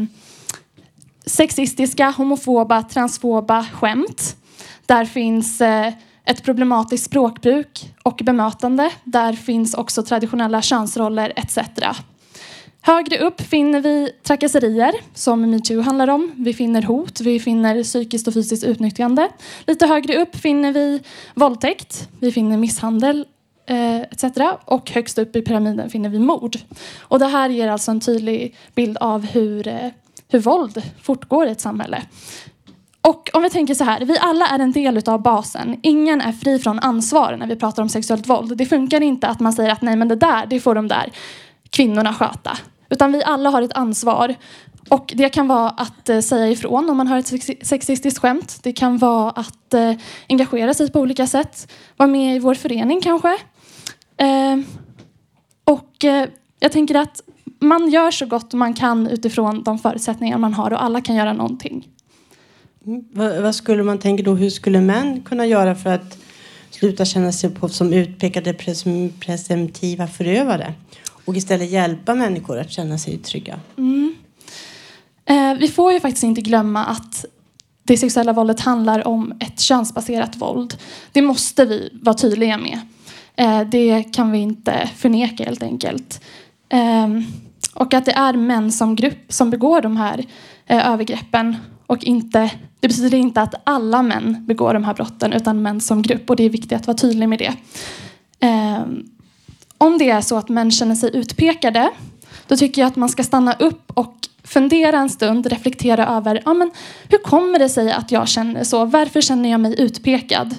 sexistiska, 1.26 2.10
homofoba, 2.10 2.84
transfoba 2.84 3.66
skämt. 3.74 4.36
Där 4.86 5.06
finns 5.06 5.62
eh, 5.62 5.94
ett 6.26 6.44
problematiskt 6.44 7.06
språkbruk 7.06 7.94
och 8.04 8.22
bemötande. 8.24 8.90
Där 9.04 9.34
finns 9.34 9.74
också 9.74 10.04
traditionella 10.04 10.62
könsroller 10.62 11.34
etc. 11.36 11.60
Högre 12.86 13.18
upp 13.18 13.42
finner 13.42 13.82
vi 13.82 14.12
trakasserier, 14.24 14.94
som 15.14 15.52
metoo 15.52 15.82
handlar 15.82 16.08
om. 16.08 16.32
Vi 16.36 16.54
finner 16.54 16.82
hot, 16.82 17.22
vi 17.22 17.40
finner 17.40 17.84
psykiskt 17.84 18.28
och 18.28 18.34
fysiskt 18.34 18.64
utnyttjande. 18.64 19.30
Lite 19.68 19.88
högre 19.88 20.22
upp 20.22 20.36
finner 20.36 20.72
vi 20.72 21.02
våldtäkt, 21.34 22.10
vi 22.20 22.32
finner 22.32 22.58
misshandel 22.58 23.26
eh, 23.66 24.02
etc. 24.02 24.24
Och 24.66 24.92
högst 24.92 25.18
upp 25.18 25.36
i 25.36 25.42
pyramiden 25.42 25.90
finner 25.90 26.10
vi 26.10 26.20
mord. 26.20 26.58
Och 27.00 27.20
det 27.20 27.26
här 27.26 27.50
ger 27.50 27.68
alltså 27.68 27.92
en 27.92 28.00
tydlig 28.00 28.56
bild 28.76 28.98
av 28.98 29.26
hur, 29.26 29.68
eh, 29.68 29.90
hur 30.30 30.40
våld 30.40 30.84
fortgår 31.02 31.48
i 31.48 31.52
ett 31.52 31.62
samhälle. 31.62 32.02
Och 33.02 33.30
om 33.34 33.44
vi 33.44 33.50
tänker 33.50 33.74
så 33.74 33.84
här, 33.84 34.06
vi 34.06 34.18
alla 34.18 34.48
är 34.48 34.60
en 34.60 34.72
del 34.72 35.02
av 35.06 35.22
basen. 35.22 35.80
Ingen 35.84 36.22
är 36.22 36.32
fri 36.32 36.60
från 36.60 36.80
ansvar 36.80 37.38
när 37.38 37.48
vi 37.48 37.56
pratar 37.56 37.84
om 37.84 37.90
sexuellt 37.90 38.28
våld. 38.28 38.58
Det 38.58 38.66
funkar 38.66 39.02
inte 39.02 39.28
att 39.28 39.40
man 39.40 39.54
säger 39.54 39.70
att 39.70 39.82
nej 39.82 39.96
men 39.96 40.08
det 40.08 40.16
där, 40.16 40.46
det 40.46 40.60
får 40.60 40.76
de 40.76 40.88
där 40.88 41.12
kvinnorna 41.70 42.14
sköta. 42.14 42.58
Utan 42.94 43.12
vi 43.12 43.24
alla 43.24 43.50
har 43.50 43.62
ett 43.62 43.74
ansvar. 43.74 44.36
Och 44.90 45.14
det 45.16 45.30
kan 45.30 45.48
vara 45.48 45.70
att 45.70 46.10
eh, 46.10 46.20
säga 46.20 46.50
ifrån 46.50 46.90
om 46.90 46.98
man 46.98 47.08
har 47.08 47.18
ett 47.18 47.68
sexistiskt 47.68 48.20
skämt. 48.20 48.60
Det 48.64 48.74
kan 48.74 48.98
vara 48.98 49.30
att 49.30 49.74
eh, 49.74 49.94
engagera 50.30 50.74
sig 50.74 50.92
på 50.92 51.00
olika 51.00 51.28
sätt. 51.28 51.72
Vara 51.98 52.10
med 52.10 52.36
i 52.36 52.40
vår 52.40 52.54
förening 52.54 53.02
kanske. 53.02 53.38
Eh, 54.18 54.58
och 55.64 56.06
eh, 56.06 56.28
jag 56.60 56.72
tänker 56.72 56.96
att 56.96 57.22
man 57.60 57.90
gör 57.90 58.12
så 58.12 58.26
gott 58.26 58.54
man 58.54 58.74
kan 58.74 59.08
utifrån 59.08 59.64
de 59.64 59.80
förutsättningar 59.80 60.38
man 60.38 60.54
har 60.54 60.74
och 60.74 60.84
alla 60.84 61.02
kan 61.02 61.16
göra 61.16 61.34
någonting. 61.34 61.88
Mm. 62.86 63.06
Vad, 63.12 63.42
vad 63.42 63.56
skulle 63.56 63.84
man 63.84 63.98
tänka 63.98 64.24
då? 64.24 64.36
Hur 64.36 64.50
skulle 64.50 64.82
män 64.82 65.22
kunna 65.22 65.46
göra 65.46 65.76
för 65.76 65.90
att 65.90 66.18
sluta 66.70 67.06
känna 67.06 67.32
sig 67.32 67.50
på, 67.50 67.70
som 67.70 67.94
utpekade 67.94 68.54
presum, 68.54 69.10
presumtiva 69.20 70.08
förövare 70.08 70.74
och 71.26 71.36
istället 71.36 71.70
hjälpa 71.70 72.16
människor 72.16 72.60
att 72.60 72.72
känna 72.72 72.98
sig 72.98 73.18
trygga? 73.18 73.60
Mm. 73.78 74.16
Eh, 75.26 75.54
vi 75.54 75.68
får 75.68 75.94
ju 75.94 76.00
faktiskt 76.00 76.24
inte 76.24 76.42
glömma 76.42 76.86
att 76.86 77.26
det 77.84 77.98
sexuella 77.98 78.34
våldet 78.34 78.60
handlar 78.60 79.08
om 79.08 79.34
ett 79.40 79.60
könsbaserat 79.60 80.36
våld. 80.36 80.78
Det 81.12 81.22
måste 81.22 81.66
vi 81.66 81.90
vara 82.02 82.16
tydliga 82.16 82.58
med. 82.58 82.80
Eh, 83.36 83.62
det 83.62 84.04
kan 84.04 84.32
vi 84.32 84.38
inte 84.38 84.90
förneka 84.96 85.44
helt 85.44 85.64
enkelt. 85.64 86.22
Eh, 86.70 87.08
och 87.74 87.94
att 87.94 88.06
det 88.06 88.12
är 88.12 88.34
män 88.34 88.72
som 88.72 88.96
grupp 88.96 89.34
som 89.34 89.50
begår 89.50 89.82
de 89.82 89.98
här 89.98 90.26
eh, 90.66 90.92
övergreppen. 90.92 91.56
Och 91.88 92.04
inte, 92.04 92.52
det 92.80 92.88
betyder 92.88 93.18
inte 93.18 93.42
att 93.42 93.56
alla 93.64 94.02
män 94.02 94.46
begår 94.46 94.74
de 94.74 94.84
här 94.84 94.94
brotten 94.94 95.34
utan 95.34 95.62
män 95.62 95.82
som 95.82 96.02
grupp. 96.02 96.30
Och 96.30 96.36
det 96.36 96.44
är 96.44 96.50
viktigt 96.50 96.74
att 96.74 96.88
vara 96.88 96.98
tydlig 96.98 97.30
med 97.30 97.40
det. 97.40 97.54
Ehm, 98.40 99.04
om 99.84 99.98
det 99.98 100.10
är 100.10 100.22
så 100.22 100.38
att 100.38 100.50
män 100.50 100.72
känner 100.72 100.96
sig 100.96 101.16
utpekade 101.16 101.90
då 102.48 102.58
tycker 102.58 102.82
jag 102.82 102.88
att 102.88 102.96
man 102.96 103.10
ska 103.10 103.24
stanna 103.24 103.54
upp 103.54 103.92
och 103.94 104.16
fundera 104.44 104.98
en 104.98 105.10
stund, 105.10 105.46
reflektera 105.46 106.08
över 106.08 106.42
ja, 106.46 106.54
men, 106.54 106.72
hur 107.10 107.18
kommer 107.18 107.60
det 107.60 107.70
sig 107.70 107.92
att 107.92 108.12
jag 108.12 108.28
känner 108.28 108.64
så? 108.64 108.86
Varför 108.86 109.22
känner 109.22 109.52
jag 109.52 109.60
mig 109.60 109.76
utpekad? 109.82 110.56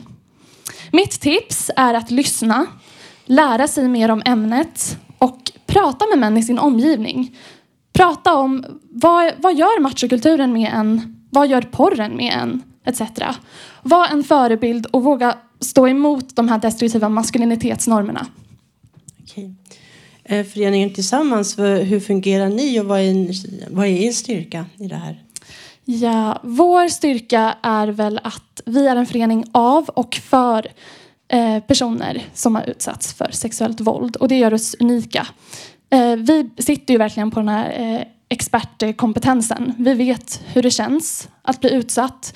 Mitt 0.93 1.21
tips 1.21 1.71
är 1.77 1.95
att 1.95 2.11
lyssna, 2.11 2.67
lära 3.25 3.69
sig 3.69 3.89
mer 3.89 4.11
om 4.11 4.23
ämnet 4.25 4.99
och 5.19 5.53
prata 5.67 6.07
med 6.07 6.19
män 6.19 6.37
i 6.37 6.43
sin 6.43 6.59
omgivning. 6.59 7.37
Prata 7.93 8.35
om 8.35 8.65
vad, 8.91 9.33
vad 9.39 9.55
gör 9.55 9.81
machokulturen 9.81 10.53
med 10.53 10.73
en? 10.75 11.17
Vad 11.31 11.49
gör 11.49 11.63
porren 11.63 12.17
med 12.17 12.35
en? 12.43 12.63
Etc. 12.87 13.01
Var 13.83 14.07
en 14.07 14.25
förebild 14.25 14.87
och 14.87 15.03
våga 15.03 15.35
stå 15.61 15.89
emot 15.89 16.37
de 16.37 16.49
här 16.49 16.59
destruktiva 16.59 17.09
maskulinitetsnormerna. 17.09 18.27
Okej. 19.35 19.55
Eh, 20.25 20.47
föreningen 20.47 20.95
Tillsammans, 20.95 21.59
hur 21.59 22.01
fungerar 22.01 22.49
ni 22.49 22.81
och 22.81 22.87
vad 22.87 23.01
är, 23.01 23.75
vad 23.75 23.87
är 23.87 23.91
er 23.91 24.13
styrka 24.13 24.67
i 24.79 24.87
det 24.87 24.97
här? 24.97 25.23
Ja, 25.85 26.41
vår 26.43 26.89
styrka 26.89 27.57
är 27.63 27.89
väl 27.89 28.21
att 28.23 28.61
vi 28.65 28.87
är 28.87 28.97
en 28.97 29.07
förening 29.07 29.45
av 29.53 29.89
och 29.89 30.15
för 30.15 30.67
eh, 31.29 31.61
personer 31.61 32.23
som 32.35 32.55
har 32.55 32.63
utsatts 32.71 33.15
för 33.15 33.29
sexuellt 33.33 33.81
våld 33.81 34.17
och 34.17 34.29
det 34.29 34.37
gör 34.37 34.55
oss 34.55 34.77
unika. 34.81 35.27
Eh, 35.91 36.17
vi 36.17 36.51
sitter 36.59 36.95
ju 36.95 36.99
verkligen 36.99 37.31
på 37.31 37.41
den 37.41 37.49
här 37.49 38.05
expertkompetensen. 38.29 39.73
Vi 39.79 39.95
vet 39.95 40.41
hur 40.47 40.63
det 40.63 40.71
känns 40.71 41.29
att 41.43 41.61
bli 41.61 41.73
utsatt. 41.73 42.35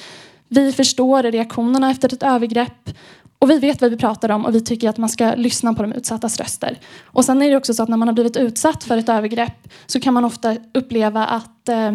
Vi 0.48 0.72
förstår 0.72 1.22
reaktionerna 1.22 1.90
efter 1.90 2.14
ett 2.14 2.22
övergrepp 2.22 2.90
och 3.38 3.50
vi 3.50 3.58
vet 3.58 3.80
vad 3.80 3.90
vi 3.90 3.96
pratar 3.96 4.28
om 4.28 4.46
och 4.46 4.54
vi 4.54 4.60
tycker 4.60 4.88
att 4.88 4.98
man 4.98 5.08
ska 5.08 5.34
lyssna 5.34 5.74
på 5.74 5.82
de 5.82 5.92
utsattas 5.92 6.38
röster. 6.38 6.78
Och 7.04 7.24
sen 7.24 7.42
är 7.42 7.50
det 7.50 7.56
också 7.56 7.74
så 7.74 7.82
att 7.82 7.88
när 7.88 7.96
man 7.96 8.08
har 8.08 8.12
blivit 8.12 8.36
utsatt 8.36 8.84
för 8.84 8.96
ett 8.96 9.08
övergrepp 9.08 9.68
så 9.86 10.00
kan 10.00 10.14
man 10.14 10.24
ofta 10.24 10.56
uppleva 10.74 11.26
att 11.26 11.68
eh, 11.68 11.92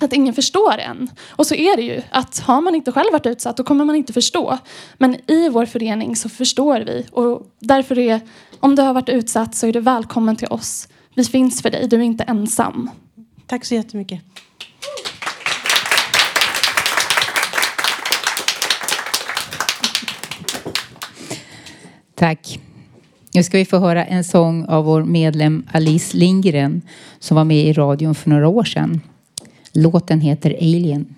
att 0.00 0.12
ingen 0.12 0.34
förstår 0.34 0.78
en. 0.78 1.10
Och 1.28 1.46
så 1.46 1.54
är 1.54 1.76
det 1.76 1.82
ju, 1.82 2.02
att 2.10 2.38
har 2.38 2.60
man 2.60 2.74
inte 2.74 2.92
själv 2.92 3.12
varit 3.12 3.26
utsatt 3.26 3.56
då 3.56 3.64
kommer 3.64 3.84
man 3.84 3.96
inte 3.96 4.12
förstå. 4.12 4.58
Men 4.98 5.30
i 5.30 5.48
vår 5.48 5.66
förening 5.66 6.16
så 6.16 6.28
förstår 6.28 6.80
vi 6.80 7.06
och 7.12 7.46
därför 7.60 7.98
är, 7.98 8.20
om 8.60 8.74
du 8.74 8.82
har 8.82 8.94
varit 8.94 9.08
utsatt 9.08 9.54
så 9.54 9.66
är 9.66 9.72
du 9.72 9.80
välkommen 9.80 10.36
till 10.36 10.48
oss. 10.48 10.88
Vi 11.14 11.24
finns 11.24 11.62
för 11.62 11.70
dig, 11.70 11.88
du 11.88 11.96
är 11.96 12.00
inte 12.00 12.24
ensam. 12.24 12.90
Tack 13.46 13.64
så 13.64 13.74
jättemycket. 13.74 14.20
Tack. 22.18 22.60
Nu 23.34 23.42
ska 23.42 23.58
vi 23.58 23.64
få 23.64 23.78
höra 23.78 24.04
en 24.04 24.24
sång 24.24 24.64
av 24.64 24.84
vår 24.84 25.04
medlem 25.04 25.66
Alice 25.72 26.16
Lindgren 26.16 26.82
som 27.18 27.36
var 27.36 27.44
med 27.44 27.64
i 27.64 27.72
radion 27.72 28.14
för 28.14 28.30
några 28.30 28.48
år 28.48 28.64
sedan. 28.64 29.00
Låten 29.72 30.20
heter 30.20 30.56
Alien. 30.60 31.14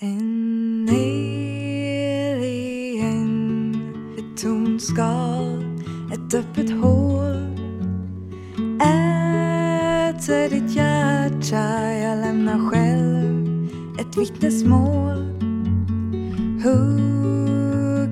En 0.00 0.88
alien, 2.38 2.54
ett 4.18 4.42
tomt 4.42 4.82
skal, 4.82 5.62
ett 6.12 6.34
öppet 6.34 6.70
hål 6.70 7.58
Äter 10.18 10.50
ditt 10.50 10.76
hjärta, 10.76 11.92
jag 11.92 12.18
lämnar 12.18 12.70
själv 12.70 13.68
ett 14.00 14.16
vittnesmål 14.16 14.98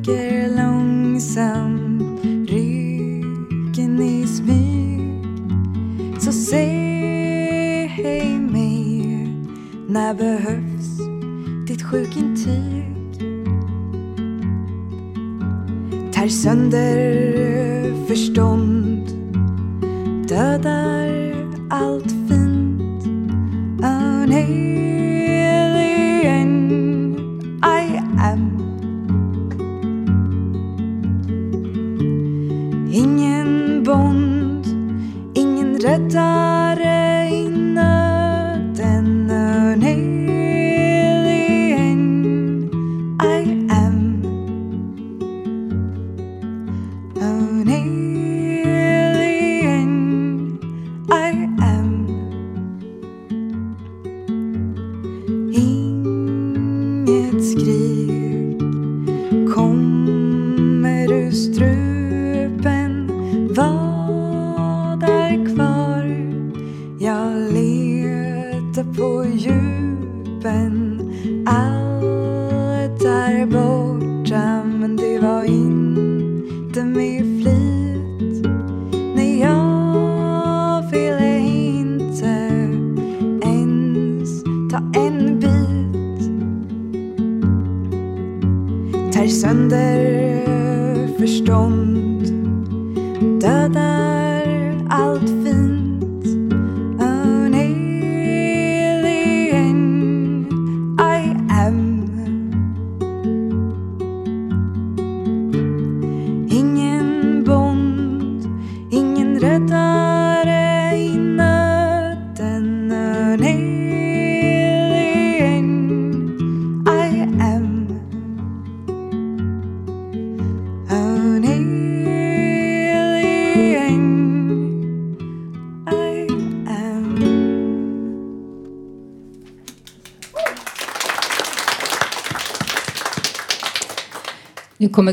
Hugger 0.06 0.48
långsamt 0.56 2.24
ryggen 2.50 4.00
i 4.00 4.26
smyg 4.26 5.26
Så 6.20 6.32
säg 6.32 7.88
mig, 8.38 9.28
när 9.88 10.14
behövs 10.14 10.98
ditt 11.66 11.82
sjukintyg 11.82 12.94
Tär 16.12 16.28
sönder 16.28 18.06
förstånd 18.06 19.10
Dödar 20.28 21.34
allt 21.70 22.10
fint 22.10 23.06
Oh, 23.82 24.26
nej. 24.26 25.15
Jedi. 35.86 36.65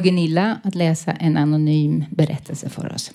Gunilla 0.03 0.59
att 0.63 0.75
läsa 0.75 1.11
en 1.11 1.37
anonym 1.37 2.05
berättelse 2.09 2.69
för 2.69 2.93
oss. 2.93 3.11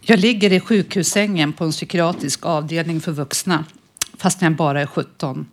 Jag 0.00 0.18
ligger 0.18 0.52
i 0.52 0.60
sjukhussängen 0.60 1.52
på 1.52 1.64
en 1.64 1.70
psykiatrisk 1.70 2.46
avdelning 2.46 3.00
för 3.00 3.12
vuxna, 3.12 3.64
fast 4.16 4.42
jag 4.42 4.56
bara 4.56 4.80
är 4.80 4.86
17. 4.86 5.46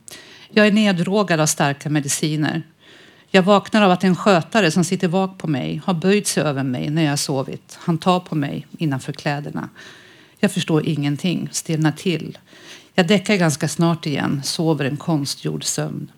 Jag 0.50 0.68
är 0.68 0.72
neddrogad 0.72 1.40
av 1.40 1.46
starka 1.46 1.90
mediciner. 1.90 2.64
Jag 3.30 3.44
vaknar 3.44 3.82
av 3.82 3.92
att 3.92 4.04
en 4.04 4.16
skötare 4.16 4.72
som 4.72 4.84
sitter 4.84 5.08
vak 5.08 5.38
på 5.38 5.48
mig 5.48 5.82
har 5.86 5.94
böjt 5.94 6.28
sig 6.28 6.44
över 6.44 6.64
mig 6.64 6.90
när 6.90 7.04
jag 7.04 7.10
har 7.10 7.18
sovit. 7.18 7.78
Han 7.80 7.98
tar 7.98 8.20
på 8.20 8.36
mig 8.36 8.68
innanför 8.78 9.14
kläderna. 9.14 9.70
Jag 10.40 10.52
förstår 10.52 10.88
ingenting, 10.88 11.50
stelnar 11.52 11.92
till. 11.92 12.38
Jag 12.96 13.08
däckar 13.08 13.36
ganska 13.36 13.68
snart 13.68 14.06
igen, 14.06 14.42
sover 14.44 14.86
en 14.86 14.98
konstgjord 14.98 15.64
sömn. 15.64 16.12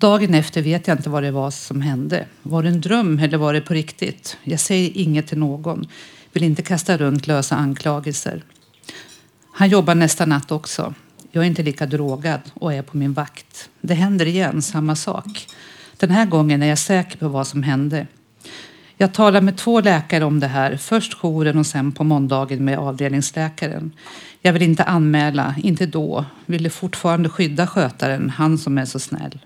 Dagen 0.00 0.34
efter 0.34 0.62
vet 0.62 0.88
jag 0.88 0.98
inte 0.98 1.10
vad 1.10 1.22
det 1.22 1.30
var 1.30 1.50
som 1.50 1.80
hände. 1.80 2.26
Var 2.42 2.62
det 2.62 2.68
en 2.68 2.80
dröm 2.80 3.18
eller 3.18 3.38
var 3.38 3.52
det 3.52 3.60
på 3.60 3.74
riktigt? 3.74 4.36
Jag 4.42 4.60
säger 4.60 4.90
inget 4.94 5.26
till 5.26 5.38
någon. 5.38 5.86
Vill 6.32 6.42
inte 6.42 6.62
kasta 6.62 6.96
runt 6.96 7.26
lösa 7.26 7.56
anklagelser. 7.56 8.44
Han 9.52 9.68
jobbar 9.68 9.94
nästa 9.94 10.26
natt 10.26 10.52
också. 10.52 10.94
Jag 11.32 11.44
är 11.44 11.46
inte 11.46 11.62
lika 11.62 11.86
drogad 11.86 12.40
och 12.54 12.74
är 12.74 12.82
på 12.82 12.96
min 12.96 13.12
vakt. 13.12 13.70
Det 13.80 13.94
händer 13.94 14.26
igen, 14.26 14.62
samma 14.62 14.96
sak. 14.96 15.46
Den 15.96 16.10
här 16.10 16.26
gången 16.26 16.62
är 16.62 16.66
jag 16.66 16.78
säker 16.78 17.18
på 17.18 17.28
vad 17.28 17.46
som 17.46 17.62
hände. 17.62 18.06
Jag 18.96 19.14
talar 19.14 19.40
med 19.40 19.56
två 19.56 19.80
läkare 19.80 20.24
om 20.24 20.40
det 20.40 20.46
här. 20.46 20.76
Först 20.76 21.14
jouren 21.22 21.58
och 21.58 21.66
sen 21.66 21.92
på 21.92 22.04
måndagen 22.04 22.64
med 22.64 22.78
avdelningsläkaren. 22.78 23.92
Jag 24.42 24.52
vill 24.52 24.62
inte 24.62 24.84
anmäla, 24.84 25.54
inte 25.62 25.86
då. 25.86 26.24
Ville 26.46 26.70
fortfarande 26.70 27.28
skydda 27.28 27.66
skötaren, 27.66 28.30
han 28.30 28.58
som 28.58 28.78
är 28.78 28.84
så 28.84 28.98
snäll. 28.98 29.38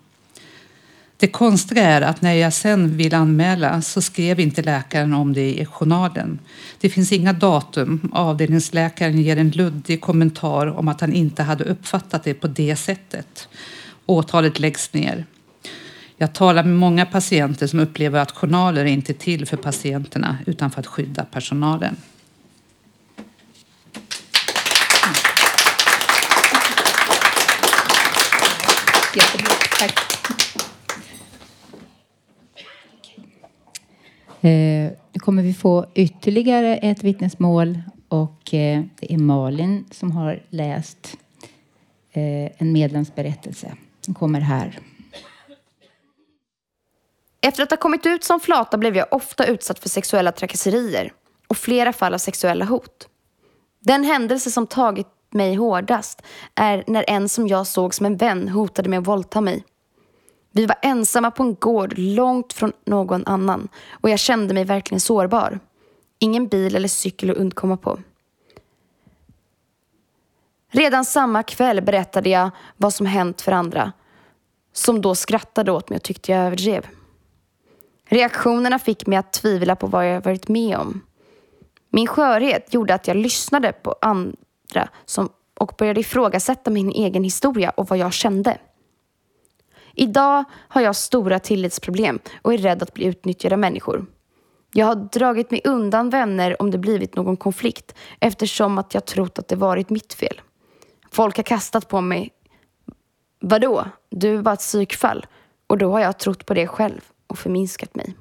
Det 1.16 1.28
konstiga 1.28 1.82
är 1.82 2.00
att 2.00 2.22
när 2.22 2.32
jag 2.32 2.52
sen 2.52 2.96
vill 2.96 3.14
anmäla 3.14 3.82
så 3.82 4.02
skrev 4.02 4.40
inte 4.40 4.62
läkaren 4.62 5.14
om 5.14 5.32
det 5.32 5.60
i 5.60 5.66
journalen. 5.66 6.38
Det 6.80 6.90
finns 6.90 7.12
inga 7.12 7.32
datum. 7.32 8.10
Avdelningsläkaren 8.12 9.18
ger 9.22 9.36
en 9.36 9.50
luddig 9.50 10.00
kommentar 10.00 10.66
om 10.66 10.88
att 10.88 11.00
han 11.00 11.12
inte 11.12 11.42
hade 11.42 11.64
uppfattat 11.64 12.24
det 12.24 12.34
på 12.34 12.46
det 12.46 12.76
sättet. 12.76 13.48
Åtalet 14.06 14.58
läggs 14.58 14.92
ner. 14.92 15.26
Jag 16.16 16.32
talar 16.32 16.64
med 16.64 16.76
många 16.76 17.06
patienter 17.06 17.66
som 17.66 17.80
upplever 17.80 18.20
att 18.20 18.32
journaler 18.32 18.84
inte 18.84 19.12
är 19.12 19.14
till 19.14 19.46
för 19.46 19.56
patienterna 19.56 20.38
utan 20.46 20.70
för 20.70 20.80
att 20.80 20.86
skydda 20.86 21.24
personalen. 21.24 21.96
Jättebra. 29.14 29.52
Tack. 29.78 30.13
Eh, 34.45 34.92
Nu 35.12 35.20
kommer 35.20 35.42
vi 35.42 35.55
få 35.55 35.86
ytterligare 35.95 36.76
ett 36.76 37.05
vittnesmål 37.05 37.78
och 38.09 38.55
eh, 38.55 38.84
det 39.01 39.12
är 39.12 39.18
Malin 39.18 39.84
som 39.90 40.12
har 40.12 40.42
läst 40.51 41.16
eh, 42.12 42.51
en 42.59 42.72
medlemsberättelse. 42.72 43.76
Den 44.07 44.14
kommer 44.14 44.40
här. 44.40 44.78
Efter 47.47 47.62
att 47.62 47.70
ha 47.70 47.76
kommit 47.76 48.07
ut 48.07 48.24
som 48.24 48.40
flata 48.40 48.78
blev 48.78 48.97
jag 48.97 49.07
ofta 49.11 49.47
utsatt 49.47 49.78
för 49.78 49.88
sexuella 49.88 50.32
trakasserier 50.32 51.12
och 51.49 51.57
flera 51.57 51.92
fall 51.92 52.14
av 52.14 52.18
sexuella 52.18 52.64
hot. 52.64 53.09
Den 53.80 54.05
händelse 54.05 54.51
som 54.51 54.66
tagit 54.66 55.09
mig 55.30 55.55
hårdast 55.55 56.22
är 56.55 56.84
när 56.86 57.05
en 57.09 57.28
som 57.28 57.49
jag 57.49 57.66
såg 57.66 57.95
som 57.95 58.07
en 58.07 58.16
vän 58.16 58.49
hotade 58.49 58.88
med 58.88 58.99
att 58.99 59.07
våldta 59.07 59.40
mig. 59.40 59.64
Vi 60.57 60.66
var 60.66 60.76
ensamma 60.82 61.30
på 61.30 61.42
en 61.42 61.55
gård 61.55 61.94
långt 61.98 62.52
från 62.52 62.72
någon 62.84 63.26
annan 63.26 63.68
och 63.90 64.11
jag 64.11 64.18
kände 64.18 64.55
mig 64.55 64.64
verkligen 64.64 65.00
sårbar. 65.00 65.61
Ingen 66.18 66.48
bil 66.48 66.76
eller 66.76 66.88
cykel 66.88 67.30
att 67.30 67.36
undkomma 67.36 67.76
på. 67.76 67.98
Redan 70.70 71.05
samma 71.05 71.42
kväll 71.42 71.82
berättade 71.82 72.28
jag 72.30 72.50
vad 72.76 72.94
som 72.94 73.07
hänt 73.07 73.40
för 73.40 73.52
andra 73.52 73.92
som 74.72 75.00
då 75.00 75.14
skrattade 75.14 75.72
åt 75.72 75.88
mig 75.88 75.96
och 75.96 76.02
tyckte 76.02 76.32
jag 76.32 76.40
överdrev. 76.40 76.86
Reaktionerna 78.09 78.78
fick 78.78 79.07
mig 79.07 79.18
att 79.18 79.32
tvivla 79.32 79.76
på 79.76 79.86
vad 79.86 80.09
jag 80.09 80.24
varit 80.24 80.48
med 80.48 80.76
om. 80.76 81.00
Min 81.90 82.07
skörhet 82.07 82.74
gjorde 82.74 82.94
att 82.94 83.09
jag 83.09 83.16
lyssnade 83.16 83.72
på 83.72 83.94
andra 84.00 84.88
som, 85.05 85.28
och 85.55 85.74
började 85.78 86.00
ifrågasätta 86.00 86.70
min 86.70 86.90
egen 86.90 87.24
historia 87.24 87.70
och 87.70 87.88
vad 87.88 87.98
jag 87.98 88.12
kände. 88.12 88.59
Idag 89.95 90.45
har 90.53 90.80
jag 90.80 90.97
stora 90.97 91.38
tillitsproblem 91.38 92.18
och 92.42 92.55
är 92.55 92.59
rädd 92.59 92.82
att 92.82 92.95
bli 92.95 93.05
utnyttjad 93.05 93.53
av 93.53 93.59
människor. 93.59 94.07
Jag 94.72 94.86
har 94.86 94.95
dragit 94.95 95.51
mig 95.51 95.61
undan 95.64 96.11
vänner 96.11 96.62
om 96.62 96.70
det 96.70 96.78
blivit 96.78 97.16
någon 97.16 97.36
konflikt 97.36 97.95
eftersom 98.20 98.78
att 98.78 98.95
jag 98.95 99.05
trott 99.05 99.38
att 99.38 99.49
det 99.49 99.57
varit 99.57 99.90
mitt 99.90 100.14
fel. 100.14 100.40
Folk 101.11 101.36
har 101.36 101.42
kastat 101.42 101.88
på 101.88 102.01
mig. 102.01 102.30
Vadå? 103.40 103.84
Du 104.11 104.38
är 104.38 104.42
bara 104.42 104.55
ett 104.55 104.61
psykfall. 104.61 105.26
Och 105.66 105.78
då 105.78 105.92
har 105.92 106.01
jag 106.01 106.18
trott 106.18 106.47
på 106.47 106.55
det 106.55 106.66
själv 106.66 107.01
och 107.26 107.38
förminskat 107.38 107.95
mig. 107.95 108.14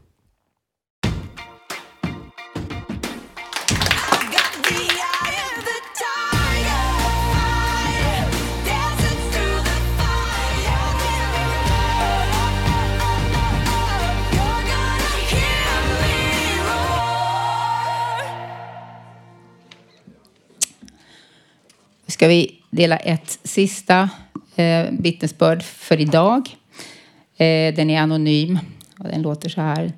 Ska 22.24 22.28
vi 22.28 22.59
dela 22.69 22.97
ett 22.97 23.39
sista 23.43 24.09
eh, 24.55 24.86
vittnesbörd 24.91 25.63
för 25.63 26.01
idag. 26.01 26.49
Eh, 27.38 27.76
den 27.76 27.89
är 27.89 28.01
anonym 28.01 28.59
och 28.99 29.07
den 29.07 29.21
låter 29.21 29.49
så 29.49 29.61
här. 29.61 29.93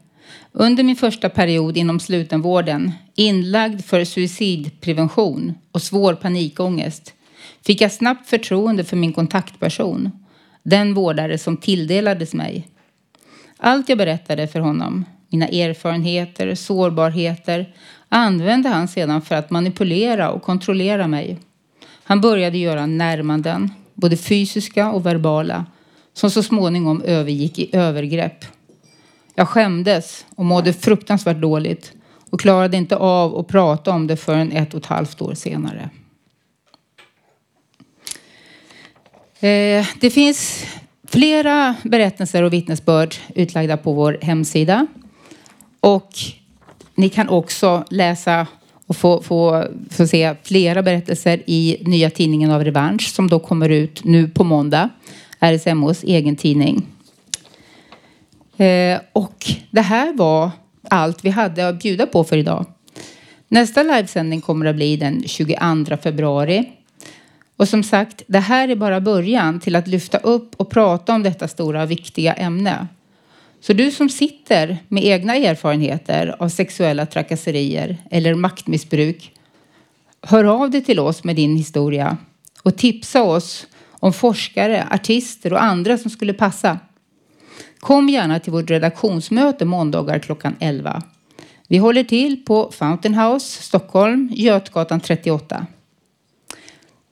Under 0.51 0.83
min 0.83 0.95
första 0.95 1.29
period 1.29 1.77
inom 1.77 1.99
slutenvården, 1.99 2.91
inlagd 3.15 3.81
för 3.85 4.03
suicidprevention 4.03 5.53
och 5.71 5.81
svår 5.81 6.13
panikångest, 6.13 7.13
fick 7.65 7.81
jag 7.81 7.91
snabbt 7.91 8.29
förtroende 8.29 8.83
för 8.83 8.97
min 8.97 9.13
kontaktperson, 9.13 10.11
den 10.63 10.93
vårdare 10.93 11.37
som 11.37 11.57
tilldelades 11.57 12.33
mig. 12.33 12.67
Allt 13.57 13.89
jag 13.89 13.97
berättade 13.97 14.47
för 14.47 14.59
honom, 14.59 15.05
mina 15.29 15.47
erfarenheter, 15.47 16.55
sårbarheter, 16.55 17.73
använde 18.09 18.69
han 18.69 18.87
sedan 18.87 19.21
för 19.21 19.35
att 19.35 19.49
manipulera 19.49 20.31
och 20.31 20.41
kontrollera 20.41 21.07
mig. 21.07 21.37
Han 22.07 22.21
började 22.21 22.57
göra 22.57 22.85
närmanden, 22.85 23.71
både 23.93 24.17
fysiska 24.17 24.91
och 24.91 25.05
verbala, 25.05 25.65
som 26.13 26.31
så 26.31 26.43
småningom 26.43 27.01
övergick 27.01 27.59
i 27.59 27.75
övergrepp. 27.75 28.45
Jag 29.35 29.47
skämdes 29.47 30.25
och 30.35 30.45
mådde 30.45 30.73
fruktansvärt 30.73 31.37
dåligt 31.37 31.93
och 32.29 32.39
klarade 32.39 32.77
inte 32.77 32.95
av 32.95 33.37
att 33.37 33.47
prata 33.47 33.91
om 33.91 34.07
det 34.07 34.17
förrän 34.17 34.51
ett 34.51 34.73
och 34.73 34.79
ett 34.79 34.85
halvt 34.85 35.21
år 35.21 35.33
senare. 35.33 35.89
Eh, 39.39 39.87
det 39.99 40.09
finns 40.09 40.65
flera 41.07 41.75
berättelser 41.83 42.43
och 42.43 42.53
vittnesbörd 42.53 43.15
utlagda 43.35 43.77
på 43.77 43.93
vår 43.93 44.17
hemsida. 44.21 44.87
Och 45.79 46.09
ni 46.95 47.09
kan 47.09 47.29
också 47.29 47.83
läsa 47.89 48.47
och 48.87 48.97
få, 48.97 49.21
få, 49.21 49.67
få 49.89 50.07
se 50.07 50.35
flera 50.43 50.83
berättelser 50.83 51.41
i 51.45 51.77
nya 51.81 52.09
tidningen 52.09 52.51
av 52.51 52.63
Revansch 52.63 53.13
som 53.13 53.29
då 53.29 53.39
kommer 53.39 53.69
ut 53.69 54.03
nu 54.03 54.27
på 54.27 54.43
måndag. 54.43 54.89
RSMHs 55.39 56.03
egen 56.03 56.35
tidning. 56.35 56.85
Eh, 58.57 58.99
och 59.13 59.45
det 59.71 59.81
här 59.81 60.13
var 60.13 60.51
allt 60.89 61.25
vi 61.25 61.29
hade 61.29 61.67
att 61.67 61.79
bjuda 61.79 62.05
på 62.05 62.23
för 62.23 62.37
idag. 62.37 62.65
Nästa 63.47 63.83
livesändning 63.83 64.41
kommer 64.41 64.65
att 64.65 64.75
bli 64.75 64.97
den 64.97 65.23
22 65.27 65.97
februari. 66.03 66.71
Och 67.57 67.67
som 67.67 67.83
sagt, 67.83 68.21
det 68.27 68.39
här 68.39 68.67
är 68.67 68.75
bara 68.75 69.01
början 69.01 69.59
till 69.59 69.75
att 69.75 69.87
lyfta 69.87 70.17
upp 70.17 70.55
och 70.57 70.69
prata 70.69 71.13
om 71.13 71.23
detta 71.23 71.47
stora 71.47 71.85
viktiga 71.85 72.33
ämne. 72.33 72.87
Så 73.65 73.73
du 73.73 73.91
som 73.91 74.09
sitter 74.09 74.77
med 74.87 75.05
egna 75.05 75.35
erfarenheter 75.35 76.35
av 76.39 76.49
sexuella 76.49 77.05
trakasserier 77.05 77.97
eller 78.11 78.35
maktmissbruk, 78.35 79.31
hör 80.21 80.43
av 80.43 80.69
dig 80.69 80.83
till 80.83 80.99
oss 80.99 81.23
med 81.23 81.35
din 81.35 81.55
historia 81.55 82.17
och 82.63 82.77
tipsa 82.77 83.23
oss 83.23 83.67
om 83.89 84.13
forskare, 84.13 84.87
artister 84.91 85.53
och 85.53 85.63
andra 85.63 85.97
som 85.97 86.11
skulle 86.11 86.33
passa. 86.33 86.79
Kom 87.79 88.09
gärna 88.09 88.39
till 88.39 88.51
vårt 88.51 88.69
redaktionsmöte 88.69 89.65
måndagar 89.65 90.19
klockan 90.19 90.55
11. 90.59 91.01
Vi 91.67 91.77
håller 91.77 92.03
till 92.03 92.45
på 92.45 92.71
Fountain 92.71 93.15
House, 93.15 93.63
Stockholm, 93.63 94.29
Götgatan 94.33 94.99
38. 94.99 95.65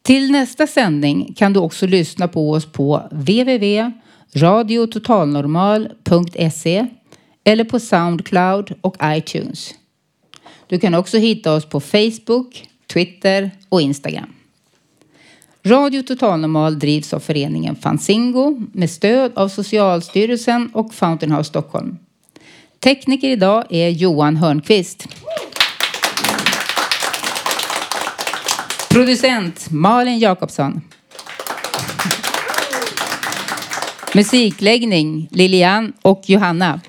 Till 0.02 0.32
nästa 0.32 0.68
sändning 0.68 1.34
kan 1.38 1.54
du 1.54 1.60
också 1.60 1.88
lyssna 1.88 2.28
på 2.28 2.52
oss 2.52 2.66
på 2.66 3.04
radiototalnormal.se 4.36 6.88
eller 7.44 7.64
på 7.64 7.80
Soundcloud 7.80 8.74
och 8.82 8.96
iTunes. 9.04 9.74
Du 10.68 10.80
kan 10.80 10.94
också 10.94 11.18
hitta 11.18 11.54
oss 11.54 11.66
på 11.66 11.80
Facebook, 11.80 12.70
Twitter 12.94 13.52
och 13.70 13.82
Instagram. 13.82 14.34
Radio 15.66 16.02
Total 16.02 16.40
Normal 16.40 16.80
drivs 16.80 17.14
av 17.14 17.20
föreningen 17.20 17.76
Fanzingo 17.76 18.62
med 18.74 18.90
stöd 18.90 19.32
av 19.36 19.48
Socialstyrelsen 19.48 20.70
och 20.74 20.94
Fountain 20.94 21.32
House 21.32 21.50
Stockholm. 21.50 21.98
Tekniker 22.80 23.30
idag 23.30 23.66
är 23.70 23.90
Johan 23.90 24.38
Hörnqvist. 24.38 25.08
Producent 28.90 29.72
Malin 29.72 30.20
Jakobsson. 30.20 30.82
Musikläggning 34.16 35.28
Lilian 35.32 35.94
och 36.02 36.22
Johanna. 36.26 36.82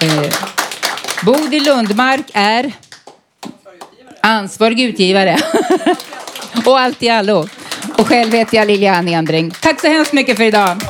Eh, 0.00 0.34
Bodil 1.22 1.64
Lundmark 1.64 2.26
är 2.32 2.72
ansvarig 4.20 4.80
utgivare. 4.80 5.38
och 6.66 6.80
allt 6.80 7.02
i 7.02 7.08
allo. 7.08 7.48
Och 7.98 8.08
själv 8.08 8.32
heter 8.32 8.56
jag 8.56 8.66
Lilian 8.66 9.08
Endring. 9.08 9.50
Tack 9.60 9.80
så 9.80 9.88
hemskt 9.88 10.12
mycket 10.12 10.36
för 10.36 10.44
idag. 10.44 10.80